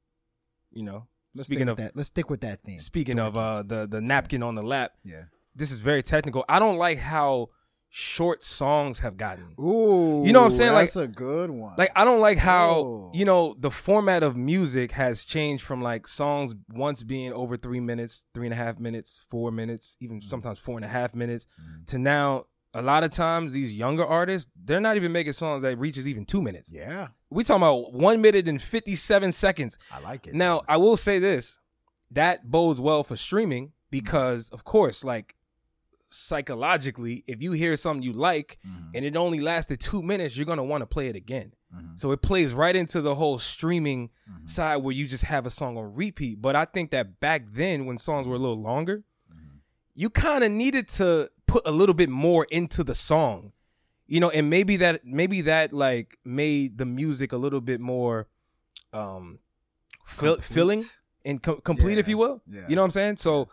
you 0.71 0.83
know. 0.83 1.07
Let's 1.35 1.47
speaking 1.47 1.65
stick 1.65 1.71
of 1.71 1.77
with 1.77 1.85
that. 1.85 1.95
Let's 1.95 2.07
stick 2.07 2.29
with 2.29 2.41
that 2.41 2.61
theme. 2.63 2.79
speaking 2.79 3.19
of 3.19 3.37
uh 3.37 3.63
the 3.63 3.87
the 3.87 4.01
napkin 4.01 4.43
on 4.43 4.55
the 4.55 4.63
lap, 4.63 4.93
Yeah. 5.03 5.23
this 5.55 5.71
is 5.71 5.79
very 5.79 6.01
technical. 6.03 6.43
I 6.49 6.59
don't 6.59 6.77
like 6.77 6.97
how 6.99 7.49
short 7.91 8.43
songs 8.43 8.99
have 8.99 9.17
gotten. 9.17 9.55
Ooh. 9.59 10.21
You 10.23 10.31
know 10.31 10.41
what 10.41 10.45
I'm 10.45 10.51
saying? 10.51 10.73
Like- 10.73 10.87
That's 10.87 10.95
a 10.95 11.07
good 11.07 11.49
one. 11.49 11.73
Like 11.77 11.91
I 11.95 12.05
don't 12.05 12.19
like 12.19 12.37
how 12.37 12.69
Oh. 12.75 13.11
you 13.15 13.25
know 13.25 13.55
the 13.59 13.71
format 13.71 14.21
of 14.21 14.35
music 14.37 14.91
has 14.91 15.23
changed 15.25 15.63
from 15.63 15.81
like 15.81 16.07
songs 16.07 16.53
once 16.71 17.01
being 17.03 17.33
over 17.33 17.57
three 17.57 17.79
minutes, 17.79 18.25
three 18.33 18.45
and 18.45 18.53
a 18.53 18.57
half 18.57 18.79
minutes, 18.79 19.25
four 19.29 19.51
minutes, 19.51 19.97
even 19.99 20.19
Mm-hmm. 20.19 20.29
sometimes 20.29 20.59
four 20.59 20.77
and 20.77 20.85
a 20.85 20.89
half 20.89 21.15
minutes, 21.15 21.47
to 21.87 21.97
now 21.97 22.45
a 22.73 22.81
lot 22.81 23.03
of 23.03 23.11
times 23.11 23.53
these 23.53 23.73
younger 23.75 24.05
artists 24.05 24.49
they're 24.63 24.79
not 24.79 24.95
even 24.95 25.11
making 25.11 25.33
songs 25.33 25.63
that 25.63 25.77
reaches 25.77 26.07
even 26.07 26.25
two 26.25 26.41
minutes. 26.41 26.71
yeah. 26.71 27.07
We 27.31 27.43
talking 27.43 27.61
about 27.63 27.93
one 27.93 28.21
minute 28.21 28.47
and 28.47 28.61
fifty 28.61 28.95
seven 28.95 29.31
seconds. 29.31 29.77
I 29.91 29.99
like 29.99 30.27
it. 30.27 30.33
Now 30.33 30.61
I 30.67 30.77
will 30.77 30.97
say 30.97 31.19
this, 31.19 31.59
that 32.11 32.49
bodes 32.49 32.79
well 32.79 33.03
for 33.03 33.15
streaming 33.17 33.71
because 33.91 34.49
of 34.51 34.63
course 34.63 35.03
like 35.03 35.35
psychologically 36.11 37.23
if 37.27 37.41
you 37.41 37.51
hear 37.51 37.75
something 37.77 38.01
you 38.03 38.13
like 38.13 38.57
Mhm. 38.67 38.91
and 38.95 39.05
it 39.05 39.15
only 39.15 39.39
lasted 39.39 39.79
two 39.79 40.01
minutes 40.01 40.35
you're 40.35 40.45
gonna 40.45 40.63
want 40.63 40.81
to 40.81 40.85
play 40.87 41.07
it 41.07 41.15
again. 41.15 41.53
Mhm. 41.75 41.99
So 41.99 42.11
it 42.11 42.21
plays 42.21 42.53
right 42.53 42.75
into 42.75 42.99
the 43.01 43.15
whole 43.15 43.37
streaming 43.39 44.09
Mhm. 44.29 44.49
side 44.49 44.77
where 44.77 44.93
you 44.93 45.07
just 45.07 45.23
have 45.25 45.45
a 45.45 45.49
song 45.51 45.77
on 45.77 45.93
repeat. 45.93 46.41
But 46.41 46.55
I 46.55 46.65
think 46.65 46.89
that 46.91 47.19
back 47.19 47.43
then, 47.51 47.85
when 47.85 47.97
songs 47.99 48.27
were 48.27 48.35
a 48.35 48.39
little 48.39 48.59
longer, 48.61 49.03
Mhm. 49.31 49.59
you 49.93 50.09
kind 50.09 50.43
of 50.43 50.51
needed 50.51 50.87
to 50.99 51.29
put 51.53 51.67
a 51.67 51.71
little 51.71 51.95
bit 51.95 52.09
more 52.09 52.45
into 52.51 52.83
the 52.83 52.95
song, 52.95 53.51
you 54.07 54.19
know, 54.19 54.29
and 54.29 54.49
maybe 54.49 54.77
that 54.77 55.05
maybe 55.05 55.41
that 55.41 55.73
like 55.73 56.17
made 56.23 56.77
the 56.77 56.85
music 56.85 57.31
a 57.33 57.37
little 57.37 57.61
bit 57.61 57.79
more 57.79 58.27
um 58.93 59.39
Complete. 60.07 60.41
filling 60.43 60.83
and 61.25 61.41
co- 61.43 61.61
complete, 61.61 61.97
if 61.97 62.07
you 62.07 62.17
will. 62.17 62.41
yeah. 62.49 62.61
You 62.67 62.75
know 62.75 62.81
what 62.81 62.85
I'm 62.87 62.91
saying? 62.91 63.17
So. 63.17 63.49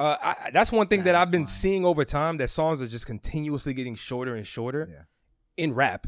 Uh, 0.00 0.16
I, 0.22 0.50
that's 0.52 0.70
one 0.70 0.86
thing 0.86 1.02
that 1.02 1.16
I've 1.16 1.32
been 1.32 1.44
seeing 1.44 1.84
over 1.84 2.04
time 2.04 2.36
that 2.36 2.50
songs 2.50 2.80
are 2.80 2.86
just 2.86 3.04
continuously 3.04 3.74
getting 3.74 3.96
shorter 3.96 4.36
and 4.36 4.46
shorter 4.46 4.88
Yeah. 4.88 5.02
in 5.56 5.74
rap. 5.74 6.06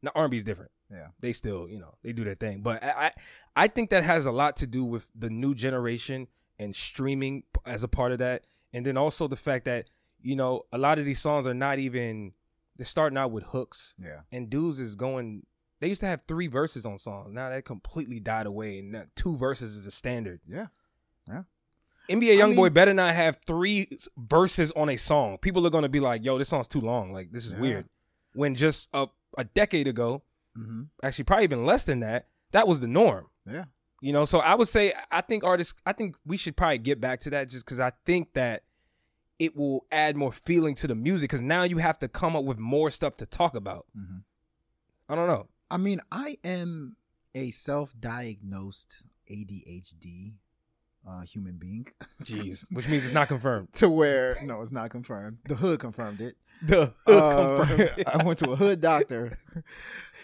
Now 0.00 0.12
R&B 0.14 0.36
is 0.36 0.44
different 0.44 0.70
Yeah. 0.88 1.08
they 1.18 1.32
still, 1.32 1.68
you 1.68 1.80
know, 1.80 1.96
they 2.04 2.12
do 2.12 2.22
their 2.22 2.36
thing. 2.36 2.60
But 2.62 2.84
I, 2.84 3.06
I, 3.06 3.10
I 3.64 3.66
think 3.66 3.90
that 3.90 4.04
has 4.04 4.26
a 4.26 4.30
lot 4.30 4.56
to 4.58 4.66
do 4.68 4.84
with 4.84 5.08
the 5.12 5.28
new 5.28 5.56
generation 5.56 6.28
and 6.56 6.76
streaming 6.76 7.42
as 7.64 7.82
a 7.82 7.88
part 7.88 8.12
of 8.12 8.18
that, 8.18 8.46
and 8.72 8.86
then 8.86 8.96
also 8.96 9.26
the 9.26 9.34
fact 9.34 9.64
that 9.64 9.90
you 10.26 10.36
know 10.36 10.66
a 10.72 10.78
lot 10.78 10.98
of 10.98 11.04
these 11.04 11.20
songs 11.20 11.46
are 11.46 11.54
not 11.54 11.78
even 11.78 12.32
they're 12.76 12.84
starting 12.84 13.16
out 13.16 13.30
with 13.30 13.44
hooks, 13.44 13.94
Yeah. 13.98 14.20
and 14.32 14.50
dudes 14.50 14.78
is 14.80 14.94
going. 14.94 15.46
They 15.80 15.88
used 15.88 16.00
to 16.00 16.06
have 16.06 16.22
three 16.26 16.46
verses 16.46 16.84
on 16.86 16.98
songs. 16.98 17.32
Now 17.32 17.50
that 17.50 17.64
completely 17.64 18.18
died 18.20 18.46
away, 18.46 18.78
and 18.80 18.92
now 18.92 19.04
two 19.14 19.36
verses 19.36 19.76
is 19.76 19.86
a 19.86 19.90
standard. 19.90 20.40
Yeah. 20.46 20.66
Yeah. 21.28 21.42
NBA 22.08 22.36
YoungBoy 22.38 22.64
mean- 22.64 22.72
better 22.72 22.94
not 22.94 23.14
have 23.14 23.40
three 23.46 23.88
verses 24.16 24.70
on 24.72 24.88
a 24.88 24.96
song. 24.96 25.38
People 25.38 25.66
are 25.66 25.70
gonna 25.70 25.88
be 25.88 26.00
like, 26.00 26.24
"Yo, 26.24 26.38
this 26.38 26.48
song's 26.48 26.68
too 26.68 26.80
long. 26.80 27.12
Like 27.12 27.30
this 27.32 27.46
is 27.46 27.52
Yeah. 27.54 27.60
weird." 27.60 27.88
When 28.34 28.54
just 28.54 28.88
a 28.92 29.06
a 29.38 29.44
decade 29.44 29.86
ago, 29.88 30.22
Mm-hmm. 30.56 30.82
actually 31.02 31.24
probably 31.24 31.44
even 31.44 31.66
less 31.66 31.84
than 31.84 32.00
that, 32.00 32.28
that 32.52 32.66
was 32.66 32.80
the 32.80 32.86
norm. 32.86 33.26
Yeah. 33.44 33.66
You 34.00 34.12
know, 34.12 34.24
so 34.24 34.38
I 34.38 34.54
would 34.54 34.68
say 34.68 34.94
I 35.10 35.20
think 35.20 35.44
artists 35.44 35.74
I 35.84 35.92
think 35.92 36.16
we 36.24 36.36
should 36.36 36.56
probably 36.56 36.78
get 36.78 37.00
back 37.00 37.20
to 37.20 37.30
that 37.30 37.48
just 37.50 37.66
cuz 37.66 37.78
I 37.80 37.90
think 38.06 38.32
that 38.34 38.62
it 39.38 39.56
will 39.56 39.84
add 39.92 40.16
more 40.16 40.32
feeling 40.32 40.74
to 40.76 40.86
the 40.86 40.94
music 40.94 41.30
cuz 41.30 41.40
now 41.42 41.62
you 41.62 41.78
have 41.78 41.98
to 41.98 42.08
come 42.08 42.34
up 42.36 42.44
with 42.44 42.58
more 42.58 42.90
stuff 42.90 43.16
to 43.16 43.26
talk 43.26 43.54
about. 43.54 43.86
Mhm. 43.96 44.22
I 45.08 45.14
don't 45.14 45.28
know. 45.28 45.48
I 45.70 45.76
mean, 45.76 46.00
I 46.12 46.38
am 46.44 46.96
a 47.34 47.50
self-diagnosed 47.50 49.04
ADHD 49.30 50.34
uh, 51.06 51.20
human 51.20 51.56
being. 51.56 51.86
Jeez, 52.24 52.64
which 52.70 52.88
means 52.88 53.04
it's 53.04 53.12
not 53.14 53.28
confirmed. 53.28 53.72
to 53.74 53.88
where 53.88 54.36
no, 54.42 54.60
it's 54.62 54.72
not 54.72 54.90
confirmed. 54.90 55.38
The 55.46 55.54
hood 55.56 55.78
confirmed 55.80 56.20
it. 56.20 56.36
The 56.62 56.92
Uh, 57.06 57.58
confirmed 57.66 57.80
it. 57.98 58.08
I 58.14 58.24
went 58.24 58.38
to 58.40 58.50
a 58.50 58.56
hood 58.56 58.80
doctor. 58.80 59.38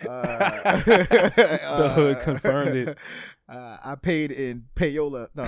Uh, 0.09 0.81
The 0.83 1.93
hood 1.95 2.21
confirmed 2.23 2.75
it. 2.77 2.99
Uh, 3.49 3.77
I 3.85 3.95
paid 3.97 4.33
in 4.33 4.65
payola. 4.75 5.29
No, 5.35 5.45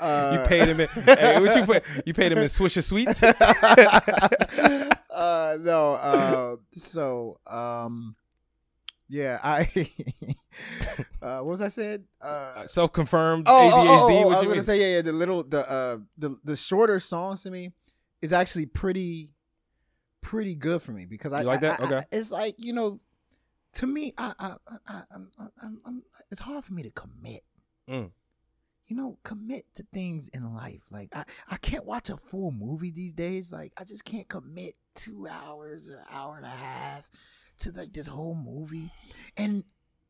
uh, 0.00 0.38
you 0.40 0.48
paid 0.48 0.68
him 0.68 0.80
in 0.80 0.88
hey, 1.04 1.40
what 1.40 1.56
you 1.56 1.64
put 1.64 1.84
you 2.06 2.14
paid 2.14 2.32
him 2.32 2.38
in 2.38 2.44
Swisher 2.44 2.82
Sweets? 2.82 3.22
uh, 5.10 5.58
no. 5.60 5.94
Uh, 5.94 6.56
so, 6.74 7.38
um, 7.46 8.16
yeah, 9.08 9.38
I. 9.42 9.68
uh, 11.22 11.38
what 11.38 11.46
was 11.46 11.60
I 11.60 11.68
said? 11.68 12.04
Uh, 12.20 12.66
Self-confirmed 12.66 13.46
oh, 13.48 13.52
ADHD. 13.52 13.72
oh, 13.72 13.86
oh, 13.88 13.88
oh, 13.88 14.06
what 14.06 14.08
I 14.08 14.24
was 14.24 14.42
you 14.42 14.48
gonna 14.48 14.54
mean? 14.54 14.62
say, 14.62 14.80
yeah, 14.80 14.96
yeah. 14.96 15.02
The 15.02 15.12
little, 15.12 15.42
the, 15.42 15.68
uh, 15.70 15.98
the, 16.16 16.36
the 16.44 16.56
shorter 16.56 17.00
songs 17.00 17.42
to 17.42 17.50
me 17.50 17.72
is 18.22 18.32
actually 18.32 18.66
pretty, 18.66 19.30
pretty 20.20 20.54
good 20.54 20.80
for 20.82 20.92
me 20.92 21.06
because 21.06 21.32
I 21.32 21.40
You 21.40 21.46
like 21.46 21.60
that? 21.60 21.80
I- 21.80 21.82
I- 21.82 21.86
Okay. 21.86 22.04
it's 22.12 22.30
like 22.30 22.54
you 22.58 22.72
know, 22.72 23.00
to 23.74 23.86
me, 23.86 24.12
I, 24.18 24.32
I, 24.38 24.54
I, 24.86 25.02
I'm, 25.12 25.30
I'm, 25.62 25.80
I'm, 25.86 26.02
it's 26.30 26.40
hard 26.40 26.64
for 26.64 26.72
me 26.72 26.82
to 26.82 26.90
commit. 26.90 27.42
Mm. 27.88 28.10
You 28.90 28.96
know, 28.96 29.18
commit 29.22 29.66
to 29.76 29.84
things 29.94 30.28
in 30.30 30.52
life. 30.52 30.82
Like 30.90 31.14
I, 31.14 31.24
I 31.48 31.56
can't 31.58 31.86
watch 31.86 32.10
a 32.10 32.16
full 32.16 32.50
movie 32.50 32.90
these 32.90 33.12
days. 33.14 33.52
Like 33.52 33.72
I 33.78 33.84
just 33.84 34.04
can't 34.04 34.28
commit 34.28 34.74
two 34.96 35.28
hours 35.30 35.88
or 35.88 36.02
hour 36.10 36.36
and 36.36 36.44
a 36.44 36.48
half 36.48 37.04
to 37.60 37.70
like 37.70 37.92
this 37.92 38.08
whole 38.08 38.34
movie. 38.34 38.90
And 39.36 39.62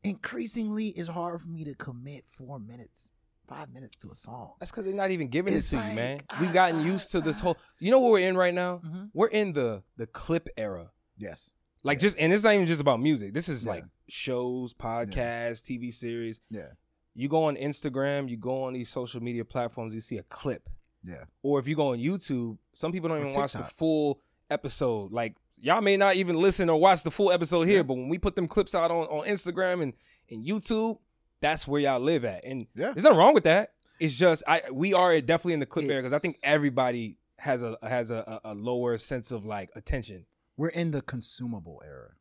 increasingly 0.03 0.87
it's 0.87 1.07
hard 1.09 1.41
for 1.41 1.47
me 1.47 1.63
to 1.65 1.75
commit 1.75 2.25
four 2.35 2.57
minutes, 2.57 3.11
five 3.47 3.71
minutes 3.71 3.95
to 3.97 4.09
a 4.09 4.15
song. 4.15 4.53
That's 4.59 4.71
because 4.71 4.85
they're 4.85 4.95
not 4.95 5.11
even 5.11 5.27
giving 5.27 5.53
It's 5.53 5.71
it 5.71 5.77
to 5.79 5.87
you, 5.87 5.93
man. 5.95 6.21
We've 6.39 6.51
gotten 6.51 6.79
I- 6.79 6.85
used 6.85 7.11
to 7.11 7.21
this 7.21 7.39
I- 7.41 7.43
whole. 7.43 7.57
You 7.77 7.91
know 7.91 7.99
what 7.99 8.11
we're 8.13 8.27
in 8.27 8.35
right 8.35 8.53
now? 8.53 8.81
Mm-hmm. 8.83 9.03
We're 9.13 9.27
in 9.27 9.53
the 9.53 9.83
the 9.97 10.07
clip 10.07 10.49
era. 10.57 10.89
Yes. 11.17 11.51
Like 11.83 11.99
Yeah. 11.99 12.01
just, 12.01 12.17
and 12.19 12.33
it's 12.33 12.43
not 12.43 12.55
even 12.55 12.65
just 12.65 12.81
about 12.81 12.99
music. 12.99 13.33
This 13.35 13.47
is 13.47 13.63
Yeah. 13.63 13.71
like 13.73 13.85
shows, 14.07 14.73
podcasts, 14.73 15.61
TV 15.61 15.93
series. 15.93 16.39
Yeah. 16.49 16.69
You 17.13 17.27
go 17.29 17.43
on 17.45 17.55
Instagram, 17.57 18.29
you 18.29 18.37
go 18.37 18.63
on 18.63 18.73
these 18.73 18.89
social 18.89 19.21
media 19.21 19.43
platforms, 19.45 19.93
you 19.93 20.01
see 20.01 20.17
a 20.17 20.23
clip, 20.23 20.69
Yeah. 21.03 21.25
or 21.43 21.59
if 21.59 21.67
you 21.67 21.75
go 21.75 21.89
on 21.91 21.97
YouTube, 21.99 22.57
some 22.73 22.91
people 22.91 23.09
don't 23.09 23.17
Or 23.19 23.27
even 23.27 23.39
watch 23.39 23.53
the 23.53 23.63
full 23.63 24.21
episode. 24.49 25.11
Like 25.11 25.35
y'all 25.59 25.81
may 25.81 25.97
not 25.97 26.15
even 26.15 26.37
listen 26.37 26.69
or 26.69 26.79
watch 26.79 27.03
the 27.03 27.11
full 27.11 27.31
episode 27.31 27.67
here, 27.67 27.83
but 27.83 27.95
when 27.95 28.07
we 28.09 28.17
put 28.17 28.35
them 28.35 28.47
clips 28.47 28.73
out 28.75 28.91
on, 28.91 29.05
on 29.07 29.27
Instagram 29.27 29.83
and, 29.83 29.93
and 30.29 30.45
YouTube, 30.45 30.97
that's 31.41 31.67
where 31.67 31.81
y'all 31.81 31.99
live 31.99 32.23
at. 32.25 32.43
And 32.45 32.67
Yeah. 32.75 32.91
there's 32.93 33.03
nothing 33.03 33.17
wrong 33.17 33.33
with 33.33 33.43
that. 33.45 33.73
It's 33.99 34.13
just 34.15 34.41
I 34.47 34.61
we 34.71 34.93
are 34.93 35.19
definitely 35.21 35.53
in 35.53 35.59
the 35.59 35.65
clip 35.67 35.85
era 35.85 35.99
because 35.99 36.13
I 36.13 36.17
think 36.19 36.35
everybody 36.43 37.17
has 37.37 37.61
a 37.61 37.77
has 37.83 38.09
a, 38.09 38.39
a, 38.45 38.51
a 38.51 38.53
lower 38.55 38.97
sense 38.97 39.31
of 39.31 39.45
like 39.45 39.69
attention. 39.75 40.25
We're 40.57 40.69
in 40.69 40.91
the 40.91 41.01
consumable 41.01 41.81
era 41.85 42.11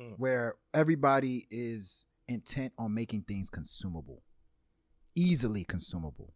Mm. 0.00 0.14
where 0.18 0.54
everybody 0.72 1.46
is 1.50 2.06
intent 2.26 2.72
on 2.78 2.94
making 2.94 3.22
things 3.22 3.50
consumable, 3.50 4.22
easily 5.14 5.64
consumable. 5.64 6.34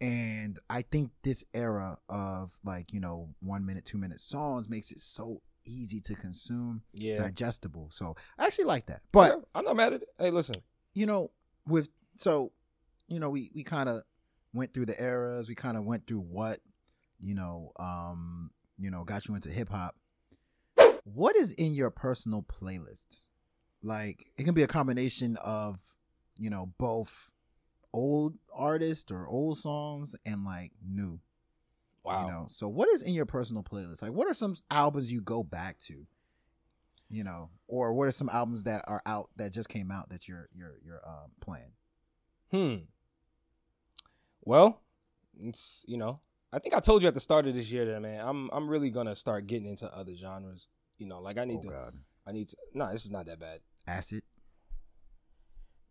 And 0.00 0.58
I 0.68 0.82
think 0.82 1.12
this 1.22 1.44
era 1.54 1.98
of 2.08 2.58
like, 2.64 2.92
you 2.92 3.00
know, 3.00 3.34
one 3.40 3.64
minute, 3.64 3.84
two 3.84 3.98
minute 3.98 4.20
songs 4.20 4.68
makes 4.68 4.90
it 4.90 4.98
so 5.00 5.42
easy 5.64 6.00
to 6.00 6.14
consume, 6.16 6.82
Yeah. 6.92 7.18
digestible. 7.18 7.88
So 7.92 8.16
I 8.36 8.46
actually 8.46 8.64
like 8.64 8.86
that. 8.86 9.02
But 9.12 9.30
Yeah, 9.30 9.36
I'm 9.54 9.64
not 9.64 9.76
mad 9.76 9.92
at 9.92 10.02
it. 10.02 10.08
Hey, 10.18 10.30
listen. 10.32 10.56
you 10.94 11.06
know, 11.06 11.30
with 11.68 11.88
so, 12.16 12.52
you 13.06 13.20
know, 13.20 13.30
we 13.30 13.50
we 13.54 13.62
kind 13.62 13.88
of 13.88 14.02
went 14.52 14.74
through 14.74 14.86
the 14.86 15.00
eras. 15.00 15.48
We 15.48 15.54
kind 15.54 15.76
of 15.76 15.84
went 15.84 16.06
through 16.06 16.20
what, 16.20 16.58
you 17.20 17.34
know, 17.34 17.70
um, 17.78 18.50
you 18.78 18.90
know, 18.90 19.04
got 19.04 19.28
you 19.28 19.34
into 19.36 19.50
hip 19.50 19.68
hop. 19.70 19.94
What 21.04 21.36
is 21.36 21.52
in 21.52 21.74
your 21.74 21.90
personal 21.90 22.42
playlist? 22.42 23.06
Like, 23.82 24.26
it 24.36 24.44
can 24.44 24.54
be 24.54 24.62
a 24.62 24.68
combination 24.68 25.36
of, 25.42 25.80
you 26.36 26.48
know, 26.50 26.72
both 26.78 27.30
old 27.92 28.34
artists 28.54 29.10
or 29.10 29.26
old 29.26 29.58
songs 29.58 30.14
and 30.24 30.44
like 30.44 30.72
new. 30.86 31.20
Wow. 32.04 32.26
You 32.26 32.32
know, 32.32 32.46
so 32.48 32.68
what 32.68 32.88
is 32.88 33.02
in 33.02 33.14
your 33.14 33.26
personal 33.26 33.62
playlist? 33.62 34.02
Like, 34.02 34.12
what 34.12 34.28
are 34.28 34.34
some 34.34 34.56
albums 34.70 35.12
you 35.12 35.20
go 35.20 35.42
back 35.42 35.78
to? 35.80 36.06
You 37.08 37.24
know, 37.24 37.50
or 37.68 37.92
what 37.92 38.08
are 38.08 38.12
some 38.12 38.30
albums 38.30 38.64
that 38.64 38.84
are 38.88 39.02
out 39.04 39.28
that 39.36 39.52
just 39.52 39.68
came 39.68 39.90
out 39.90 40.08
that 40.10 40.26
you're 40.26 40.48
you're 40.54 40.78
you're 40.84 41.02
um, 41.06 41.30
playing? 41.40 41.72
Hmm. 42.50 42.84
Well, 44.44 44.80
it's 45.40 45.84
you 45.86 45.98
know, 45.98 46.20
I 46.52 46.58
think 46.58 46.74
I 46.74 46.80
told 46.80 47.02
you 47.02 47.08
at 47.08 47.14
the 47.14 47.20
start 47.20 47.46
of 47.46 47.54
this 47.54 47.70
year 47.70 47.84
that 47.84 48.00
man, 48.00 48.26
I'm 48.26 48.50
I'm 48.52 48.68
really 48.68 48.90
gonna 48.90 49.14
start 49.14 49.46
getting 49.46 49.68
into 49.68 49.86
other 49.94 50.16
genres. 50.16 50.68
You 50.98 51.06
know, 51.06 51.20
like 51.20 51.38
I 51.38 51.44
need 51.44 51.58
oh 51.58 51.62
to 51.62 51.68
God, 51.68 51.94
I 52.26 52.32
need 52.32 52.48
to 52.48 52.56
no, 52.74 52.90
this 52.90 53.04
is 53.04 53.10
not 53.10 53.26
that 53.26 53.38
bad. 53.38 53.60
acid. 53.86 54.22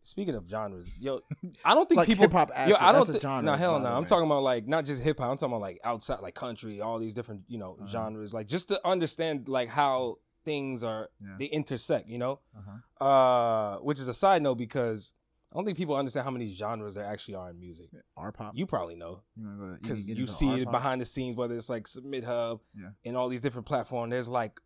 Speaking 0.04 0.34
of 0.36 0.47
genres, 0.49 0.89
yo, 0.99 1.22
I 1.66 1.74
don't 1.76 1.88
think 1.88 1.97
Like 1.99 2.08
people 2.08 2.24
hip-hop 2.24 2.49
yo, 2.68 2.76
I 2.80 2.91
don't 2.91 3.22
genre, 3.22 3.43
No, 3.43 3.54
hell 3.54 3.80
no. 3.80 3.86
the 3.89 3.95
I'm 3.95 4.06
talking 4.06 4.26
about 4.26 4.41
like 4.43 4.68
not 4.68 4.86
just 4.86 5.02
hip 5.02 5.20
hop. 5.20 5.30
I'm 5.30 5.38
talking 5.38 5.54
about 5.54 5.62
like 5.62 5.80
outside, 5.84 6.22
like 6.22 6.34
country, 6.34 6.82
all 6.82 6.97
these 6.97 7.14
different 7.14 7.43
you 7.47 7.58
know 7.60 7.78
Uh-huh. 7.80 7.88
genres. 7.88 8.34
Like 8.34 8.47
just 8.47 8.68
to 8.70 8.82
understand 8.88 9.47
like 9.47 9.70
how 9.70 10.18
things 10.43 10.84
are 10.84 11.10
Yeah. 11.22 11.36
they 11.38 11.45
intersect. 11.45 12.08
You 12.10 12.18
know, 12.18 12.39
Uh-huh. 12.58 13.06
uh, 13.06 13.78
which 13.80 13.99
is 13.99 14.08
a 14.08 14.14
side 14.14 14.41
note 14.41 14.56
because 14.56 15.14
I 15.52 15.56
don't 15.56 15.66
think 15.66 15.78
people 15.78 15.95
understand 15.95 16.24
how 16.24 16.32
many 16.32 16.47
genres 16.52 16.95
there 16.95 17.06
actually 17.06 17.36
are 17.36 17.49
in 17.52 17.60
music. 17.60 17.89
R 18.18 18.32
pop. 18.32 18.56
You 18.56 18.66
probably 18.66 18.95
know. 18.95 19.22
You 19.36 19.45
wanna 19.45 19.58
go 19.58 19.66
to- 19.66 19.72
you 19.74 19.78
because 19.82 20.10
you 20.10 20.26
see 20.26 20.47
it 20.49 20.60
R-pop? 20.68 20.72
behind 20.72 21.02
the 21.02 21.06
scenes, 21.06 21.36
whether 21.36 21.56
it's 21.56 21.70
like 21.70 21.88
Submit 21.88 22.24
Hub 22.24 22.62
Yeah. 22.74 22.89
and 23.06 23.16
all 23.18 23.30
these 23.30 23.41
different 23.41 23.68
platforms. 23.68 24.10
There's 24.12 24.30
like 24.30 24.60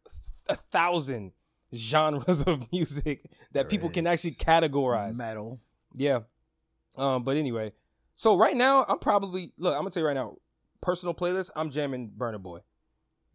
a 0.47 0.55
thousand 0.55 1.33
genres 1.73 2.41
of 2.47 2.71
music 2.71 3.23
that 3.51 3.53
There 3.53 3.63
people 3.65 3.89
can 3.89 4.07
actually 4.07 4.31
categorize. 4.31 5.17
metal. 5.17 5.59
Yeah. 5.93 6.19
Um, 6.97 7.23
but 7.23 7.37
anyway, 7.37 7.73
so 8.15 8.37
right 8.37 8.55
now 8.55 8.85
I'm 8.87 8.99
probably 8.99 9.51
look. 9.57 9.73
I'm 9.73 9.79
gonna 9.81 9.89
tell 9.91 10.01
you 10.01 10.07
right 10.07 10.13
now, 10.13 10.35
personal 10.81 11.13
playlist. 11.13 11.49
I'm 11.55 11.69
jamming 11.69 12.11
Burna 12.17 12.41
Boy. 12.41 12.59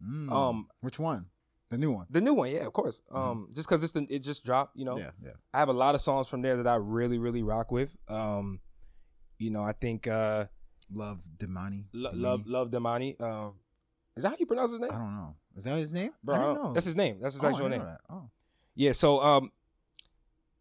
Mm. 0.03 0.31
Um, 0.31 0.67
which 0.81 0.97
one? 0.99 1.27
The 1.69 1.77
new 1.77 1.91
one. 1.91 2.05
the 2.09 2.19
new 2.19 2.33
one, 2.33 2.49
yeah, 2.51 2.65
of 2.65 2.73
course. 2.73 3.01
Um, 3.09 3.47
just 3.53 3.65
because 3.69 3.81
it's 3.81 3.93
the, 3.93 4.05
it 4.09 4.19
just 4.19 4.43
dropped, 4.43 4.75
you 4.75 4.83
know. 4.83 4.97
Yeah, 4.97 5.11
yeah. 5.23 5.31
I 5.53 5.59
have 5.59 5.69
a 5.69 5.73
lot 5.73 5.95
of 5.95 6.01
songs 6.01 6.27
from 6.27 6.41
there 6.41 6.57
that 6.57 6.67
I 6.67 6.75
really, 6.75 7.17
really 7.17 7.43
rock 7.43 7.71
with. 7.71 7.95
Um, 8.09 8.59
you 9.39 9.51
know, 9.51 9.63
I 9.63 9.71
think 9.71 10.05
uh, 10.05 10.45
Love 10.91 11.21
Damini. 11.37 11.85
Lo- 11.93 12.11
Damini? 12.11 12.21
love, 12.21 12.47
love 12.47 12.71
Damini. 12.71 13.21
Um, 13.21 13.53
is 14.17 14.23
that 14.23 14.29
how 14.29 14.35
you 14.37 14.45
pronounce 14.47 14.71
his 14.71 14.81
name? 14.81 14.91
I 14.91 14.97
don't 14.97 15.15
know. 15.15 15.35
Is 15.55 15.65
that 15.65 15.77
his 15.77 15.93
name? 15.93 16.11
Bro, 16.23 16.35
I 16.35 16.39
don't 16.39 16.55
know. 16.63 16.73
that's 16.73 16.85
his 16.85 16.95
name. 16.95 17.17
That's 17.21 17.35
his 17.35 17.43
Oh, 17.43 17.47
actual 17.49 17.69
name. 17.69 17.81
that. 17.81 17.99
Oh, 18.09 18.29
Yeah. 18.75 18.91
So 18.93 19.21
um, 19.21 19.51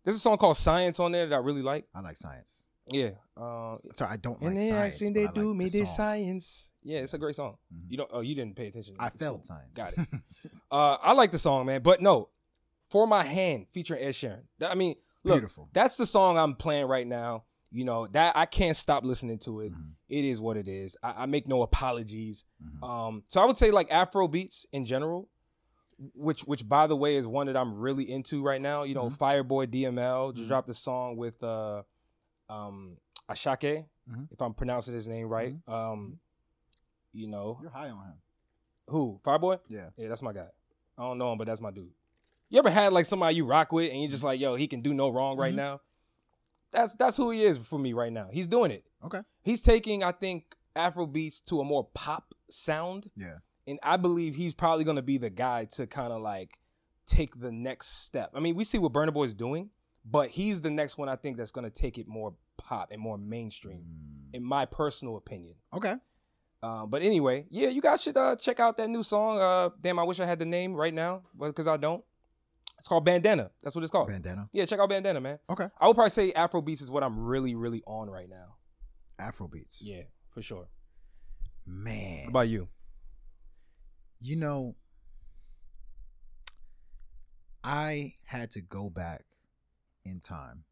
there's 0.05 0.17
a 0.17 0.21
song 0.21 0.37
called 0.39 0.57
Science 0.57 0.99
on 1.01 1.13
there 1.13 1.27
that 1.27 1.35
I 1.35 1.39
really 1.39 1.63
like. 1.63 1.87
I 1.95 2.01
like 2.01 2.17
science. 2.17 2.65
Yeah. 2.91 3.11
Uh, 3.37 3.77
Sorry, 3.95 4.11
I 4.13 4.17
don't 4.17 4.37
and 4.41 4.47
like 4.51 4.55
they 4.57 4.69
science. 4.69 4.99
they 4.99 5.25
like 5.27 5.35
do 5.35 5.49
the 5.49 5.55
me 5.55 5.65
this 5.67 5.75
song. 5.89 5.97
science. 5.97 6.67
Yeah, 6.83 7.01
it's 7.01 7.15
a 7.15 7.19
great 7.19 7.37
song. 7.37 7.57
Mhm. 7.73 7.91
You 7.91 7.97
don't. 7.99 8.11
Oh, 8.13 8.21
you 8.21 8.35
didn't 8.35 8.57
pay 8.57 8.69
attention. 8.69 8.97
I 8.99 9.11
felt 9.11 9.39
cool. 9.39 9.45
science. 9.45 9.75
Got 9.77 9.93
it. 9.97 10.09
Uh, 10.73 10.97
I 11.03 11.13
like 11.15 11.33
the 11.33 11.39
song, 11.39 11.67
man. 11.67 11.83
But 11.83 12.01
no, 12.01 12.29
for 12.91 13.05
my 13.07 13.25
hand 13.25 13.67
featuring 13.73 14.03
Ed 14.05 14.13
Sheeran. 14.13 14.43
I 14.65 14.77
mean, 14.77 14.95
look, 15.25 15.35
Beautiful. 15.41 15.69
that's 15.73 15.97
the 15.97 16.07
song 16.07 16.39
I'm 16.39 16.55
playing 16.55 16.87
right 16.87 17.07
now. 17.07 17.43
You 17.73 17.85
know 17.85 18.07
that 18.09 18.37
I 18.37 18.47
can't 18.47 18.77
stop 18.77 19.05
listening 19.05 19.39
to 19.41 19.61
it. 19.61 19.73
Mhm. 19.73 19.91
It 20.09 20.25
is 20.25 20.41
what 20.41 20.57
it 20.57 20.67
is. 20.67 20.97
I, 21.03 21.23
I 21.23 21.27
make 21.27 21.47
no 21.47 21.63
apologies. 21.63 22.45
Mhm. 22.61 22.89
Um, 22.89 23.23
so 23.29 23.41
I 23.41 23.45
would 23.45 23.59
say 23.59 23.71
like 23.71 23.91
Afro 23.93 24.27
beats 24.27 24.67
in 24.73 24.85
general, 24.85 25.29
which 26.15 26.43
which 26.43 26.69
by 26.69 26.87
the 26.89 26.97
way 26.97 27.15
is 27.17 27.27
one 27.29 27.47
that 27.47 27.57
I'm 27.57 27.75
really 27.79 28.11
into 28.11 28.43
right 28.43 28.61
now. 28.61 28.83
You 28.83 28.95
know, 28.95 29.09
Mhm. 29.09 29.17
Fireboy 29.19 29.71
DML 29.71 30.33
just 30.33 30.47
Mhm. 30.47 30.49
dropped 30.49 30.69
a 30.69 30.75
song 30.75 31.17
with 31.17 31.41
uh, 31.45 31.83
um, 32.49 32.97
Asake, 33.29 33.87
Mhm. 34.11 34.33
if 34.33 34.41
I'm 34.43 34.55
pronouncing 34.55 34.95
his 34.95 35.07
name 35.07 35.29
right. 35.29 35.55
Mm-hmm. 35.55 35.73
Um, 35.73 36.19
you 37.13 37.29
know 37.29 37.59
You're 37.63 37.71
high 37.71 37.91
on 37.91 38.05
him. 38.05 38.15
who 38.89 39.21
Fireboy? 39.23 39.61
Yeah. 39.69 39.91
Yeah, 39.97 40.09
that's 40.09 40.23
my 40.23 40.33
guy. 40.33 40.49
I 40.99 41.03
don't 41.03 41.19
know 41.19 41.31
him, 41.31 41.39
but 41.39 41.47
that's 41.47 41.61
my 41.61 41.71
dude. 41.71 41.93
You 42.49 42.59
ever 42.59 42.71
had 42.71 42.93
like 42.93 43.07
somebody 43.07 43.37
you 43.37 43.45
rock 43.45 43.71
with 43.71 43.93
and 43.93 44.01
you're 44.01 44.11
just 44.11 44.25
like, 44.25 44.41
yo, 44.41 44.57
he 44.57 44.67
can 44.67 44.81
do 44.81 44.93
no 44.93 45.09
wrong 45.09 45.37
right 45.39 45.55
now? 45.55 45.81
That's 46.73 46.95
that's 46.95 47.17
who 47.17 47.31
he 47.31 47.45
is 47.45 47.59
for 47.59 47.79
me 47.79 47.93
right 47.93 48.13
now. 48.13 48.29
He's 48.31 48.47
doing 48.47 48.71
it. 48.71 48.85
Okay. 49.05 49.21
He's 49.43 49.61
taking, 49.63 50.03
I 50.05 50.13
think, 50.13 50.55
Afro 50.77 51.07
beats 51.07 51.41
to 51.43 51.61
a 51.61 51.65
more 51.65 51.89
pop 51.95 52.35
sound. 52.51 53.11
Yeah. 53.17 53.39
And 53.67 53.79
I 53.83 53.97
believe 53.97 54.35
he's 54.37 54.55
probably 54.55 54.85
gonna 54.85 55.03
be 55.03 55.19
the 55.19 55.31
guy 55.31 55.65
to 55.77 55.87
kind 55.87 56.13
of 56.13 56.21
like 56.23 56.59
take 57.07 57.41
the 57.41 57.51
next 57.53 58.05
step. 58.05 58.31
I 58.35 58.41
mean, 58.41 58.55
we 58.55 58.65
see 58.65 58.79
what 58.79 58.93
Burna 58.93 59.13
Boy 59.13 59.25
is 59.25 59.35
doing, 59.35 59.71
but 60.05 60.31
he's 60.31 60.61
the 60.61 60.71
next 60.71 60.97
one 60.99 61.09
I 61.09 61.17
think 61.17 61.37
that's 61.37 61.51
gonna 61.51 61.71
take 61.71 61.99
it 61.99 62.07
more 62.07 62.35
pop 62.57 62.91
and 62.93 63.01
more 63.01 63.19
mainstream, 63.19 63.79
Mm. 63.81 64.35
in 64.37 64.45
my 64.45 64.65
personal 64.67 65.17
opinion. 65.17 65.55
Okay. 65.75 65.95
Uh, 66.63 66.85
but 66.87 67.01
anyway, 67.03 67.47
yeah, 67.49 67.69
you 67.69 67.81
guys 67.81 68.03
should 68.03 68.17
uh, 68.19 68.37
check 68.37 68.61
out 68.61 68.77
that 68.77 68.89
new 68.91 69.03
song. 69.03 69.41
Uh, 69.41 69.71
damn, 69.81 69.99
I 69.99 70.03
wish 70.05 70.21
I 70.21 70.27
had 70.27 70.39
the 70.39 70.45
name 70.45 70.75
right 70.75 70.93
now, 70.93 71.23
but 71.35 71.47
because 71.49 71.67
I 71.67 71.79
don't. 71.79 72.05
It's 72.81 72.89
called 72.89 73.05
Bandana. 73.05 73.51
That's 73.63 73.75
what 73.75 73.83
it's 73.83 73.91
called. 73.93 74.09
Bandana. 74.09 74.49
yeah, 74.53 74.67
check 74.67 74.81
out 74.81 74.89
Bandana, 74.89 75.21
man. 75.21 75.39
Okay. 75.49 75.69
I 75.81 75.87
would 75.87 75.95
probably 75.95 76.11
say 76.11 76.33
Afro 76.33 76.61
beats 76.61 76.81
is 76.81 76.91
what 76.91 77.03
I'm 77.03 77.23
really, 77.23 77.55
really 77.55 77.83
on 77.87 78.11
right 78.11 78.29
now. 78.29 78.57
Afro 79.19 79.47
beats. 79.49 79.79
Yeah, 79.81 80.03
for 80.31 80.43
sure. 80.43 80.67
Man. 81.67 82.25
What 82.25 82.31
about 82.31 82.49
you? 82.49 82.69
you 84.21 84.37
know, 84.37 84.77
I 87.65 88.15
had 88.25 88.51
to 88.53 88.61
go 88.61 88.91
back 88.91 89.25
in 90.05 90.21
time 90.21 90.65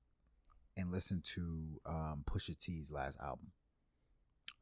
and 0.76 0.92
listen 0.92 1.22
to 1.34 1.80
um, 1.86 2.24
Pusha 2.30 2.58
T's 2.58 2.92
last 2.92 3.18
album. 3.20 3.50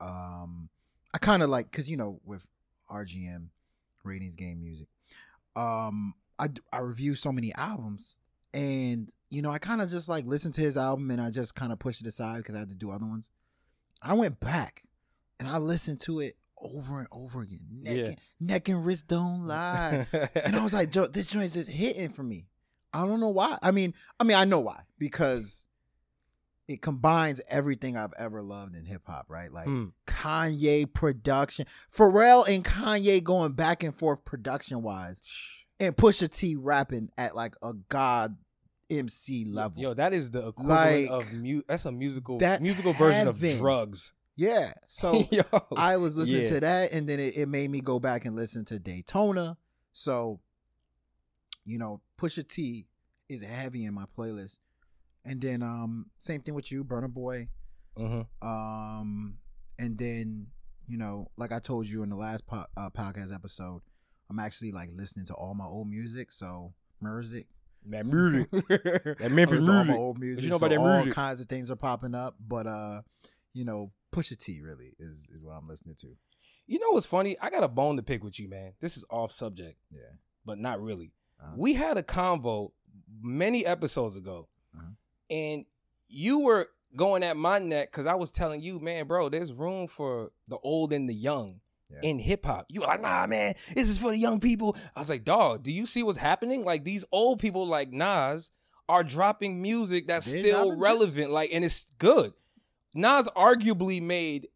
Um, 0.00 0.68
I 1.12 1.18
kind 1.18 1.42
of 1.42 1.50
like 1.50 1.70
because 1.70 1.90
you 1.90 1.96
know 1.96 2.20
with 2.24 2.46
RGM 2.90 3.48
ratings 4.04 4.36
game 4.36 4.60
music, 4.60 4.88
um, 5.56 6.14
I 6.38 6.48
I 6.72 6.78
review 6.78 7.14
so 7.14 7.32
many 7.32 7.54
albums, 7.54 8.18
and 8.54 9.12
you 9.30 9.42
know 9.42 9.50
I 9.50 9.58
kind 9.58 9.80
of 9.80 9.90
just 9.90 10.08
like 10.08 10.24
listened 10.26 10.54
to 10.54 10.60
his 10.60 10.76
album 10.76 11.10
and 11.10 11.20
I 11.20 11.30
just 11.30 11.54
kind 11.54 11.72
of 11.72 11.78
pushed 11.78 12.00
it 12.00 12.06
aside 12.06 12.38
because 12.38 12.54
I 12.54 12.60
had 12.60 12.68
to 12.70 12.76
do 12.76 12.90
other 12.90 13.06
ones. 13.06 13.30
I 14.02 14.12
went 14.14 14.38
back 14.40 14.84
and 15.40 15.48
I 15.48 15.58
listened 15.58 16.00
to 16.00 16.20
it 16.20 16.36
over 16.58 16.98
and 16.98 17.08
over 17.12 17.42
again. 17.42 17.60
Neck, 17.82 17.96
Yeah. 17.96 18.04
and, 18.06 18.16
neck 18.40 18.68
and 18.68 18.84
wrist 18.84 19.08
don't 19.08 19.46
lie. 19.46 20.06
and 20.34 20.54
I 20.56 20.62
was 20.62 20.72
like, 20.74 20.90
Joe, 20.90 21.06
this 21.06 21.28
joint 21.28 21.46
is 21.46 21.54
just 21.54 21.68
hitting 21.70 22.10
for 22.10 22.22
me. 22.22 22.46
I 22.92 23.04
don't 23.04 23.20
know 23.20 23.28
why. 23.30 23.58
I 23.62 23.72
mean, 23.72 23.92
I 24.20 24.24
mean, 24.24 24.36
I 24.36 24.44
know 24.44 24.60
why 24.60 24.82
because 24.98 25.68
it 26.68 26.82
combines 26.82 27.40
everything 27.48 27.96
I've 27.96 28.14
ever 28.18 28.42
loved 28.42 28.74
in 28.74 28.84
hip 28.86 29.02
hop, 29.06 29.26
right? 29.28 29.52
Like 29.52 29.66
Hmm. 29.66 29.86
Kanye 30.06 30.90
production, 30.92 31.66
Pharrell 31.94 32.46
and 32.48 32.64
Kanye 32.64 33.22
going 33.22 33.52
back 33.52 33.82
and 33.82 33.94
forth 33.94 34.24
production 34.24 34.82
wise, 34.82 35.20
and 35.80 35.96
Pusha 35.96 36.30
T 36.30 36.56
rapping 36.56 37.10
at 37.18 37.34
like 37.36 37.54
a 37.62 37.72
god 37.88 38.36
MC 38.90 39.44
level. 39.44 39.82
Yo, 39.82 39.94
that 39.94 40.12
is 40.12 40.30
the 40.30 40.48
equivalent 40.48 41.10
Like, 41.10 41.10
of 41.10 41.32
mu- 41.32 41.62
that's 41.68 41.84
a 41.86 41.92
musical 41.92 42.38
that's 42.38 42.64
musical 42.64 42.92
version 42.92 43.26
heaven. 43.26 43.50
of 43.52 43.58
drugs. 43.58 44.12
yeah. 44.36 44.72
So 44.86 45.26
Yo, 45.30 45.42
I 45.76 45.96
was 45.96 46.16
listening 46.16 46.42
Yeah. 46.42 46.48
to 46.50 46.60
that, 46.60 46.92
and 46.92 47.08
then 47.08 47.18
it, 47.20 47.36
it 47.36 47.46
made 47.48 47.70
me 47.70 47.80
go 47.80 47.98
back 47.98 48.24
and 48.24 48.36
listen 48.36 48.64
to 48.66 48.78
Daytona. 48.78 49.56
So, 49.92 50.40
you 51.64 51.78
know, 51.78 52.00
Pusha 52.18 52.46
T 52.46 52.86
is 53.28 53.42
heavy 53.42 53.84
in 53.84 53.94
my 53.94 54.04
playlist, 54.16 54.58
and 55.24 55.40
then 55.40 55.62
um, 55.62 56.06
same 56.18 56.40
thing 56.42 56.54
with 56.54 56.70
you, 56.70 56.84
Burna 56.84 57.08
Boy. 57.12 57.48
Mhm. 57.98 58.26
Um, 58.42 59.38
and 59.78 59.98
then 59.98 60.48
you 60.88 60.96
know, 60.98 61.28
like 61.36 61.50
I 61.50 61.58
told 61.58 61.86
you 61.88 62.04
in 62.04 62.10
the 62.10 62.16
last 62.16 62.46
po- 62.46 62.66
uh, 62.76 62.90
podcast 62.90 63.34
episode, 63.34 63.82
I'm 64.30 64.38
actually 64.38 64.72
like 64.72 64.90
listening 64.94 65.26
to 65.26 65.34
all 65.34 65.54
my 65.54 65.64
old 65.66 65.88
music. 65.88 66.32
So 66.32 66.72
music. 67.00 67.46
That 67.88 68.04
music. 68.06 68.50
that 69.18 69.30
Memphis 69.30 69.66
music. 69.68 69.94
old 69.94 70.18
music. 70.18 70.44
you 70.44 70.50
know 70.50 70.58
so 70.58 70.66
about 70.66 70.74
that 70.74 70.80
all 70.80 70.96
music? 71.02 71.14
kinds 71.14 71.40
of 71.40 71.46
things 71.46 71.70
are 71.70 71.76
popping 71.76 72.14
up, 72.14 72.34
but 72.46 72.66
uh, 72.66 73.02
you 73.52 73.64
know, 73.64 73.92
Pusha 74.12 74.36
T 74.36 74.60
really 74.60 74.94
is 74.98 75.28
is 75.34 75.44
what 75.44 75.52
I'm 75.52 75.68
listening 75.68 75.94
to. 76.00 76.16
You 76.66 76.80
know 76.80 76.90
what's 76.90 77.06
funny? 77.06 77.36
I 77.40 77.48
got 77.50 77.62
a 77.62 77.68
bone 77.68 77.96
to 77.96 78.02
pick 78.02 78.24
with 78.24 78.40
you, 78.40 78.48
man. 78.48 78.72
This 78.80 78.96
is 78.96 79.04
off 79.08 79.30
subject, 79.30 79.78
Yeah. 79.92 80.00
but 80.44 80.58
not 80.58 80.82
really. 80.82 81.12
Uh-huh. 81.40 81.52
We 81.56 81.74
had 81.74 81.96
a 81.96 82.02
convo 82.02 82.72
many 83.22 83.64
episodes 83.64 84.16
ago, 84.16 84.48
Uh-huh. 84.76 84.90
and 85.30 85.64
you 86.08 86.40
were 86.40 86.68
going 86.96 87.22
at 87.22 87.36
my 87.36 87.58
neck 87.60 87.92
because 87.92 88.06
I 88.06 88.14
was 88.14 88.32
telling 88.32 88.62
you, 88.62 88.80
man, 88.80 89.06
bro, 89.06 89.28
there's 89.28 89.52
room 89.52 89.86
for 89.86 90.32
the 90.48 90.56
old 90.58 90.92
and 90.92 91.08
the 91.08 91.14
young 91.14 91.60
Yeah. 91.88 92.00
in 92.02 92.18
hip 92.18 92.44
hop. 92.46 92.66
You 92.68 92.80
were 92.80 92.88
like, 92.88 93.00
nah, 93.00 93.26
man, 93.28 93.54
this 93.74 93.88
is 93.88 93.98
for 93.98 94.10
the 94.10 94.18
young 94.18 94.40
people. 94.40 94.76
I 94.96 95.00
was 95.00 95.08
like, 95.08 95.24
dog, 95.24 95.62
do 95.62 95.70
you 95.70 95.86
see 95.86 96.02
what's 96.02 96.18
happening? 96.18 96.64
Like 96.64 96.82
these 96.84 97.04
old 97.12 97.38
people 97.38 97.64
like 97.66 97.92
Nas 97.92 98.50
are 98.88 99.04
dropping 99.04 99.62
music 99.62 100.08
that's 100.08 100.26
They're 100.26 100.42
still 100.42 100.76
relevant, 100.76 101.30
like, 101.30 101.50
and 101.52 101.64
it's 101.64 101.84
good. 101.98 102.32
Nas 102.94 103.28
arguably 103.36 104.02
made 104.02 104.48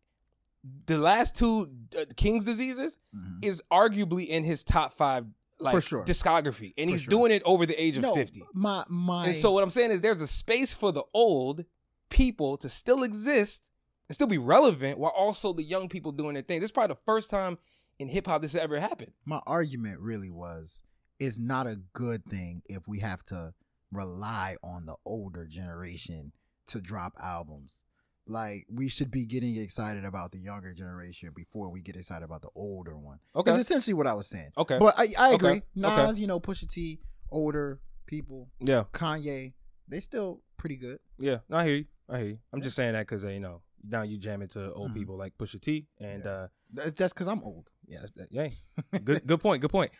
the 0.86 0.98
last 0.98 1.36
two 1.36 1.70
uh, 1.96 2.04
King's 2.16 2.44
diseases 2.44 2.98
Mhm. 3.16 3.44
is 3.44 3.62
arguably 3.72 4.26
in 4.26 4.42
his 4.44 4.64
top 4.64 4.92
five 4.92 5.24
like 5.60 5.74
For 5.74 5.80
sure. 5.80 6.04
discography, 6.04 6.72
and 6.78 6.88
For 6.88 6.94
he's 6.96 7.02
sure. 7.02 7.10
doing 7.10 7.32
it 7.32 7.42
over 7.44 7.64
the 7.64 7.80
age 7.80 7.96
of 7.96 8.02
No, 8.02 8.14
fifty. 8.14 8.42
My 8.54 8.84
my. 8.88 9.26
And 9.28 9.36
so 9.36 9.52
what 9.52 9.62
I'm 9.62 9.70
saying 9.70 9.90
is 9.92 10.00
there's 10.00 10.20
a 10.20 10.26
space 10.26 10.72
for 10.72 10.90
the 10.90 11.04
old 11.14 11.64
people 12.08 12.56
to 12.58 12.68
still 12.68 13.02
exist 13.04 13.68
and 14.10 14.14
still 14.16 14.26
be 14.26 14.38
relevant 14.38 14.98
while 14.98 15.12
also 15.16 15.52
the 15.52 15.62
young 15.62 15.88
people 15.88 16.10
doing 16.10 16.34
their 16.34 16.42
thing. 16.42 16.58
This 16.58 16.66
is 16.70 16.72
probably 16.72 16.94
the 16.94 17.00
first 17.06 17.30
time 17.30 17.58
in 18.00 18.08
hip 18.08 18.26
hop 18.26 18.42
this 18.42 18.54
has 18.54 18.60
ever 18.60 18.80
happened. 18.80 19.12
my 19.24 19.40
argument 19.46 20.00
really 20.00 20.30
was 20.30 20.82
it's 21.20 21.38
not 21.38 21.68
a 21.68 21.76
good 21.92 22.24
thing 22.26 22.60
if 22.68 22.88
we 22.88 22.98
have 22.98 23.22
to 23.26 23.54
rely 23.92 24.56
on 24.64 24.84
the 24.86 24.96
older 25.06 25.46
generation 25.46 26.32
to 26.66 26.80
drop 26.80 27.12
albums. 27.22 27.82
Like 28.26 28.66
we 28.68 28.88
should 28.88 29.12
be 29.12 29.26
getting 29.26 29.56
excited 29.56 30.04
about 30.04 30.32
the 30.32 30.40
younger 30.40 30.72
generation 30.74 31.30
before 31.32 31.68
we 31.70 31.80
get 31.80 31.94
excited 31.94 32.24
about 32.24 32.42
the 32.42 32.48
older 32.56 32.98
one. 32.98 33.20
Okay. 33.36 33.52
That's 33.52 33.62
essentially 33.62 33.94
what 33.94 34.08
I 34.08 34.14
was 34.14 34.26
saying. 34.26 34.50
Okay. 34.58 34.78
But 34.80 34.98
I, 34.98 35.06
I 35.16 35.30
agree. 35.34 35.50
Okay. 35.50 35.62
Nas, 35.76 36.18
you 36.18 36.26
know, 36.26 36.40
Pusha 36.40 36.68
T, 36.68 36.98
older 37.30 37.78
people, 38.06 38.48
Yeah. 38.58 38.84
Kanye, 38.92 39.52
they 39.86 40.00
still 40.00 40.40
pretty 40.56 40.76
good. 40.78 40.98
Yeah. 41.16 41.38
No, 41.48 41.58
I 41.58 41.64
hear 41.64 41.76
you. 41.76 41.84
I 42.08 42.18
hear 42.18 42.26
you. 42.26 42.38
I'm 42.52 42.60
just 42.60 42.74
saying 42.74 42.94
that 42.94 43.06
because, 43.06 43.22
you 43.22 43.38
know, 43.38 43.62
now 43.88 44.02
you 44.02 44.18
jam 44.18 44.42
into 44.42 44.72
old 44.72 44.90
Mhm. 44.90 44.94
people 44.94 45.16
like 45.16 45.36
Pusha 45.38 45.60
T 45.60 45.86
and 45.98 46.22
Yeah. 46.24 46.30
uh 46.30 46.48
That's 46.72 47.12
because 47.12 47.28
I'm 47.28 47.42
old. 47.42 47.68
yeah, 47.86 48.06
yeah. 48.30 48.48
good 49.04 49.26
good 49.26 49.40
point. 49.40 49.62
Good 49.62 49.70
point. 49.70 49.90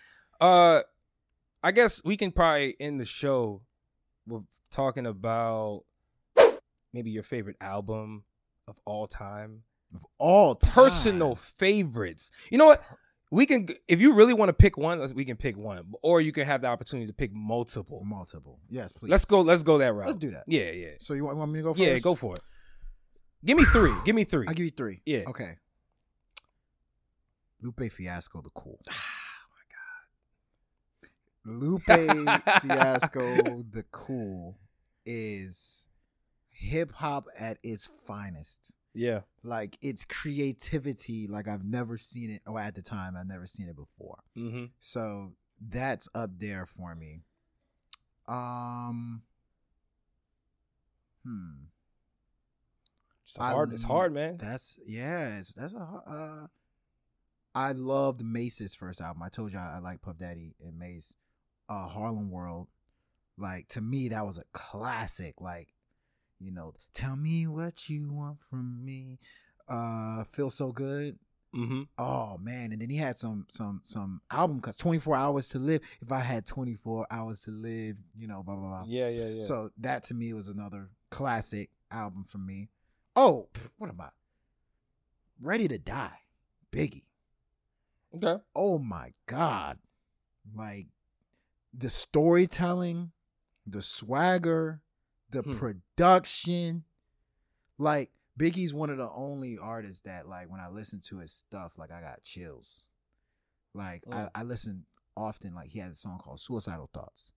Uh 0.40 0.82
I 1.62 1.72
guess 1.72 2.02
we 2.04 2.16
can 2.16 2.32
probably 2.32 2.74
end 2.80 3.00
the 3.00 3.04
show 3.04 3.62
with 4.26 4.44
talking 4.70 5.06
about 5.06 5.84
maybe 6.92 7.10
your 7.10 7.22
favorite 7.22 7.56
album 7.60 8.24
of 8.68 8.76
all 8.84 9.06
time. 9.06 9.62
Of 9.94 10.06
all 10.18 10.54
time. 10.54 10.72
Personal 10.72 11.34
favorites. 11.34 12.30
You 12.50 12.58
know 12.58 12.66
what? 12.66 12.82
We 13.32 13.46
can 13.46 13.68
if 13.88 14.00
you 14.00 14.12
really 14.14 14.34
want 14.34 14.48
to 14.48 14.52
pick 14.52 14.76
one, 14.76 14.98
we 15.14 15.24
can 15.24 15.36
pick 15.36 15.56
one. 15.56 15.92
Or 16.02 16.20
you 16.20 16.32
can 16.32 16.46
have 16.46 16.62
the 16.62 16.68
opportunity 16.68 17.06
to 17.06 17.12
pick 17.12 17.32
multiple. 17.32 18.02
multiple. 18.04 18.58
Yes, 18.68 18.92
please. 18.92 19.10
Let's 19.10 19.24
go 19.24 19.40
let's 19.40 19.62
go 19.62 19.78
that 19.78 19.92
route. 19.92 20.06
Let's 20.06 20.16
do 20.18 20.30
that. 20.32 20.44
Yeah, 20.46 20.70
yeah. 20.70 20.90
So 21.00 21.14
you 21.14 21.24
want, 21.24 21.36
want 21.38 21.52
me 21.52 21.58
to 21.60 21.62
go 21.64 21.74
first? 21.74 21.80
Yeah, 21.80 21.98
go 21.98 22.14
for 22.14 22.34
it. 22.34 22.40
Give 23.45 23.57
me 23.57 23.64
three. 23.64 23.93
Give 24.05 24.14
me 24.14 24.24
three. 24.24 24.47
I'll 24.47 24.55
give 24.55 24.64
you 24.64 24.70
three. 24.70 25.01
Yeah. 25.07 25.22
Okay. 25.28 25.57
Lupe 27.62 27.91
Fiasco, 27.93 28.41
the 28.43 28.51
cool. 28.51 28.80
My 28.88 29.64
God. 31.45 31.61
Lupe 31.61 32.62
Fiasco, 32.62 33.62
the 33.70 33.84
cool, 33.91 34.57
is 35.05 35.86
hip 36.49 36.93
hop 36.93 37.26
at 37.38 37.59
its 37.62 37.88
finest. 38.07 38.72
yeah. 38.95 39.20
Like 39.43 39.78
it's 39.80 40.05
creativity, 40.05 41.26
like 41.26 41.49
I've 41.49 41.64
never 41.64 41.97
seen 41.97 42.30
it. 42.30 42.43
Or 42.47 42.61
at 42.61 42.74
the 42.74 42.82
time, 42.82 43.16
I've 43.16 43.26
never 43.26 43.47
seen 43.47 43.68
it 43.68 43.76
before. 43.76 44.18
Mm-hmm. 44.36 44.66
So 44.80 45.32
that's 45.61 46.09
up 46.14 46.30
there 46.38 46.66
for 46.66 46.95
me. 46.95 47.22
Um. 48.28 49.22
Hmm. 51.24 51.64
It's 53.30 53.38
hard. 53.38 53.72
It's 53.72 53.84
hard, 53.84 54.12
man. 54.12 54.36
That's 54.36 54.78
yeah. 54.86 55.38
It's, 55.38 55.52
that's 55.52 55.72
a 55.72 55.78
uh. 55.78 56.46
I 57.52 57.72
loved 57.72 58.24
Mase's 58.24 58.74
first 58.74 59.00
album. 59.00 59.22
I 59.24 59.28
told 59.28 59.52
you 59.52 59.58
I, 59.58 59.76
I 59.76 59.78
like 59.80 60.02
Puff 60.02 60.18
Daddy 60.18 60.54
and 60.64 60.78
Mase. 60.78 61.16
Uh, 61.68 61.86
Harlem 61.86 62.32
World, 62.32 62.66
like 63.38 63.68
to 63.68 63.80
me 63.80 64.08
that 64.08 64.26
was 64.26 64.38
a 64.38 64.44
classic. 64.52 65.40
Like, 65.40 65.68
you 66.40 66.50
know, 66.50 66.74
tell 66.94 67.14
me 67.14 67.46
what 67.46 67.88
you 67.88 68.08
want 68.12 68.40
from 68.40 68.84
me. 68.84 69.20
Uh, 69.68 70.24
feel 70.24 70.50
so 70.50 70.72
good. 70.72 71.16
Mm-hmm. 71.54 71.82
Oh 71.96 72.38
man, 72.38 72.72
and 72.72 72.82
then 72.82 72.90
he 72.90 72.96
had 72.96 73.16
some 73.16 73.46
some 73.50 73.82
some 73.84 74.20
album 74.32 74.60
cuts. 74.60 74.76
Twenty 74.78 74.98
four 74.98 75.14
hours 75.14 75.48
to 75.50 75.60
live. 75.60 75.80
If 76.00 76.10
I 76.10 76.18
had 76.18 76.44
twenty 76.44 76.74
four 76.74 77.06
hours 77.08 77.40
to 77.42 77.52
live, 77.52 77.94
you 78.18 78.26
know, 78.26 78.42
blah 78.42 78.56
blah 78.56 78.68
blah. 78.68 78.84
Yeah, 78.88 79.08
yeah, 79.08 79.26
yeah. 79.26 79.40
So 79.40 79.70
that 79.78 80.02
to 80.04 80.14
me 80.14 80.32
was 80.32 80.48
another 80.48 80.88
classic 81.10 81.70
album 81.88 82.24
for 82.24 82.38
me. 82.38 82.68
Oh, 83.22 83.48
what 83.76 83.90
about 83.90 84.14
Ready 85.42 85.68
to 85.68 85.76
Die, 85.78 86.18
Biggie. 86.72 87.04
okay. 88.16 88.42
Oh 88.56 88.78
my 88.78 89.12
God, 89.26 89.78
like 90.54 90.86
the 91.74 91.90
storytelling, 91.90 93.12
the 93.66 93.82
swagger, 93.82 94.80
the 95.30 95.42
Hmm. 95.42 95.52
production, 95.58 96.84
like 97.76 98.10
Biggie's 98.38 98.72
one 98.72 98.88
of 98.88 98.96
the 98.96 99.10
only 99.10 99.58
artists 99.60 100.00
that 100.02 100.26
like 100.26 100.50
when 100.50 100.60
I 100.60 100.68
listen 100.70 101.00
to 101.08 101.18
his 101.18 101.30
stuff, 101.30 101.76
like 101.76 101.90
I 101.92 102.00
got 102.00 102.22
chills. 102.22 102.86
Like 103.74 104.02
Mm. 104.06 104.30
I, 104.34 104.40
I 104.40 104.42
listen 104.44 104.86
often. 105.14 105.54
Like 105.54 105.68
he 105.68 105.78
has 105.80 105.92
a 105.92 105.94
song 105.98 106.18
called 106.18 106.40
"Suicidal 106.40 106.88
Thoughts." 106.94 107.32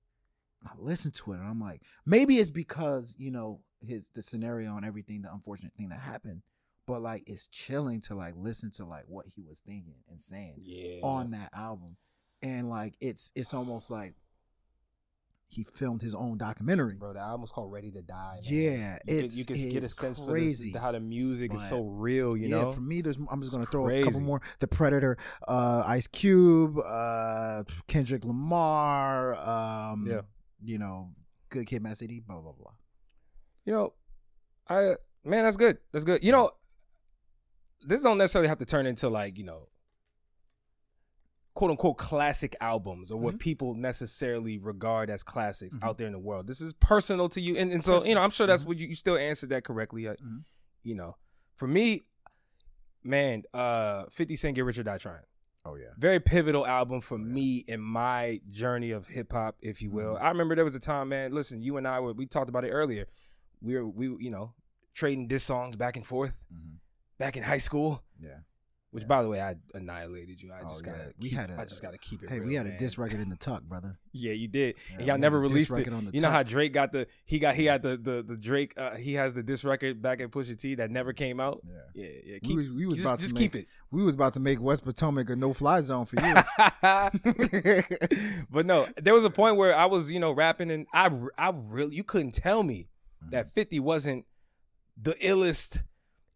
I 0.66 0.72
listen 0.78 1.12
to 1.12 1.34
it 1.34 1.40
and 1.40 1.48
I'm 1.48 1.60
like, 1.60 1.82
maybe 2.06 2.38
it's 2.38 2.50
because 2.50 3.16
you 3.18 3.32
know 3.32 3.60
his 3.86 4.10
the 4.14 4.22
scenario 4.22 4.76
and 4.78 4.86
everything, 4.86 5.22
the 5.22 5.32
unfortunate 5.34 5.74
thing 5.76 5.90
that 5.90 6.00
happened. 6.00 6.42
But 6.86 7.02
like, 7.02 7.24
it's 7.28 7.48
chilling 7.48 8.02
to 8.02 8.16
like 8.16 8.34
listen 8.38 8.72
to 8.72 8.86
like 8.86 9.06
what 9.08 9.26
he 9.36 9.42
was 9.44 9.60
thinking 9.62 9.96
and 10.10 10.22
saying 10.22 10.56
Yeah. 10.62 11.00
on 11.02 11.32
that 11.32 11.50
album, 11.56 11.98
and 12.42 12.70
like 12.70 12.96
it's 13.00 13.32
it's 13.36 13.54
almost 13.54 13.90
like 13.90 14.16
he 15.48 15.64
filmed 15.64 16.02
his 16.02 16.16
own 16.16 16.38
documentary. 16.38 16.96
Bro, 16.96 17.14
the 17.14 17.20
album's 17.20 17.52
called 17.52 17.72
Ready 17.72 17.92
to 17.92 18.02
Die. 18.02 18.40
Man. 18.42 18.42
Yeah, 18.44 18.98
you 19.06 19.20
it's 19.20 19.36
could, 19.46 19.56
you 19.58 19.66
could 19.66 19.72
get 19.74 19.84
a 19.84 19.86
it's 19.86 19.96
sense 19.96 20.20
crazy. 20.20 20.72
for 20.72 20.74
this, 20.78 20.82
how 20.82 20.92
the 20.94 21.00
music 21.00 21.54
is 21.54 21.70
so 21.70 21.84
real. 21.84 22.36
You 22.36 22.48
yeah, 22.48 22.62
know, 22.64 22.72
for 22.72 22.82
me, 22.82 23.02
there's 23.02 23.18
I'm 23.30 23.40
just 23.42 23.52
gonna 23.52 23.64
It's 23.64 23.72
throw 23.72 23.88
a 23.88 24.02
couple 24.04 24.22
more. 24.22 24.42
The 24.60 24.68
Predator, 24.68 25.16
uh, 25.48 25.84
Ice 25.86 26.08
Cube, 26.08 26.80
uh, 26.80 27.64
Kendrick 27.88 28.26
Lamar, 28.26 29.36
um, 29.36 30.08
Yeah. 30.08 30.22
you 30.64 30.80
know, 30.80 31.12
Good 31.50 31.68
Kid, 31.68 31.84
Mad 31.84 31.98
City, 31.98 32.20
blah 32.20 32.42
blah 32.42 32.54
blah. 32.54 32.72
You 33.66 33.74
know, 33.74 33.94
I 34.68 34.96
man, 35.24 35.44
that's 35.44 35.58
good. 35.58 35.78
That's 35.92 36.06
good. 36.06 36.24
You 36.24 36.32
know, 36.32 36.52
this 37.86 38.02
don't 38.02 38.18
necessarily 38.18 38.48
have 38.50 38.60
to 38.60 38.66
turn 38.66 38.86
into 38.86 39.10
like 39.10 39.38
you 39.38 39.44
know, 39.44 39.68
quote 41.54 41.72
unquote 41.72 41.98
classic 41.98 42.56
albums 42.62 43.12
or 43.12 43.20
what 43.20 43.36
Mhm. 43.36 43.40
people 43.40 43.74
necessarily 43.76 44.58
regard 44.58 45.10
as 45.10 45.22
classics 45.24 45.76
Mhm. 45.76 45.84
out 45.84 45.98
there 45.98 46.08
in 46.08 46.14
the 46.14 46.20
world. 46.20 46.48
This 46.48 46.62
is 46.62 46.74
personal 46.74 47.30
to 47.30 47.42
you, 47.42 47.56
and, 47.58 47.72
and 47.72 47.84
so 47.84 48.04
you 48.04 48.16
know, 48.16 48.22
I'm 48.22 48.32
sure 48.32 48.48
that's 48.48 48.64
Mhm. 48.64 48.68
what 48.68 48.78
you, 48.78 48.88
you 48.88 48.96
still 48.96 49.18
answered 49.18 49.50
that 49.50 49.64
correctly. 49.64 50.08
Uh, 50.08 50.16
Mhm. 50.16 50.44
You 50.82 50.96
know, 50.96 51.16
for 51.56 51.68
me, 51.68 52.02
man, 53.04 53.44
uh, 53.54 54.06
Fifty 54.10 54.36
Cent, 54.36 54.56
Get 54.56 54.66
Rich 54.66 54.80
or 54.80 54.84
Die 54.84 54.98
Trying. 54.98 55.24
Oh 55.66 55.76
yeah, 55.76 55.94
very 55.98 56.20
pivotal 56.20 56.66
album 56.68 57.00
for 57.00 57.18
me 57.18 57.60
in 57.70 57.80
my 57.80 58.42
journey 58.50 58.92
of 58.92 59.08
hip 59.08 59.32
hop, 59.32 59.56
if 59.62 59.82
you 59.82 59.92
will. 59.92 60.16
Mm-hmm. 60.16 60.26
I 60.26 60.28
remember 60.30 60.56
there 60.56 60.66
was 60.66 60.76
a 60.76 60.80
time, 60.80 61.08
man. 61.10 61.32
Listen, 61.32 61.62
you 61.62 61.78
and 61.78 61.88
I 61.88 62.02
were 62.02 62.12
we 62.14 62.26
talked 62.26 62.50
about 62.50 62.66
it 62.66 62.72
earlier. 62.72 63.08
We 63.64 63.76
were 63.76 63.88
we 63.88 64.08
you 64.20 64.30
know 64.30 64.54
trading 64.94 65.28
diss 65.28 65.44
songs 65.44 65.76
back 65.76 65.96
and 65.98 66.06
forth 66.06 66.36
Mhm. 66.54 66.76
back 67.18 67.38
in 67.38 67.44
high 67.44 67.58
school. 67.60 68.04
yeah. 68.20 68.40
Which, 68.92 69.06
Yeah. 69.06 69.08
by 69.08 69.24
the 69.24 69.28
way, 69.28 69.42
I 69.42 69.56
annihilated 69.74 70.40
you. 70.40 70.52
I 70.54 70.60
Oh, 70.64 70.70
just 70.70 70.86
yeah. 70.86 70.92
gotta. 70.92 71.14
We 71.20 71.30
keep, 71.30 71.38
had 71.40 71.50
a- 71.50 71.60
I 71.60 71.66
just 71.66 71.82
gotta 71.82 71.98
keep 71.98 72.22
it. 72.22 72.30
Hey, 72.30 72.40
real, 72.40 72.48
we 72.50 72.54
had 72.54 72.68
a 72.68 72.70
man. 72.70 72.78
diss 72.78 73.00
record 73.00 73.22
in 73.22 73.30
the 73.30 73.36
tuck, 73.36 73.64
brother. 73.64 73.98
Yeah, 74.16 74.34
you 74.34 74.48
did. 74.48 74.76
Yeah, 74.92 74.98
and 75.00 75.08
y'all 75.08 75.18
never 75.18 75.40
released 75.40 75.72
it. 75.72 75.78
record 75.78 75.94
on 75.94 76.06
the 76.06 76.12
You 76.14 76.20
know 76.20 76.28
tuck. 76.28 76.34
how 76.36 76.44
Drake 76.44 76.74
got 76.74 76.92
the 76.92 77.08
he 77.26 77.40
got 77.40 77.56
he 77.56 77.66
had 77.66 77.82
the 77.82 77.98
the 77.98 78.22
the 78.22 78.38
Drake 78.38 78.76
uh, 78.78 78.96
he 78.96 79.16
has 79.16 79.34
the 79.34 79.42
diss 79.42 79.64
record 79.64 80.00
back 80.04 80.22
at 80.22 80.30
Pusha 80.30 80.56
T 80.62 80.76
that 80.76 80.92
never 80.92 81.12
came 81.12 81.40
out. 81.40 81.64
Yeah. 81.68 82.04
Yeah, 82.04 82.10
yeah. 82.24 82.38
We 82.48 82.56
was, 82.56 82.70
we 82.72 82.86
was 82.86 82.96
just 82.98 83.08
about 83.08 83.20
just 83.20 83.36
to 83.36 83.42
keep 83.42 83.56
make, 83.56 83.64
it. 83.64 83.70
We 83.90 84.04
was 84.04 84.14
about 84.14 84.34
to 84.34 84.40
make 84.40 84.62
West 84.62 84.84
Potomac 84.86 85.28
a 85.32 85.36
no 85.36 85.54
fly 85.54 85.82
zone 85.82 86.06
for 86.06 86.18
you. 86.24 86.34
but 88.52 88.66
no, 88.68 88.88
there 89.02 89.14
was 89.16 89.26
a 89.26 89.30
point 89.32 89.58
where 89.58 89.76
I 89.76 89.86
was, 89.86 90.12
you 90.12 90.20
know, 90.20 90.32
rapping 90.32 90.70
and 90.72 90.86
I, 90.94 91.10
I 91.38 91.52
really, 91.72 91.96
you 91.96 92.04
couldn't 92.04 92.34
tell 92.36 92.62
me 92.64 92.88
that 93.32 93.52
50 93.52 93.80
wasn't 93.80 94.26
the 95.02 95.14
illest 95.16 95.82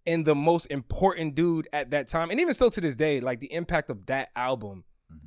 and 0.06 0.26
the 0.26 0.36
most 0.36 0.66
important 0.68 1.36
dude 1.36 1.68
at 1.74 1.92
that 1.92 2.08
time. 2.08 2.32
And 2.32 2.40
even 2.40 2.54
still 2.54 2.72
to 2.72 2.82
this 2.82 2.96
day, 2.96 3.20
like 3.20 3.40
the 3.40 3.52
impact 3.54 3.90
of 3.90 4.06
that 4.08 4.30
album, 4.36 4.84
Mhm. 5.12 5.20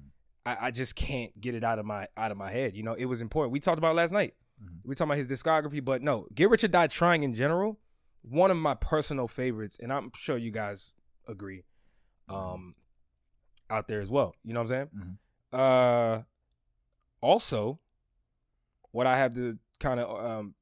I, 0.47 0.67
I 0.67 0.71
just 0.71 0.95
can't 0.97 1.39
get 1.41 1.55
it 1.55 1.63
out 1.65 1.79
of 1.79 1.85
my 1.87 2.09
out 2.17 2.31
of 2.31 2.37
my 2.39 2.51
head. 2.51 2.77
You 2.77 2.83
know, 2.83 2.95
it 2.95 3.05
was 3.07 3.21
important. 3.21 3.53
We 3.53 3.61
talked 3.61 3.79
about 3.79 3.93
it 3.93 3.97
last 3.97 4.13
night. 4.13 4.35
Mhm. 4.63 4.81
We 4.85 4.95
talked 4.95 5.07
about 5.09 5.19
his 5.19 5.29
discography, 5.29 5.85
but 5.85 6.03
no, 6.03 6.27
Get 6.35 6.49
Rich 6.51 6.65
or 6.65 6.69
Die 6.69 6.87
Trying 6.89 7.23
in 7.23 7.35
general, 7.35 7.79
one 8.23 8.51
of 8.51 8.57
my 8.57 8.75
personal 8.75 9.29
favorites, 9.29 9.79
and 9.81 9.93
I'm 9.93 10.11
sure 10.17 10.37
you 10.37 10.51
guys 10.51 10.93
agree. 11.29 11.65
Um, 12.29 12.75
out 13.69 13.87
there 13.89 14.01
as 14.01 14.11
well. 14.11 14.35
You 14.45 14.55
know 14.55 14.63
what 14.63 14.73
I'm 14.73 14.89
saying? 14.91 15.19
Uh, 15.53 16.23
also, 17.21 17.79
what 18.93 19.07
I 19.07 19.19
have 19.19 19.35
to 19.35 19.59
kind 19.79 20.01
of 20.01 20.25
um 20.25 20.55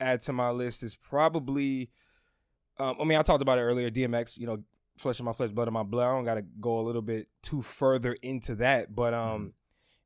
add 0.00 0.20
to 0.22 0.32
my 0.32 0.50
list 0.50 0.82
is 0.82 0.96
probably, 0.96 1.90
um, 2.78 2.96
I 3.00 3.04
mean, 3.04 3.18
I 3.18 3.22
talked 3.22 3.42
about 3.42 3.58
it 3.58 3.62
earlier. 3.62 3.90
DMX, 3.90 4.38
you 4.38 4.46
know, 4.46 4.62
flesh 4.98 5.18
of 5.20 5.24
my 5.26 5.32
flesh, 5.32 5.50
blood 5.50 5.68
of 5.68 5.74
my 5.74 5.82
blood. 5.82 6.08
I 6.08 6.12
don't 6.14 6.24
got 6.24 6.34
to 6.34 6.42
go 6.60 6.80
a 6.80 6.82
little 6.82 7.02
bit 7.02 7.28
too 7.42 7.62
further 7.62 8.12
into 8.22 8.56
that, 8.56 8.94
but 8.94 9.14
um, 9.14 9.52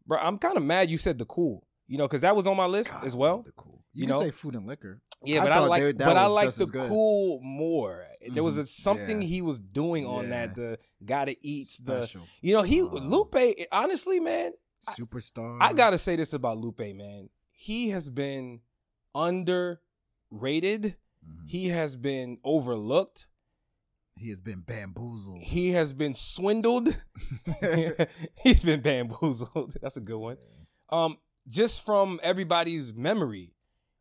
bro, 0.06 0.18
I'm 0.18 0.38
kind 0.38 0.56
of 0.56 0.62
mad 0.62 0.90
you 0.90 0.98
said 0.98 1.18
the 1.18 1.24
cool. 1.26 1.66
You 1.88 1.98
know, 1.98 2.04
because 2.08 2.22
that 2.22 2.34
was 2.34 2.46
on 2.46 2.56
my 2.56 2.64
list 2.66 2.90
God, 2.90 3.04
as 3.04 3.14
well. 3.14 3.42
the 3.42 3.52
cool. 3.52 3.84
You, 3.92 4.02
You 4.02 4.06
can 4.06 4.16
know? 4.16 4.22
say 4.22 4.30
food 4.30 4.54
and 4.54 4.66
liquor. 4.66 5.02
Yeah, 5.24 5.40
I 5.40 5.44
but 5.44 5.52
I, 5.52 5.58
like, 5.60 5.98
but 5.98 6.16
I 6.16 6.26
like 6.26 6.54
the 6.54 6.66
cool 6.88 7.40
more. 7.42 8.06
There 8.32 8.42
was 8.42 8.56
a 8.56 8.62
Mhm. 8.62 8.68
something 8.68 9.20
Yeah. 9.22 9.28
he 9.28 9.42
was 9.42 9.60
doing 9.60 10.06
on 10.06 10.24
Yeah. 10.24 10.46
that. 10.46 10.54
The 10.54 10.78
gotta 11.04 11.36
eat 11.42 11.66
the. 11.84 12.10
You 12.40 12.54
know, 12.54 12.62
he 12.62 12.80
Um, 12.80 12.88
Lupe. 12.94 13.36
Honestly, 13.70 14.18
man, 14.20 14.52
superstar. 14.88 15.58
I 15.60 15.74
gotta 15.74 15.98
say 15.98 16.16
this 16.16 16.32
about 16.32 16.58
Lupe, 16.58 16.80
man. 16.94 17.28
He 17.50 17.90
has 17.90 18.08
been 18.10 18.60
underrated. 19.14 20.96
Mhm. 21.26 21.48
He 21.48 21.68
has 21.68 21.96
been 21.96 22.38
overlooked. 22.44 23.28
He 24.16 24.28
has 24.28 24.40
been 24.40 24.60
bamboozled. 24.60 25.42
He 25.42 25.70
has 25.72 25.92
been 25.92 26.14
swindled. 26.14 26.96
He's 28.42 28.60
been 28.62 28.80
bamboozled. 28.80 29.76
That's 29.82 29.96
a 29.96 30.00
good 30.00 30.18
one. 30.18 30.36
Um, 30.90 31.18
just 31.48 31.84
from 31.84 32.20
everybody's 32.22 32.92
memory, 32.92 33.54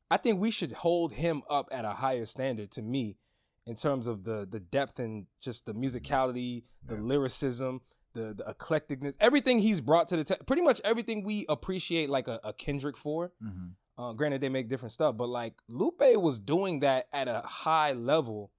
I 0.10 0.18
think 0.18 0.40
we 0.40 0.52
should 0.52 0.74
hold 0.74 1.14
him 1.14 1.42
up 1.50 1.70
at 1.72 1.86
a 1.86 1.92
higher 1.94 2.26
standard. 2.26 2.72
To 2.72 2.82
me, 2.82 3.18
in 3.66 3.76
terms 3.76 4.08
of 4.08 4.24
the 4.26 4.46
the 4.50 4.60
depth 4.60 5.00
and 5.00 5.28
just 5.40 5.66
the 5.66 5.74
musicality, 5.74 6.64
the 6.86 6.96
Yeah. 6.96 7.02
lyricism, 7.02 7.82
the 8.14 8.34
the 8.34 8.44
eclecticness, 8.44 9.16
everything 9.20 9.60
he's 9.60 9.80
brought 9.80 10.10
to 10.10 10.18
the 10.18 10.24
te- 10.26 10.36
pretty 10.46 10.62
much 10.62 10.82
everything 10.84 11.24
we 11.24 11.46
appreciate 11.48 12.10
like 12.10 12.28
a, 12.28 12.40
a 12.44 12.52
Kendrick 12.54 12.98
for. 12.98 13.32
Mhm. 13.42 13.72
Uh, 13.98 14.14
granted, 14.14 14.42
they 14.42 14.50
make 14.50 14.70
different 14.70 14.94
stuff, 14.94 15.16
but 15.18 15.28
like 15.30 15.54
Lupe 15.68 16.02
was 16.18 16.40
doing 16.40 16.80
that 16.80 17.08
at 17.14 17.28
a 17.28 17.42
high 17.42 17.92
level 17.94 18.52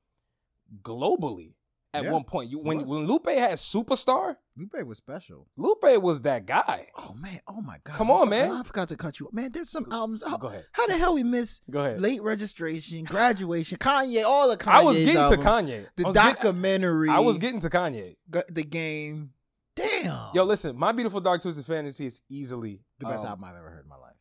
globally 0.82 1.54
at 1.94 2.04
Yeah, 2.04 2.12
one 2.12 2.24
point. 2.24 2.50
You 2.50 2.58
when 2.58 2.84
when 2.86 3.06
Lupe 3.06 3.26
had 3.28 3.58
Superstar, 3.58 4.36
Lupe 4.56 4.86
was 4.86 4.98
special. 4.98 5.48
Lupe 5.56 6.00
was 6.02 6.22
that 6.22 6.46
guy. 6.46 6.86
Oh 6.96 7.14
man! 7.14 7.40
Oh 7.46 7.60
my 7.60 7.78
God! 7.84 7.96
Come 7.96 8.10
on, 8.10 8.18
sorry. 8.20 8.30
man. 8.30 8.50
I 8.52 8.62
forgot 8.62 8.88
to 8.88 8.96
cut 8.96 9.20
you. 9.20 9.28
Man, 9.32 9.50
there's 9.52 9.68
some 9.70 9.86
albums. 9.90 10.22
How, 10.26 10.36
Go 10.36 10.48
ahead. 10.48 10.64
how 10.72 10.86
the 10.86 10.96
hell 10.96 11.14
we 11.14 11.22
miss 11.22 11.60
Go 11.70 11.80
ahead. 11.80 12.00
late 12.00 12.22
registration, 12.22 13.04
graduation, 13.04 13.78
Kanye, 13.78 14.24
all 14.24 14.48
the 14.48 14.56
Kanye. 14.56 14.72
I 14.72 14.82
was 14.82 14.96
getting 14.98 15.14
to 15.14 15.36
Kanye. 15.38 15.86
The 15.96 16.06
I 16.06 16.12
getting- 16.12 16.34
documentary. 16.34 17.08
I 17.08 17.18
was 17.18 17.38
getting 17.38 17.60
to 17.60 17.70
Kanye. 17.70 18.16
The 18.28 18.62
game. 18.64 19.30
Damn. 19.74 20.28
Yo, 20.34 20.44
listen, 20.44 20.76
my 20.76 20.92
beautiful 20.92 21.20
dark 21.20 21.40
twisted 21.40 21.64
fantasy 21.64 22.04
is 22.06 22.20
easily 22.28 22.80
the 22.98 23.06
best 23.06 23.24
um, 23.24 23.30
album 23.30 23.44
I've 23.44 23.56
ever 23.56 23.70
heard 23.70 23.84
in 23.84 23.88
my 23.88 23.96
life. 23.96 24.11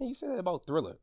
You 0.00 0.14
said 0.14 0.30
that 0.30 0.38
about 0.38 0.66
Thriller. 0.66 0.98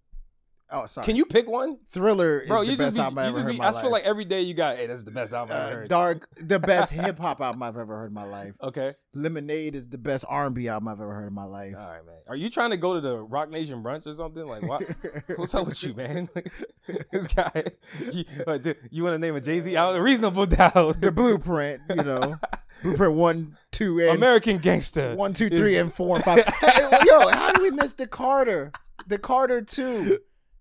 Oh, 0.72 0.88
sorry. 0.88 1.05
Can 1.05 1.16
you 1.16 1.26
pick 1.26 1.47
one, 1.47 1.78
Thriller 1.91 2.39
is 2.39 2.47
bro? 2.47 2.61
the 2.66 2.72
you 2.72 2.78
best 2.78 2.95
be, 2.95 3.01
album 3.01 3.20
I 3.20 3.28
ever 3.28 3.39
heard 3.39 3.51
be. 3.51 3.61
I 3.61 3.72
my 3.72 3.82
feel 3.82 3.91
like 3.91 4.03
every 4.03 4.26
day 4.26 4.41
you 4.41 4.55
got, 4.55 4.78
hey, 4.78 4.88
that's 4.88 5.03
the 5.03 5.11
best 5.11 5.32
album 5.32 5.55
I've 5.55 5.63
ever 5.72 5.80
heard. 5.82 5.89
Dark, 5.89 6.28
the 6.41 6.57
best 6.59 6.91
hip 6.91 7.20
hop 7.20 7.39
album 7.39 7.61
I've 7.61 7.78
ever 7.78 7.95
heard 7.95 8.07
in 8.07 8.13
my 8.16 8.26
life. 8.26 8.55
Okay, 8.63 8.93
Lemonade 9.13 9.76
is 9.76 9.88
the 9.88 9.99
best 9.99 10.26
R 10.28 10.47
and 10.47 10.55
B 10.55 10.68
album 10.68 10.88
I've 10.88 10.99
ever 10.99 11.13
heard 11.13 11.28
in 11.28 11.34
my 11.34 11.43
life. 11.43 11.76
all 11.78 11.88
right, 11.88 12.05
man. 12.05 12.16
Are 12.28 12.36
you 12.36 12.49
trying 12.49 12.72
to 12.72 12.78
go 12.78 12.95
to 12.95 12.99
the 13.01 13.16
Roc 13.18 13.51
Nation 13.51 13.84
brunch 13.84 14.07
or 14.07 14.16
something? 14.16 14.45
Like, 14.47 14.63
what? 14.63 14.82
What's 15.36 15.53
up 15.53 15.68
with 15.68 15.84
you, 15.84 15.93
man? 15.93 16.30
this 17.11 17.28
guy, 17.28 17.63
you, 18.11 18.26
uh, 18.47 18.57
dude, 18.57 18.78
you 18.89 19.03
want 19.03 19.13
to 19.13 19.20
name 19.20 19.36
a 19.36 19.41
Jay 19.41 19.59
Z 19.59 19.76
album? 19.76 20.01
Reasonable 20.01 20.47
Doubt, 20.47 20.99
the 20.99 21.11
blueprint, 21.11 21.82
you 21.89 21.95
know, 21.97 22.39
blueprint 22.82 23.13
one, 23.13 23.55
two, 23.72 23.99
and 24.01 24.09
American 24.18 24.57
Gangster, 24.57 25.16
One, 25.16 25.34
two, 25.34 25.49
three, 25.49 25.76
is- 25.76 25.82
and 25.82 25.93
four 25.93 26.16
and 26.16 26.26
five. 26.26 26.38
Yo, 27.05 27.28
how 27.30 27.51
do 27.53 27.61
we 27.61 27.70
miss 27.70 27.93
the 27.93 28.07
Carter? 28.07 28.72
The 29.07 29.20
Carter 29.20 29.61
two, 29.61 30.18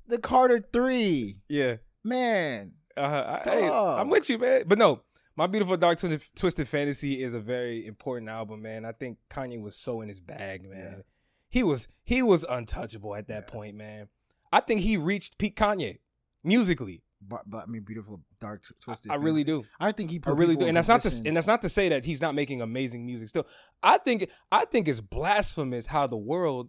the 0.07 0.19
Carter 0.19 0.65
three. 0.73 1.41
yeah. 1.49 1.77
Man, 2.07 2.73
Uh, 2.97 3.41
I. 3.47 4.01
I'm 4.01 4.11
with 4.11 4.29
you, 4.29 4.37
man. 4.39 4.65
But 4.67 4.77
no, 4.79 5.01
my 5.37 5.47
beautiful 5.47 5.77
dark 5.79 5.99
twisted, 5.99 6.23
twisted 6.37 6.69
fantasy 6.69 7.23
is 7.23 7.33
a 7.35 7.41
very 7.41 7.87
important 7.87 8.29
album, 8.29 8.61
man. 8.63 8.85
I 8.85 8.93
think 8.93 9.19
Kanye 9.31 9.61
was 9.61 9.75
so 9.77 10.01
in 10.03 10.09
his 10.09 10.21
bag, 10.21 10.69
man. 10.69 10.95
Yeah. 10.99 11.03
He 11.49 11.63
was 11.63 11.89
he 12.05 12.21
was 12.23 12.45
untouchable 12.45 13.15
at 13.15 13.29
that 13.29 13.45
Yeah. 13.49 13.53
point, 13.53 13.77
man. 13.77 14.09
I 14.53 14.61
think 14.61 14.83
he 14.83 14.97
reached 14.97 15.39
peak 15.39 15.57
Kanye 15.57 15.99
musically. 16.43 17.03
but, 17.27 17.43
but 17.49 17.63
I 17.63 17.67
mean, 17.67 17.83
beautiful, 17.85 18.21
dark, 18.39 18.63
tw- 18.63 18.79
twisted. 18.81 19.11
I 19.11 19.15
really 19.15 19.45
do. 19.45 19.65
I 19.81 19.93
think 19.93 20.11
he. 20.11 20.21
I 20.27 20.31
really 20.31 20.57
do. 20.57 20.67
And 20.67 20.77
that's 20.77 20.89
not 20.89 21.01
to 21.03 21.23
and 21.25 21.35
that's 21.35 21.47
not 21.47 21.63
to 21.63 21.71
say 21.71 21.89
that 21.89 22.05
he's 22.05 22.21
not 22.21 22.35
making 22.35 22.61
amazing 22.61 23.07
music 23.07 23.29
still. 23.31 23.47
I 23.83 23.97
think 23.99 24.29
I 24.53 24.67
think 24.67 24.89
it's 24.89 25.01
blasphemous 25.01 25.87
how 25.87 26.07
the 26.07 26.19
world 26.19 26.69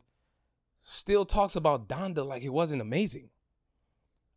still 0.87 1.25
talks 1.25 1.55
about 1.55 1.89
Donda 1.89 2.25
like 2.25 2.43
it 2.43 2.49
wasn't 2.49 2.81
amazing. 2.81 3.29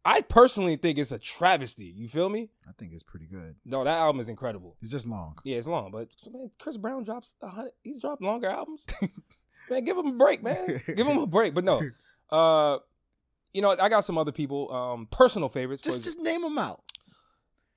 I 0.05 0.23
personally 0.23 0.77
think 0.77 0.97
it's 0.97 1.13
a 1.13 1.19
travesty. 1.19 1.85
You 1.85 2.09
feel 2.09 2.31
me? 2.31 2.49
I 2.67 2.73
think 2.79 2.93
it's 2.95 3.03
pretty 3.03 3.27
good. 3.27 3.57
No, 3.67 3.85
that 3.85 3.99
album 3.99 4.21
is 4.21 4.29
incredible. 4.31 4.77
It's 4.81 4.91
just 4.91 5.07
long. 5.07 5.37
Yeah, 5.45 5.59
it's 5.59 5.67
long, 5.67 5.91
but 5.91 6.09
man, 6.33 6.51
Chris 6.59 6.79
Brown 6.79 7.05
drops 7.05 7.35
a 7.43 7.49
hundred. 7.49 7.73
He's 7.83 8.01
dropped 8.01 8.23
longer 8.23 8.49
albums. 8.49 8.87
man, 9.71 9.85
give 9.85 9.99
him 9.99 10.07
a 10.07 10.13
break, 10.13 10.43
man. 10.43 10.83
give 10.87 11.07
him 11.07 11.19
a 11.19 11.27
break. 11.27 11.53
But 11.53 11.65
no, 11.65 11.83
uh, 12.31 12.79
you 13.53 13.61
know, 13.61 13.77
I 13.79 13.91
got 13.91 14.05
some 14.05 14.17
other 14.17 14.33
people, 14.33 14.73
um, 14.73 15.09
personal 15.11 15.51
favorites. 15.51 15.83
Just, 15.83 16.05
just 16.05 16.19
name 16.19 16.41
them 16.41 16.57
out. 16.57 16.83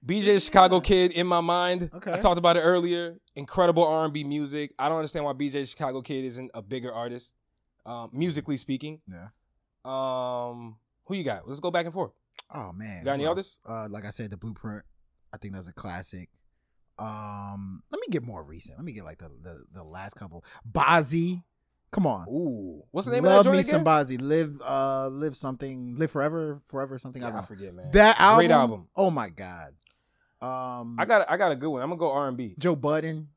BJ 0.05 0.43
Chicago 0.43 0.79
Kid 0.79 1.11
in 1.11 1.27
my 1.27 1.41
mind. 1.41 1.91
Okay. 1.93 2.13
I 2.13 2.19
talked 2.19 2.37
about 2.37 2.55
it 2.55 2.61
earlier. 2.61 3.17
Incredible 3.35 3.85
R 3.85 4.05
and 4.05 4.13
B 4.13 4.23
music. 4.23 4.73
I 4.79 4.87
don't 4.87 4.97
understand 4.97 5.25
why 5.25 5.33
BJ 5.33 5.67
Chicago 5.67 6.01
Kid 6.01 6.23
isn't 6.25 6.51
a 6.53 6.61
bigger 6.61 6.93
artist, 6.93 7.33
um, 7.85 8.09
musically 8.13 8.57
speaking. 8.57 9.01
Yeah. 9.09 9.29
Um, 9.85 10.77
who 11.05 11.15
you 11.15 11.23
got? 11.23 11.47
Let's 11.47 11.59
go 11.59 11.71
back 11.71 11.85
and 11.85 11.93
forth. 11.93 12.11
Oh 12.53 12.71
man. 12.71 13.03
Got 13.03 13.13
any 13.13 13.25
others? 13.25 13.59
Uh, 13.67 13.87
like 13.89 14.05
I 14.05 14.09
said, 14.09 14.31
the 14.31 14.37
blueprint. 14.37 14.83
I 15.33 15.37
think 15.37 15.53
that's 15.53 15.67
a 15.67 15.73
classic. 15.73 16.29
Um, 16.99 17.81
let 17.89 17.99
me 17.99 18.07
get 18.09 18.23
more 18.23 18.43
recent. 18.43 18.77
Let 18.77 18.85
me 18.85 18.91
get 18.91 19.03
like 19.05 19.17
the 19.17 19.29
the, 19.41 19.63
the 19.73 19.83
last 19.83 20.15
couple. 20.15 20.43
Bazzi, 20.69 21.41
come 21.91 22.05
on. 22.05 22.27
Ooh, 22.27 22.83
what's 22.91 23.07
the 23.07 23.13
name 23.13 23.23
Love 23.23 23.39
of 23.39 23.45
that 23.45 23.51
me 23.51 23.57
joint 23.57 23.67
some? 23.67 23.85
Bazzi. 23.85 24.21
Live, 24.21 24.61
uh, 24.61 25.07
live 25.07 25.35
something. 25.35 25.95
Live 25.95 26.11
forever, 26.11 26.61
forever 26.65 26.97
something. 26.99 27.23
I 27.23 27.29
don't 27.29 27.39
I 27.39 27.41
forget, 27.43 27.73
man. 27.73 27.89
That 27.93 28.19
album. 28.19 28.37
Great 28.37 28.51
album. 28.51 28.87
Oh 28.95 29.09
my 29.09 29.29
god. 29.29 29.73
Um, 30.41 30.97
I 30.99 31.05
got 31.05 31.29
I 31.29 31.37
got 31.37 31.51
a 31.51 31.55
good 31.55 31.69
one. 31.69 31.81
I'm 31.81 31.89
gonna 31.89 31.99
go 31.99 32.11
R 32.11 32.27
and 32.27 32.37
B. 32.37 32.55
Joe 32.59 32.75
Budden. 32.75 33.29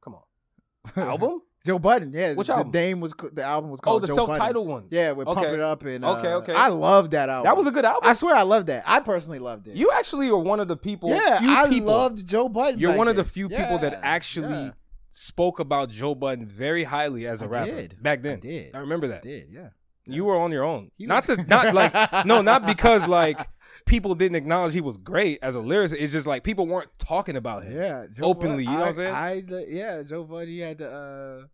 Come 0.00 0.14
on, 0.14 1.02
album. 1.08 1.42
Joe 1.66 1.78
Budden. 1.78 2.12
Yeah. 2.12 2.32
Which 2.34 2.46
the 2.46 2.54
album? 2.54 2.70
name 2.72 3.00
was 3.00 3.12
the 3.32 3.42
album 3.42 3.70
was 3.70 3.80
called. 3.80 3.96
Oh, 3.96 4.00
the 4.00 4.06
Joe 4.06 4.14
self-titled 4.14 4.66
Budden. 4.66 4.82
one. 4.84 4.84
Yeah, 4.90 5.12
we're 5.12 5.24
Okay. 5.24 5.34
pumping 5.34 5.54
it 5.54 5.60
up 5.60 5.82
and 5.84 6.04
Okay, 6.04 6.28
uh, 6.32 6.36
okay. 6.38 6.54
I 6.54 6.68
love 6.68 7.10
that 7.10 7.28
album. 7.28 7.44
That 7.44 7.56
was 7.56 7.66
a 7.66 7.70
good 7.72 7.84
album. 7.84 8.08
I 8.08 8.12
swear 8.14 8.34
I 8.36 8.42
loved 8.42 8.68
that. 8.68 8.84
I 8.86 9.00
personally 9.00 9.38
loved 9.40 9.68
it. 9.68 9.76
You 9.76 9.90
actually 9.92 10.28
are 10.30 10.36
one 10.38 10.60
of 10.60 10.68
the 10.68 10.76
people. 10.76 11.10
yeah, 11.10 11.38
I 11.42 11.68
people, 11.68 11.88
loved 11.88 12.26
Joe 12.26 12.48
Budden. 12.48 12.80
You're 12.80 12.94
one 12.96 13.08
of 13.08 13.16
the 13.16 13.22
then. 13.22 13.30
few 13.30 13.48
people 13.48 13.78
that 13.78 14.00
actually 14.02 14.54
yeah. 14.66 14.70
spoke 15.10 15.58
about 15.60 15.90
Joe 15.90 16.14
Budden 16.14 16.46
very 16.46 16.84
highly 16.84 17.26
as 17.26 17.42
a 17.42 17.46
I 17.46 17.48
rapper 17.48 17.70
did. 17.72 18.02
back 18.02 18.20
I 18.20 18.22
then. 18.22 18.40
did. 18.40 18.74
I 18.76 18.78
remember 18.78 19.06
I 19.06 19.10
that. 19.10 19.22
did, 19.22 19.48
yeah. 19.50 19.68
You 20.08 20.24
were 20.24 20.36
on 20.38 20.52
your 20.52 20.62
own. 20.62 20.92
He 20.96 21.06
not 21.06 21.26
was- 21.26 21.36
the 21.36 21.42
not 21.44 21.74
like 21.80 22.24
no, 22.26 22.40
not 22.40 22.64
because 22.64 23.08
like 23.08 23.40
people 23.86 24.14
didn't 24.14 24.36
acknowledge 24.36 24.72
he 24.72 24.80
was 24.80 24.96
great 24.98 25.40
as 25.42 25.56
a 25.56 25.58
lyricist. 25.58 25.96
It's 25.98 26.12
just 26.12 26.26
like 26.28 26.44
people 26.44 26.66
weren't 26.66 26.90
talking 26.98 27.34
about 27.36 27.64
him. 27.64 27.72
Yeah, 27.76 28.06
Joe 28.12 28.26
Openly, 28.26 28.64
Budden- 28.66 28.72
you 28.72 28.78
know 28.78 28.84
I, 28.84 28.90
what 28.90 28.98
I'm 29.00 29.44
saying? 29.48 29.60
I, 29.64 29.64
yeah, 29.68 30.02
Joe 30.04 30.22
Budden. 30.24 30.58
Had 30.58 30.78
the. 30.78 30.90
Uh, 30.90 31.46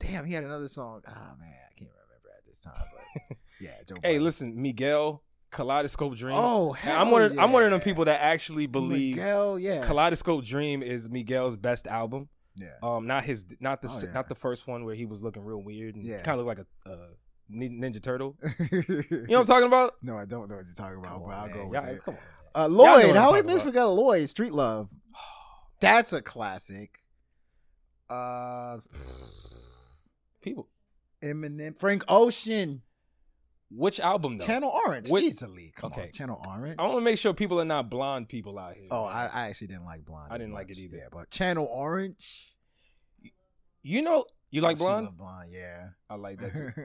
damn, 0.00 0.24
he 0.24 0.34
had 0.34 0.42
another 0.44 0.68
song. 0.68 1.02
Oh 1.06 1.12
man, 1.38 1.54
I 1.68 1.78
can't 1.78 1.90
remember 1.90 2.30
at 2.36 2.44
this 2.46 2.58
time. 2.58 2.72
But 3.28 3.36
yeah, 3.60 3.70
Joe. 3.86 3.94
Hey, 4.02 4.14
Budden. 4.14 4.24
listen, 4.24 4.60
Miguel, 4.62 5.22
Kaleidoscope 5.52 6.16
Dream. 6.16 6.34
Oh, 6.36 6.72
hell 6.72 7.00
I'm 7.00 7.10
one 7.12 7.22
of 7.22 7.38
I'm 7.38 7.52
one 7.52 7.62
of 7.62 7.70
them 7.70 7.80
people 7.80 8.06
that 8.06 8.20
actually 8.20 8.66
believe 8.66 9.16
Miguel, 9.16 9.58
yeah, 9.58 9.80
Kaleidoscope 9.82 10.44
Dream 10.44 10.82
is 10.82 11.08
Miguel's 11.08 11.56
best 11.56 11.86
album. 11.86 12.28
yeah. 12.56 12.68
Um, 12.82 13.06
not 13.06 13.24
his, 13.24 13.44
not 13.60 13.80
the, 13.82 13.88
Oh, 13.88 14.00
yeah. 14.04 14.12
not 14.12 14.28
the 14.28 14.34
first 14.34 14.66
one 14.66 14.84
where 14.84 14.94
he 14.94 15.06
was 15.06 15.22
looking 15.22 15.44
real 15.44 15.62
weird 15.62 15.94
and 15.94 16.04
Yeah. 16.04 16.20
kind 16.22 16.40
of 16.40 16.46
looked 16.46 16.58
like 16.58 16.66
a 16.86 16.90
uh, 16.90 17.06
Ninja 17.52 18.02
Turtle. 18.02 18.36
you 18.70 18.84
know 19.10 19.18
what 19.28 19.40
I'm 19.40 19.44
talking 19.46 19.66
about? 19.66 19.94
No, 20.02 20.16
I 20.16 20.24
don't 20.24 20.48
know 20.48 20.56
what 20.56 20.66
you're 20.66 20.74
talking 20.74 20.98
about, 20.98 21.12
Come 21.12 21.22
but 21.22 21.28
on, 21.28 21.32
I'll 21.34 21.46
man. 21.46 21.56
go 21.56 21.66
with 21.66 21.74
Y'all- 21.82 21.88
it. 21.94 22.04
Come 22.04 22.14
on. 22.14 22.20
Uh, 22.52 22.68
Lloyd, 22.68 23.14
how 23.16 23.32
we 23.32 23.42
miss 23.42 23.62
forget 23.62 23.86
Lloyd? 23.86 24.28
Street 24.28 24.52
Love. 24.52 24.88
That's 25.80 26.12
a 26.12 26.20
classic. 26.20 26.98
Uh, 28.08 28.78
People, 30.40 30.68
Eminem, 31.22 31.78
Frank 31.78 32.04
Ocean, 32.08 32.82
which 33.70 34.00
album 34.00 34.38
though? 34.38 34.46
Channel 34.46 34.70
Orange, 34.86 35.08
What- 35.10 35.22
easily. 35.22 35.72
Come 35.76 35.92
Okay. 35.92 36.02
on, 36.04 36.12
Channel 36.12 36.42
Orange. 36.48 36.76
I 36.78 36.82
want 36.84 36.96
to 36.96 37.00
make 37.02 37.18
sure 37.18 37.32
people 37.34 37.60
are 37.60 37.64
not 37.64 37.88
blonde 37.90 38.28
people 38.28 38.58
out 38.58 38.74
here. 38.74 38.88
Oh. 38.90 39.04
I, 39.04 39.26
I 39.32 39.48
actually 39.48 39.68
didn't 39.68 39.84
like 39.84 40.04
Blonde. 40.04 40.32
I 40.32 40.38
didn't 40.38 40.54
like 40.54 40.70
it 40.70 40.78
either. 40.78 40.96
Yeah, 40.96 41.08
but 41.12 41.30
Channel 41.30 41.66
Orange. 41.70 42.52
you 43.82 44.02
know, 44.02 44.24
You 44.50 44.60
like 44.62 44.78
blonde? 44.78 45.16
blonde, 45.16 45.50
yeah. 45.52 45.88
I 46.08 46.14
like 46.16 46.38
that 46.40 46.54
too. 46.54 46.72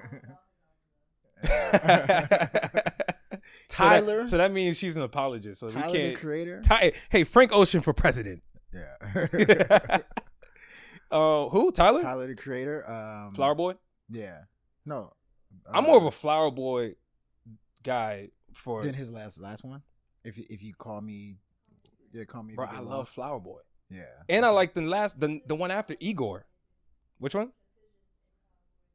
So 1.43 1.47
that- 1.47 3.05
Tyler, 3.69 4.27
So 4.27 4.37
that, 4.37 4.51
means 4.51 4.77
she's 4.77 4.95
an 4.95 5.01
apologist. 5.03 5.59
So 5.59 5.69
Tyler 5.69 5.91
we 5.91 5.97
can't. 5.97 6.17
creator. 6.17 6.61
Ty- 6.63 6.93
hey, 7.09 7.23
Frank 7.23 7.51
Ocean 7.51 7.81
for 7.81 7.93
president. 7.93 8.41
yeah. 8.73 9.99
uh, 11.15 11.49
who? 11.49 11.71
Tyler? 11.71 12.01
Tyler 12.01 12.27
the 12.27 12.35
creator. 12.35 12.83
Um, 12.89 13.33
Flower 13.33 13.55
Boy. 13.55 13.73
Yeah. 14.09 14.39
No. 14.85 15.13
I'm 15.71 15.83
uh, 15.85 15.87
more 15.87 15.97
of 15.97 16.03
a 16.05 16.11
Flower 16.11 16.51
Boy 16.51 16.95
guy 17.83 18.29
for. 18.53 18.83
than 18.83 18.93
his 18.93 19.09
last 19.11 19.39
last 19.39 19.63
one. 19.63 19.81
If 20.23 20.37
you- 20.37 20.45
if 20.49 20.61
you 20.63 20.73
call 20.73 21.01
me, 21.01 21.37
yeah, 22.11 22.23
call 22.25 22.43
me. 22.43 22.55
Bro, 22.55 22.65
I 22.67 22.79
love 22.79 22.87
lost. 22.87 23.13
Flower 23.15 23.39
Boy, 23.39 23.61
Yeah. 23.89 24.03
and 24.27 24.45
I 24.45 24.49
like 24.49 24.73
the 24.73 24.81
last, 24.81 25.19
the 25.19 25.41
the 25.47 25.55
one 25.55 25.71
after 25.71 25.95
Igor. 25.99 26.45
Which 27.19 27.35
one? 27.35 27.51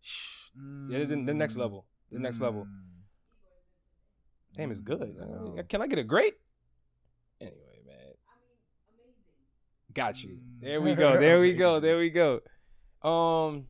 Shh. 0.01 0.51
Yeah, 0.89 1.05
the, 1.05 1.17
the 1.25 1.35
next 1.35 1.55
Mm, 1.55 1.61
level. 1.61 1.87
The 2.11 2.19
next 2.19 2.41
level. 2.41 2.65
mm. 2.67 2.87
Damn, 4.57 4.71
it's 4.73 4.81
good. 4.81 5.01
Mm, 5.01 5.59
Uh, 5.59 5.63
Can 5.69 5.81
I 5.83 5.87
get 5.87 5.99
a 6.01 6.05
great? 6.05 6.35
Anyway, 7.41 7.81
man. 7.87 8.15
Got 9.95 10.23
you. 10.23 10.31
Mm. 10.39 10.61
There 10.61 10.81
we 10.81 10.95
go. 10.95 11.19
There 11.19 11.41
we 11.41 11.55
go. 11.55 11.81
There 11.81 11.99
we 11.99 12.11
go. 12.11 12.41
Um, 13.03 13.67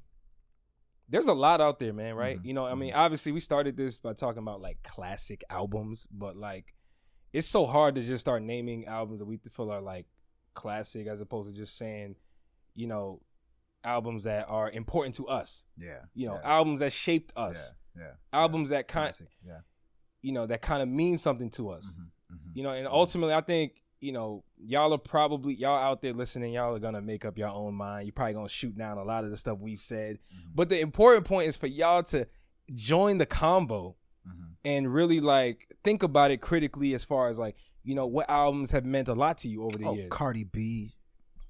there's 1.09 1.27
a 1.29 1.33
lot 1.33 1.61
out 1.61 1.79
there, 1.79 1.93
man. 1.93 2.15
Right? 2.15 2.39
Mhm, 2.39 2.45
You 2.45 2.55
know, 2.55 2.67
I 2.67 2.75
mean, 2.75 2.93
obviously, 2.95 3.33
we 3.33 3.41
started 3.41 3.77
this 3.77 3.99
by 3.99 4.13
talking 4.13 4.43
about 4.43 4.61
like 4.61 4.83
classic 4.83 5.43
albums, 5.51 6.07
but 6.11 6.37
like, 6.37 6.75
it's 7.33 7.47
so 7.47 7.67
hard 7.67 7.95
to 7.97 8.03
just 8.03 8.21
start 8.21 8.43
naming 8.43 8.87
albums 8.87 9.21
that 9.21 9.27
we 9.27 9.39
feel 9.39 9.71
are 9.71 9.81
like 9.81 10.07
classic, 10.55 11.07
as 11.07 11.21
opposed 11.21 11.49
to 11.49 11.55
just 11.55 11.77
saying, 11.79 12.17
you 12.75 12.87
know, 12.87 13.21
albums 13.85 14.25
that 14.25 14.47
are 14.49 14.71
important 14.71 15.15
to 15.17 15.27
us. 15.29 15.65
Yeah. 15.79 16.01
You 16.15 16.27
know, 16.29 16.35
yeah, 16.35 16.49
albums 16.51 16.81
that 16.81 16.93
shaped 16.93 17.33
us. 17.37 17.73
Yeah. 17.97 18.03
yeah. 18.03 18.13
Albums 18.33 18.69
that 18.71 18.89
kind. 18.89 19.15
Yeah. 19.47 19.61
you 20.23 20.33
know, 20.33 20.47
that 20.47 20.61
kind 20.61 20.83
of 20.83 20.89
mean 20.89 21.17
something 21.17 21.49
to 21.51 21.71
us. 21.71 21.87
Mhm, 21.99 22.11
mhm. 22.37 22.51
You 22.55 22.63
know, 22.63 22.71
and 22.73 22.87
ultimately, 22.87 23.33
I 23.35 23.41
think 23.41 23.83
you 24.01 24.13
know 24.13 24.45
y'all 24.59 24.93
are 24.95 24.99
probably 24.99 25.55
y'all 25.55 25.79
out 25.79 26.01
there 26.03 26.13
listening. 26.13 26.53
Y'all 26.55 26.75
are 26.75 26.79
gonna 26.79 27.01
make 27.03 27.25
up 27.25 27.37
your 27.39 27.49
own 27.49 27.75
mind. 27.75 28.07
You're 28.07 28.13
probably 28.13 28.35
gonna 28.35 28.49
shoot 28.49 28.77
down 28.77 28.99
a 28.99 29.05
lot 29.05 29.25
of 29.25 29.31
the 29.31 29.37
stuff 29.37 29.59
we've 29.59 29.81
said. 29.81 30.19
Mhm. 30.35 30.53
But 30.55 30.69
the 30.69 30.81
important 30.81 31.27
point 31.27 31.49
is 31.49 31.57
for 31.57 31.67
y'all 31.67 32.03
to 32.05 32.27
join 32.75 33.19
the 33.19 33.27
combo 33.27 33.97
Mhm. 34.27 34.55
and 34.65 34.95
really 34.95 35.21
like 35.21 35.77
think 35.85 36.03
about 36.03 36.31
it 36.31 36.41
critically 36.41 36.95
as 36.95 37.05
far 37.05 37.29
as 37.29 37.39
like 37.39 37.57
you 37.83 37.95
know 37.95 38.07
what 38.07 38.29
albums 38.31 38.71
have 38.73 38.85
meant 38.85 39.09
a 39.09 39.15
lot 39.15 39.39
to 39.39 39.49
you 39.49 39.65
over 39.65 39.79
the 39.79 39.85
years. 39.85 39.91
Oh, 39.91 39.95
years. 39.97 40.09
Cardi 40.11 40.45
B. 40.45 40.95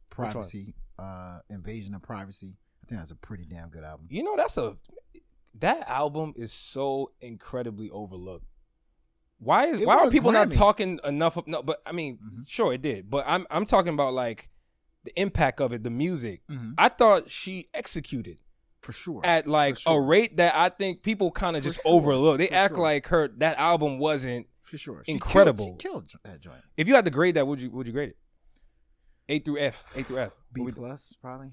Privacy, 0.09 0.74
uh, 0.98 1.40
Invasion 1.48 1.94
of 1.94 2.03
Privacy. 2.03 2.57
I 2.82 2.86
think 2.86 3.01
that's 3.01 3.11
a 3.11 3.16
pretty 3.16 3.44
damn 3.44 3.68
good 3.68 3.84
album. 3.84 4.07
you 4.11 4.22
know, 4.22 4.36
that's 4.36 4.57
a 4.57 4.76
that 5.55 5.88
album 5.88 6.32
is 6.36 6.53
so 6.53 7.11
incredibly 7.20 7.90
overlooked. 7.90 8.46
Why 9.43 9.66
is 9.68 9.82
It 9.82 9.86
why 9.88 9.97
are 9.97 10.11
people 10.11 10.32
not 10.32 10.53
talking 10.53 11.01
enough 11.05 11.36
of 11.36 11.47
no 11.49 11.62
but 11.62 11.80
I 11.86 11.93
mean 11.93 12.18
Mhm. 12.18 12.47
sure 12.49 12.72
it 12.74 12.82
did 12.82 13.09
but 13.11 13.24
I'm 13.26 13.47
I'm 13.51 13.64
talking 13.66 13.95
about 13.95 14.12
like 14.14 14.51
the 15.05 15.18
impact 15.18 15.61
of 15.61 15.72
it 15.72 15.82
the 15.82 15.91
music 15.91 16.43
Mhm. 16.49 16.74
I 16.76 16.88
thought 16.91 17.30
she 17.30 17.66
executed 17.72 18.38
For 18.82 18.93
sure. 18.93 19.20
at 19.24 19.47
like 19.47 19.78
sure. 19.78 19.99
a 19.99 20.01
rate 20.01 20.36
that 20.36 20.55
I 20.55 20.68
think 20.68 21.03
people 21.03 21.30
kind 21.30 21.57
of 21.57 21.62
just 21.62 21.82
sure. 21.82 21.91
overlook 21.93 22.38
they 22.38 22.49
For 22.49 22.55
act 22.55 22.74
sure. 22.74 22.82
like 22.82 23.07
her 23.07 23.28
that 23.38 23.59
album 23.59 23.99
wasn't 23.99 24.47
For 24.62 24.76
sure. 24.78 25.03
She 25.05 25.12
incredible. 25.12 25.76
Killed, 25.76 26.11
she 26.11 26.18
killed 26.18 26.34
that 26.34 26.41
joint. 26.41 26.62
if 26.76 26.86
you 26.86 26.95
had 26.95 27.05
to 27.07 27.11
grade 27.11 27.34
that 27.36 27.47
would 27.47 27.61
you 27.62 27.70
would 27.70 27.86
you 27.86 27.93
grade 27.95 28.11
it 28.11 28.16
A 29.28 29.38
through 29.38 29.59
F 29.59 29.84
A 29.97 30.03
through 30.03 30.18
F 30.18 30.32
B 30.53 30.70
plus, 30.70 31.14
probably. 31.22 31.53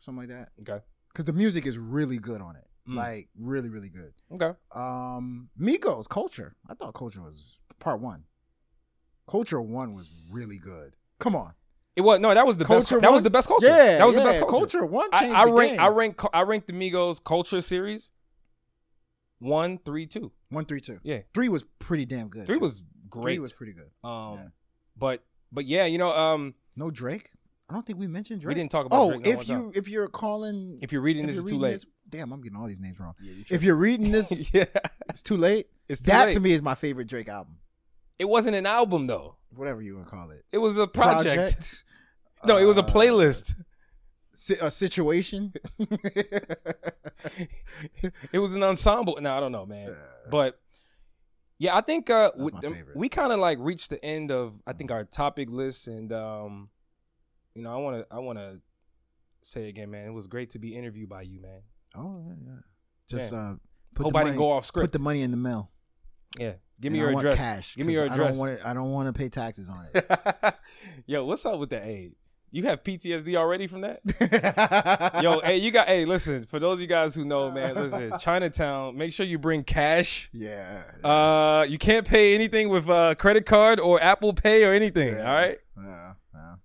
Something 0.00 0.28
like 0.28 0.28
that. 0.28 0.50
okay 0.60 0.84
Because 1.08 1.24
the 1.24 1.32
music 1.32 1.64
is 1.66 1.78
really 1.78 2.18
good 2.18 2.40
on 2.42 2.54
it. 2.56 2.68
Mm. 2.88 2.94
Like, 2.96 3.28
really, 3.38 3.68
really 3.68 3.88
good. 3.88 4.12
okay 4.32 4.52
Um, 4.74 5.48
Migos, 5.60 6.08
Culture. 6.08 6.54
I 6.70 6.74
thought 6.74 6.94
Culture 6.94 7.20
was 7.22 7.58
part 7.80 8.00
one. 8.00 8.24
Culture 9.28 9.60
one 9.60 9.94
was 9.94 10.08
really 10.30 10.58
good. 10.58 10.94
Come 11.18 11.34
on. 11.34 11.52
it 11.96 12.02
was 12.02 12.20
no 12.20 12.32
that 12.32 12.46
was 12.46 12.56
the 12.58 12.64
best 12.64 12.88
Culture 12.88 13.00
that 13.00 13.10
was 13.10 13.22
the 13.22 13.30
best 13.30 13.48
culture 13.48 13.66
Yeah. 13.66 13.98
that 13.98 14.06
was 14.06 14.14
yeah. 14.14 14.20
the 14.22 14.26
best 14.28 14.40
culture. 14.40 14.78
Culture 14.80 14.86
one 14.86 15.08
I, 15.12 15.30
I 15.30 15.44
rank 15.44 15.72
game. 15.72 15.80
I 15.80 15.88
rank 15.88 16.20
I 16.32 16.42
rank 16.42 16.66
the 16.66 16.72
Migos 16.74 17.22
culture 17.24 17.60
series 17.60 18.10
one, 19.38 19.78
three, 19.84 20.06
two. 20.06 20.32
One, 20.48 20.64
three, 20.64 20.80
two. 20.80 20.98
Yeah. 21.02 21.20
Three 21.34 21.48
was 21.50 21.64
pretty 21.78 22.06
damn 22.06 22.28
good. 22.28 22.46
Three 22.46 22.56
too. 22.56 22.60
was 22.60 22.82
great. 23.10 23.22
Three 23.34 23.38
was 23.40 23.52
pretty 23.52 23.72
good. 23.72 23.90
um 24.08 24.34
yeah. 24.38 24.46
but 24.96 25.24
but 25.52 25.64
yeah, 25.66 25.84
you 25.86 25.98
know, 25.98 26.12
um 26.12 26.54
No 26.76 26.90
Drake. 26.90 27.30
I 27.68 27.72
don't 27.74 27.84
think 27.84 27.98
we 27.98 28.06
mentioned 28.06 28.40
Drake. 28.42 28.54
we 28.56 28.60
didn't 28.60 28.70
talk 28.70 28.86
about 28.86 29.00
Oh, 29.00 29.10
Drake 29.18 29.26
if 29.26 29.48
you 29.48 29.54
time. 29.56 29.72
if 29.74 29.88
you're 29.88 30.08
calling 30.08 30.78
if 30.82 30.92
you're 30.92 31.00
reading 31.02 31.24
if 31.24 31.28
this 31.28 31.36
you're 31.36 31.44
it's 31.44 31.52
too 31.52 31.58
late. 31.58 31.72
this, 31.72 31.86
damn, 32.08 32.32
I'm 32.32 32.40
getting 32.40 32.56
all 32.58 32.66
these 32.66 32.80
names 32.80 33.00
wrong. 33.00 33.14
Yeah, 33.20 33.32
you 33.32 33.44
If 33.50 33.62
you're 33.64 33.74
reading 33.76 34.12
this, 34.12 34.30
yeah. 34.54 34.66
it's 35.08 35.22
too 35.22 35.36
late. 35.36 35.66
It's 35.88 36.00
too 36.00 36.12
That 36.12 36.26
late. 36.26 36.34
to 36.34 36.40
me 36.40 36.52
is 36.52 36.62
my 36.62 36.74
favorite 36.76 37.08
Drake 37.08 37.28
album. 37.28 37.56
It 38.18 38.26
wasn't 38.26 38.54
an 38.56 38.66
album 38.66 39.06
though. 39.08 39.36
Whatever 39.54 39.82
you 39.82 39.96
want 39.96 40.06
to 40.06 40.10
call 40.10 40.30
it. 40.30 40.44
It 40.52 40.58
was 40.58 40.76
a 40.78 40.86
project. 40.86 41.24
Project. 41.26 41.84
No, 42.44 42.56
it 42.58 42.64
was 42.64 42.76
a 42.76 42.82
Uh, 42.84 42.86
playlist. 42.86 43.54
si- 44.34 44.58
a 44.60 44.70
situation. 44.70 45.52
it 48.32 48.38
was 48.38 48.54
an 48.54 48.62
ensemble. 48.62 49.18
No, 49.20 49.36
I 49.36 49.40
don't 49.40 49.52
know, 49.52 49.66
man. 49.66 49.90
Uh, 49.90 49.94
But 50.30 50.58
yeah, 51.58 51.76
I 51.76 51.80
think 51.80 52.10
uh, 52.10 52.30
we, 52.36 52.50
we 52.94 53.08
kind 53.08 53.32
of 53.32 53.38
like 53.40 53.58
reached 53.60 53.90
the 53.90 54.04
end 54.04 54.30
of 54.30 54.54
I 54.66 54.72
think 54.72 54.90
our 54.90 55.04
topic 55.04 55.48
list, 55.50 55.88
and 55.88 56.12
um, 56.12 56.68
you 57.56 57.62
know, 57.62 57.72
I 57.72 57.76
want 57.78 57.96
to 58.08 58.14
I 58.14 58.18
want 58.20 58.38
to 58.38 58.60
say 59.42 59.68
again, 59.68 59.90
man, 59.90 60.06
it 60.06 60.12
was 60.12 60.26
great 60.26 60.50
to 60.50 60.58
be 60.58 60.76
interviewed 60.76 61.08
by 61.08 61.22
you, 61.22 61.40
man. 61.40 61.60
oh 61.96 62.22
yeah, 62.26 62.34
yeah. 62.46 62.52
Just 63.08 63.32
uh, 63.32 63.54
put 63.94 64.04
Hope 64.04 64.12
the 64.12 64.18
I 64.18 64.22
money, 64.22 64.30
didn't 64.32 64.38
go 64.38 64.50
off 64.52 64.64
script. 64.66 64.84
put 64.84 64.92
the 64.92 64.98
money 65.02 65.22
in 65.22 65.30
the 65.30 65.36
mail. 65.36 65.70
yeah, 66.38 66.52
give 66.80 66.92
me 66.92 66.98
And 66.98 67.02
your 67.04 67.10
I 67.10 67.14
want 67.14 67.26
address. 67.26 67.38
Cash. 67.40 67.76
Give 67.76 67.86
me 67.86 67.92
your 67.94 68.04
address. 68.04 68.18
I 68.20 68.26
don't 68.28 68.38
want 68.38 68.50
it, 68.52 68.60
I 68.64 68.74
don't 68.74 68.90
want 68.90 69.14
to 69.14 69.18
pay 69.18 69.28
taxes 69.28 69.70
on 69.70 69.86
it. 69.94 70.54
Yo, 71.06 71.24
what's 71.24 71.46
up 71.46 71.58
with 71.58 71.70
the 71.70 71.78
A? 71.82 72.12
You 72.52 72.62
have 72.64 72.82
PTSD 72.84 73.34
already 73.36 73.66
from 73.66 73.82
that? 73.82 74.00
Yo, 75.22 75.40
hey, 75.40 75.58
you 75.58 75.70
got 75.70 75.88
hey, 75.88 76.04
listen, 76.04 76.44
for 76.46 76.58
those 76.58 76.78
of 76.78 76.80
you 76.80 76.86
guys 76.86 77.14
who 77.14 77.24
know, 77.24 77.50
man, 77.50 77.74
listen, 77.74 78.12
Chinatown, 78.20 78.96
make 78.96 79.12
sure 79.12 79.26
you 79.26 79.38
bring 79.38 79.62
cash. 79.62 80.30
yeah. 80.32 80.82
Uh 81.04 81.64
you 81.68 81.76
can't 81.78 82.06
pay 82.06 82.34
anything 82.34 82.68
with 82.68 82.88
uh 82.88 83.14
credit 83.16 83.46
card 83.46 83.78
or 83.80 84.02
Apple 84.02 84.32
Pay 84.32 84.64
or 84.64 84.72
anything, 84.72 85.14
Yeah. 85.14 85.28
all 85.28 85.34
right? 85.34 85.58
Yeah, 85.76 85.84
yeah. 85.86 86.12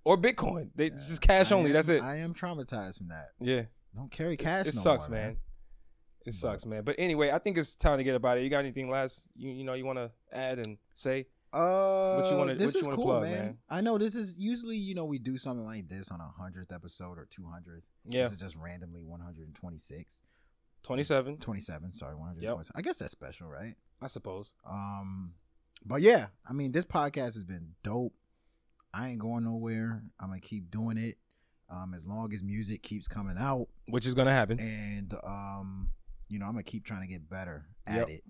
Or 0.04 0.16
Bitcoin. 0.16 0.70
They 0.74 0.90
just 0.90 1.20
cash 1.20 1.52
I 1.52 1.56
only, 1.56 1.70
am- 1.70 1.74
that's 1.74 1.88
it. 1.88 2.02
I 2.02 2.16
am 2.16 2.34
traumatized 2.34 2.98
from 2.98 3.08
that. 3.08 3.30
yeah. 3.40 3.62
Don't 3.94 4.10
carry 4.10 4.34
It's- 4.34 4.44
cash. 4.64 4.66
It 4.66 4.74
no 4.76 4.80
sucks, 4.82 5.08
more, 5.08 5.18
man. 5.18 5.36
It 6.24 6.34
sucks, 6.34 6.64
man. 6.64 6.82
But 6.84 6.94
anyway, 6.98 7.30
I 7.30 7.38
think 7.38 7.58
it's 7.58 7.74
time 7.76 7.98
to 7.98 8.04
get 8.04 8.14
about 8.14 8.38
it. 8.38 8.44
You 8.44 8.50
got 8.50 8.60
anything 8.60 8.88
last 8.90 9.22
you 9.34 9.50
you 9.50 9.64
know 9.64 9.74
you 9.74 9.84
want 9.84 9.98
to 9.98 10.10
add 10.32 10.58
and 10.58 10.78
say? 10.94 11.26
Uh, 11.52 12.28
you 12.30 12.36
wanna- 12.38 12.54
this 12.54 12.72
what 12.74 12.80
is 12.80 12.86
cool, 12.86 13.04
plug, 13.04 13.22
man. 13.24 13.38
man? 13.38 13.58
I 13.68 13.80
know 13.82 13.98
this 13.98 14.14
is 14.14 14.34
usually 14.38 14.76
you 14.76 14.94
know 14.94 15.04
we 15.04 15.18
do 15.18 15.36
something 15.36 15.66
like 15.66 15.88
this 15.88 16.10
on 16.10 16.20
a 16.20 16.28
hundredth 16.28 16.72
episode 16.72 17.18
or 17.18 17.26
two 17.30 17.44
hundredth. 17.44 17.84
Yeah. 18.08 18.22
This 18.22 18.32
is 18.32 18.38
just 18.38 18.56
randomly 18.56 19.02
one 19.04 19.20
hundred 19.20 19.46
and 19.46 19.54
twenty 19.54 19.78
six. 19.78 20.22
27, 20.84 21.36
27, 21.38 21.92
sorry, 21.92 22.16
127. 22.16 22.72
I 22.74 22.82
guess 22.82 22.98
that's 22.98 23.12
special, 23.12 23.46
right? 23.46 23.76
I 24.00 24.08
suppose. 24.08 24.52
Um, 24.68 25.34
but 25.84 26.00
yeah, 26.02 26.26
I 26.44 26.52
mean, 26.52 26.72
this 26.72 26.84
podcast 26.84 27.34
has 27.34 27.44
been 27.44 27.74
dope. 27.84 28.14
I 28.94 29.08
ain't 29.08 29.18
going 29.18 29.44
nowhere. 29.44 30.02
I'm 30.20 30.28
gonna 30.28 30.40
keep 30.40 30.70
doing 30.70 30.98
it. 30.98 31.16
Um, 31.70 31.94
as 31.94 32.06
long 32.06 32.32
as 32.34 32.42
music 32.42 32.82
keeps 32.82 33.08
coming 33.08 33.36
out, 33.38 33.66
Which 33.88 34.06
is 34.06 34.14
going 34.14 34.26
to 34.26 34.32
happen. 34.32 34.60
and 34.60 35.14
um, 35.24 35.88
you 36.28 36.38
know, 36.38 36.44
I'm 36.44 36.52
gonna 36.52 36.62
keep 36.64 36.84
trying 36.84 37.00
to 37.00 37.06
get 37.06 37.30
better 37.30 37.64
at 37.86 37.96
Yep. 37.96 38.08
it. 38.10 38.24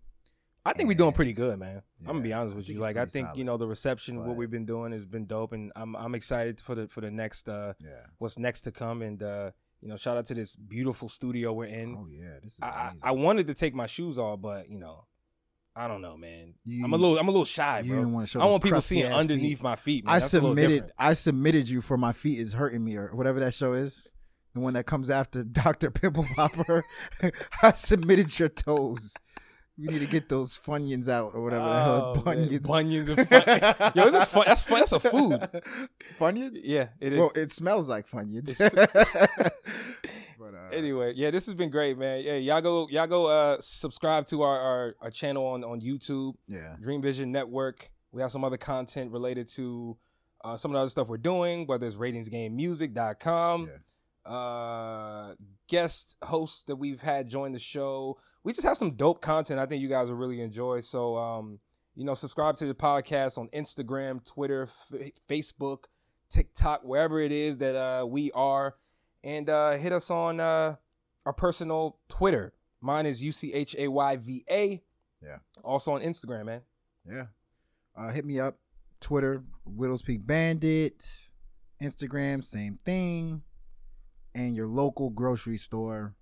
I 0.65 0.73
think 0.75 0.87
we're 0.87 0.95
doing 0.97 1.13
pretty 1.13 1.33
good, 1.33 1.59
man. 1.59 1.83
I'm 2.03 2.07
gonna 2.07 2.21
be 2.21 2.33
honest 2.33 2.55
with 2.55 2.69
you. 2.69 2.79
Like 2.79 2.97
I 2.97 3.07
think 3.07 3.37
you 3.37 3.43
know 3.43 3.57
the 3.57 3.67
reception 3.67 4.17
of 4.19 4.27
what 4.27 4.37
we've 4.37 4.51
been 4.51 4.65
doing 4.67 4.93
has 4.93 5.05
been 5.05 5.27
dope, 5.27 5.53
and 5.53 5.73
I'm 5.75 5.97
I'm 5.97 6.15
excited 6.15 6.61
for 6.61 6.77
the 6.77 6.87
for 6.87 7.01
the 7.01 7.11
next 7.11 7.49
uh 7.49 7.73
Yeah. 7.81 8.07
what's 8.19 8.39
next 8.39 8.61
to 8.63 8.71
come, 8.73 9.03
and 9.03 9.21
uh 9.21 9.51
you 9.81 9.89
know 9.89 9.97
shout 9.97 10.17
out 10.17 10.27
to 10.27 10.35
this 10.35 10.55
beautiful 10.55 11.09
studio 11.09 11.53
we're 11.53 11.65
in. 11.65 11.97
Oh 11.99 12.07
yeah, 12.07 12.39
this 12.45 12.53
is 12.55 12.63
I. 12.63 12.93
I 13.03 13.11
wanted 13.11 13.49
to 13.49 13.55
take 13.55 13.75
my 13.75 13.87
shoes 13.89 14.19
off, 14.21 14.41
but 14.41 14.69
you 14.71 14.79
know 14.79 15.05
I 15.75 15.89
don't 15.89 16.03
know, 16.03 16.17
man. 16.19 16.55
You- 16.65 16.85
I'm 16.85 16.93
a 16.93 16.97
little 16.97 17.19
I'm 17.19 17.29
a 17.29 17.31
little 17.31 17.45
shy, 17.47 17.83
bro. 17.83 17.97
didn't 17.97 18.13
wanna 18.13 18.27
show 18.27 18.41
I 18.41 18.45
want 18.45 18.63
people 18.63 18.81
seeing 18.83 19.07
underneath 19.07 19.59
feet. 19.59 19.63
my 19.63 19.77
feet. 19.77 20.05
Man. 20.05 20.15
I 20.15 20.19
That's 20.19 20.31
submitted. 20.31 20.91
I 20.99 21.13
submitted 21.15 21.69
you 21.69 21.81
for 21.81 21.97
my 21.97 22.13
feet 22.13 22.39
is 22.41 22.53
hurting 22.53 22.85
me 22.85 22.97
or 22.97 23.15
whatever 23.15 23.41
that 23.41 23.55
show 23.55 23.73
is. 23.73 24.13
The 24.55 24.61
one 24.61 24.75
that 24.75 24.85
comes 24.85 25.09
after 25.09 25.43
Doctor 25.45 25.91
Pimple 25.91 26.27
Popper. 26.37 26.85
I 27.63 27.73
submitted 27.73 28.39
your 28.39 28.51
toes. 28.51 29.15
We 29.79 29.87
need 29.87 30.01
to 30.01 30.07
get 30.07 30.29
those 30.29 30.59
funyuns 30.59 31.09
out 31.09 31.33
or 31.35 31.43
whatever 31.43 31.65
the 31.65 31.83
hell. 31.83 32.15
Oh, 32.19 32.23
man. 32.27 32.37
Bunions. 32.47 32.61
Bunions 32.69 33.09
and 33.09 33.27
fun- 33.27 33.93
Yo, 33.95 34.07
is 34.09 34.15
it 34.15 34.29
fun? 34.29 34.45
That's 34.47 34.61
fun. 34.63 34.79
That's 34.81 34.93
a 34.93 35.01
food. 35.01 35.63
Funyuns. 36.21 36.59
Yeah, 36.63 36.89
it 37.01 37.15
is. 37.15 37.19
Well, 37.19 37.33
it 37.35 37.51
smells 37.53 37.89
like 37.89 38.07
funyuns. 38.07 38.61
Anyway, 40.73 41.13
yeah, 41.17 41.31
this 41.31 41.47
has 41.47 41.55
been 41.55 41.71
great, 41.71 41.97
man. 41.99 42.23
Yeah, 42.23 42.35
y'all 42.37 42.61
go, 42.61 42.89
y'all 42.91 43.07
go, 43.07 43.27
uh, 43.27 43.57
subscribe 43.61 44.27
to 44.29 44.43
our, 44.43 44.59
our 44.61 44.97
our 45.01 45.11
channel 45.11 45.47
on 45.47 45.65
on 45.65 45.81
YouTube, 45.81 46.35
yeah, 46.47 46.77
Dream 46.81 47.01
Vision 47.03 47.33
Network. 47.33 47.91
We 48.13 48.21
have 48.23 48.31
some 48.31 48.45
other 48.45 48.59
content 48.59 49.11
related 49.11 49.49
to 49.51 49.97
uh, 50.45 50.57
some 50.57 50.71
of 50.71 50.75
the 50.75 50.81
other 50.81 50.91
stuff 50.91 51.09
we're 51.09 51.17
doing, 51.17 51.67
whether 51.67 51.87
it's 51.87 51.97
ratingsgamemusic.com, 51.97 53.69
Yeah. 54.27 54.31
uh, 54.33 55.35
guest 55.69 56.17
hosts 56.23 56.63
that 56.67 56.77
we've 56.77 57.01
had 57.01 57.29
join 57.29 57.53
the 57.53 57.59
show. 57.59 58.19
We 58.45 58.53
just 58.53 58.67
have 58.67 58.77
some 58.77 58.93
dope 58.97 59.21
content. 59.23 59.61
I 59.61 59.67
think 59.67 59.81
you 59.83 59.89
guys 59.89 60.09
will 60.09 60.17
really 60.17 60.41
enjoy. 60.41 60.81
So, 60.81 61.17
um, 61.17 61.59
you 61.95 62.05
know, 62.05 62.15
subscribe 62.15 62.57
to 62.57 62.67
the 62.67 62.75
podcast 62.75 63.39
on 63.39 63.49
Instagram, 63.49 64.25
Twitter, 64.27 64.69
F- 64.93 65.11
Facebook, 65.29 65.85
TikTok, 66.31 66.83
wherever 66.85 67.21
it 67.21 67.33
is 67.33 67.59
that 67.59 67.77
uh, 67.77 68.05
we 68.07 68.31
are, 68.33 68.75
and 69.25 69.49
uh, 69.49 69.73
hit 69.73 69.93
us 69.93 70.11
on 70.11 70.41
uh, 70.41 70.77
our 71.27 71.33
personal 71.33 71.99
Twitter. 72.09 72.53
Mine 72.81 73.07
is 73.07 73.23
U 73.23 73.33
C 73.33 73.53
H 73.53 73.77
A 73.79 73.89
Y 73.89 74.17
V 74.17 74.45
A. 74.51 74.83
Yeah. 75.23 75.37
Also 75.63 75.93
on 75.93 76.01
Instagram, 76.01 76.47
man. 76.47 76.61
Yeah. 77.09 77.27
Uh, 77.97 78.11
hit 78.13 78.25
me 78.25 78.41
up. 78.41 78.57
Twitter, 79.01 79.45
Widow's 79.65 80.03
Peak 80.03 80.27
Bandit. 80.27 81.05
Instagram, 81.83 82.45
same 82.45 82.79
thing. 82.85 83.43
And 84.35 84.55
your 84.55 84.67
local 84.67 85.11
grocery 85.11 85.59
store. 85.59 86.15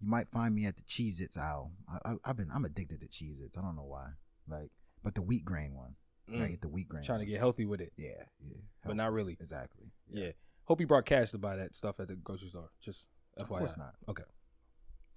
You 0.00 0.08
might 0.08 0.30
find 0.30 0.54
me 0.54 0.64
at 0.64 0.76
the 0.76 0.82
Cheez 0.82 1.20
Its 1.20 1.36
aisle. 1.36 1.72
I, 1.88 2.10
I, 2.10 2.14
I've 2.24 2.36
been 2.36 2.50
I'm 2.54 2.64
addicted 2.64 3.00
to 3.00 3.06
Cheez 3.08 3.42
Its. 3.42 3.58
I 3.58 3.60
don't 3.60 3.76
know 3.76 3.84
why. 3.84 4.06
Like, 4.48 4.70
but 5.02 5.14
the 5.14 5.22
wheat 5.22 5.44
grain 5.44 5.74
one. 5.74 5.94
Mm. 6.30 6.44
I 6.44 6.48
get 6.48 6.60
the 6.62 6.68
wheat 6.68 6.88
grain. 6.88 7.02
Trying 7.02 7.18
to 7.20 7.26
get 7.26 7.38
healthy 7.38 7.64
with 7.66 7.80
it, 7.80 7.92
Yeah, 7.96 8.22
yeah. 8.42 8.56
but 8.86 8.96
not 8.96 9.12
really. 9.12 9.36
exactly. 9.38 9.90
Yeah. 10.10 10.30
Hope 10.70 10.80
you 10.80 10.86
brought 10.86 11.04
cash 11.04 11.32
to 11.32 11.38
buy 11.38 11.56
that 11.56 11.74
stuff 11.74 11.98
at 11.98 12.06
the 12.06 12.14
grocery 12.14 12.48
store. 12.48 12.70
Just 12.80 13.08
FYI. 13.36 13.42
Of 13.42 13.48
course 13.48 13.76
not. 13.76 13.92
Okay. 14.08 14.22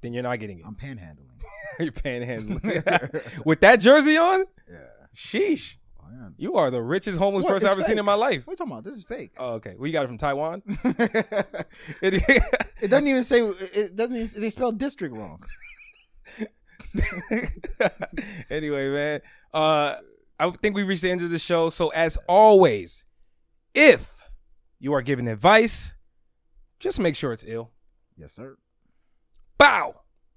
Then 0.01 0.11
you're 0.11 0.23
not 0.23 0.39
getting 0.39 0.57
it. 0.57 0.65
I'm 0.65 0.73
panhandling. 0.73 1.29
you're 1.79 1.91
panhandling. 1.91 3.45
With 3.45 3.59
that 3.59 3.79
jersey 3.79 4.17
on? 4.17 4.45
yeah. 4.67 4.77
Sheesh. 5.15 5.77
Oh, 6.01 6.07
yeah. 6.11 6.29
You 6.37 6.55
are 6.55 6.71
the 6.71 6.81
richest 6.81 7.19
homeless 7.19 7.43
What? 7.43 7.53
person 7.53 7.67
I've 7.67 7.73
ever 7.73 7.83
seen 7.83 7.99
in 7.99 8.03
my 8.05 8.15
life. 8.15 8.47
What 8.47 8.53
are 8.53 8.53
you 8.53 8.57
talking 8.57 8.71
about? 8.73 8.83
This 8.83 8.95
is 8.95 9.03
fake. 9.03 9.33
Oh, 9.37 9.51
okay. 9.51 9.75
Well, 9.77 9.85
you 9.85 9.93
got 9.93 10.05
it 10.05 10.07
from 10.07 10.17
Taiwan? 10.17 10.63
it 10.83 12.23
It- 12.81 12.89
doesn't 12.89 13.05
even 13.07 13.23
say. 13.23 13.41
It 13.41 13.95
doesn't. 13.95 14.15
Even, 14.17 14.41
they 14.41 14.49
spell 14.49 14.71
district 14.71 15.13
wrong. 15.15 15.43
anyway, 18.49 18.89
man. 18.89 19.21
Uh 19.53 19.97
I 20.39 20.49
think 20.63 20.75
we 20.75 20.81
reached 20.81 21.03
the 21.03 21.11
end 21.11 21.21
of 21.21 21.29
the 21.29 21.37
show. 21.37 21.69
So 21.69 21.89
as 21.89 22.17
always, 22.27 23.05
if 23.75 24.22
you 24.83 24.93
are 24.93 25.01
giving 25.01 25.29
advice, 25.29 25.93
just 26.77 26.99
make 26.99 27.15
sure 27.15 27.31
it's 27.31 27.45
ill. 27.47 27.71
Yes, 28.17 28.33
sir. 28.33 28.57
Bow. 29.57 30.01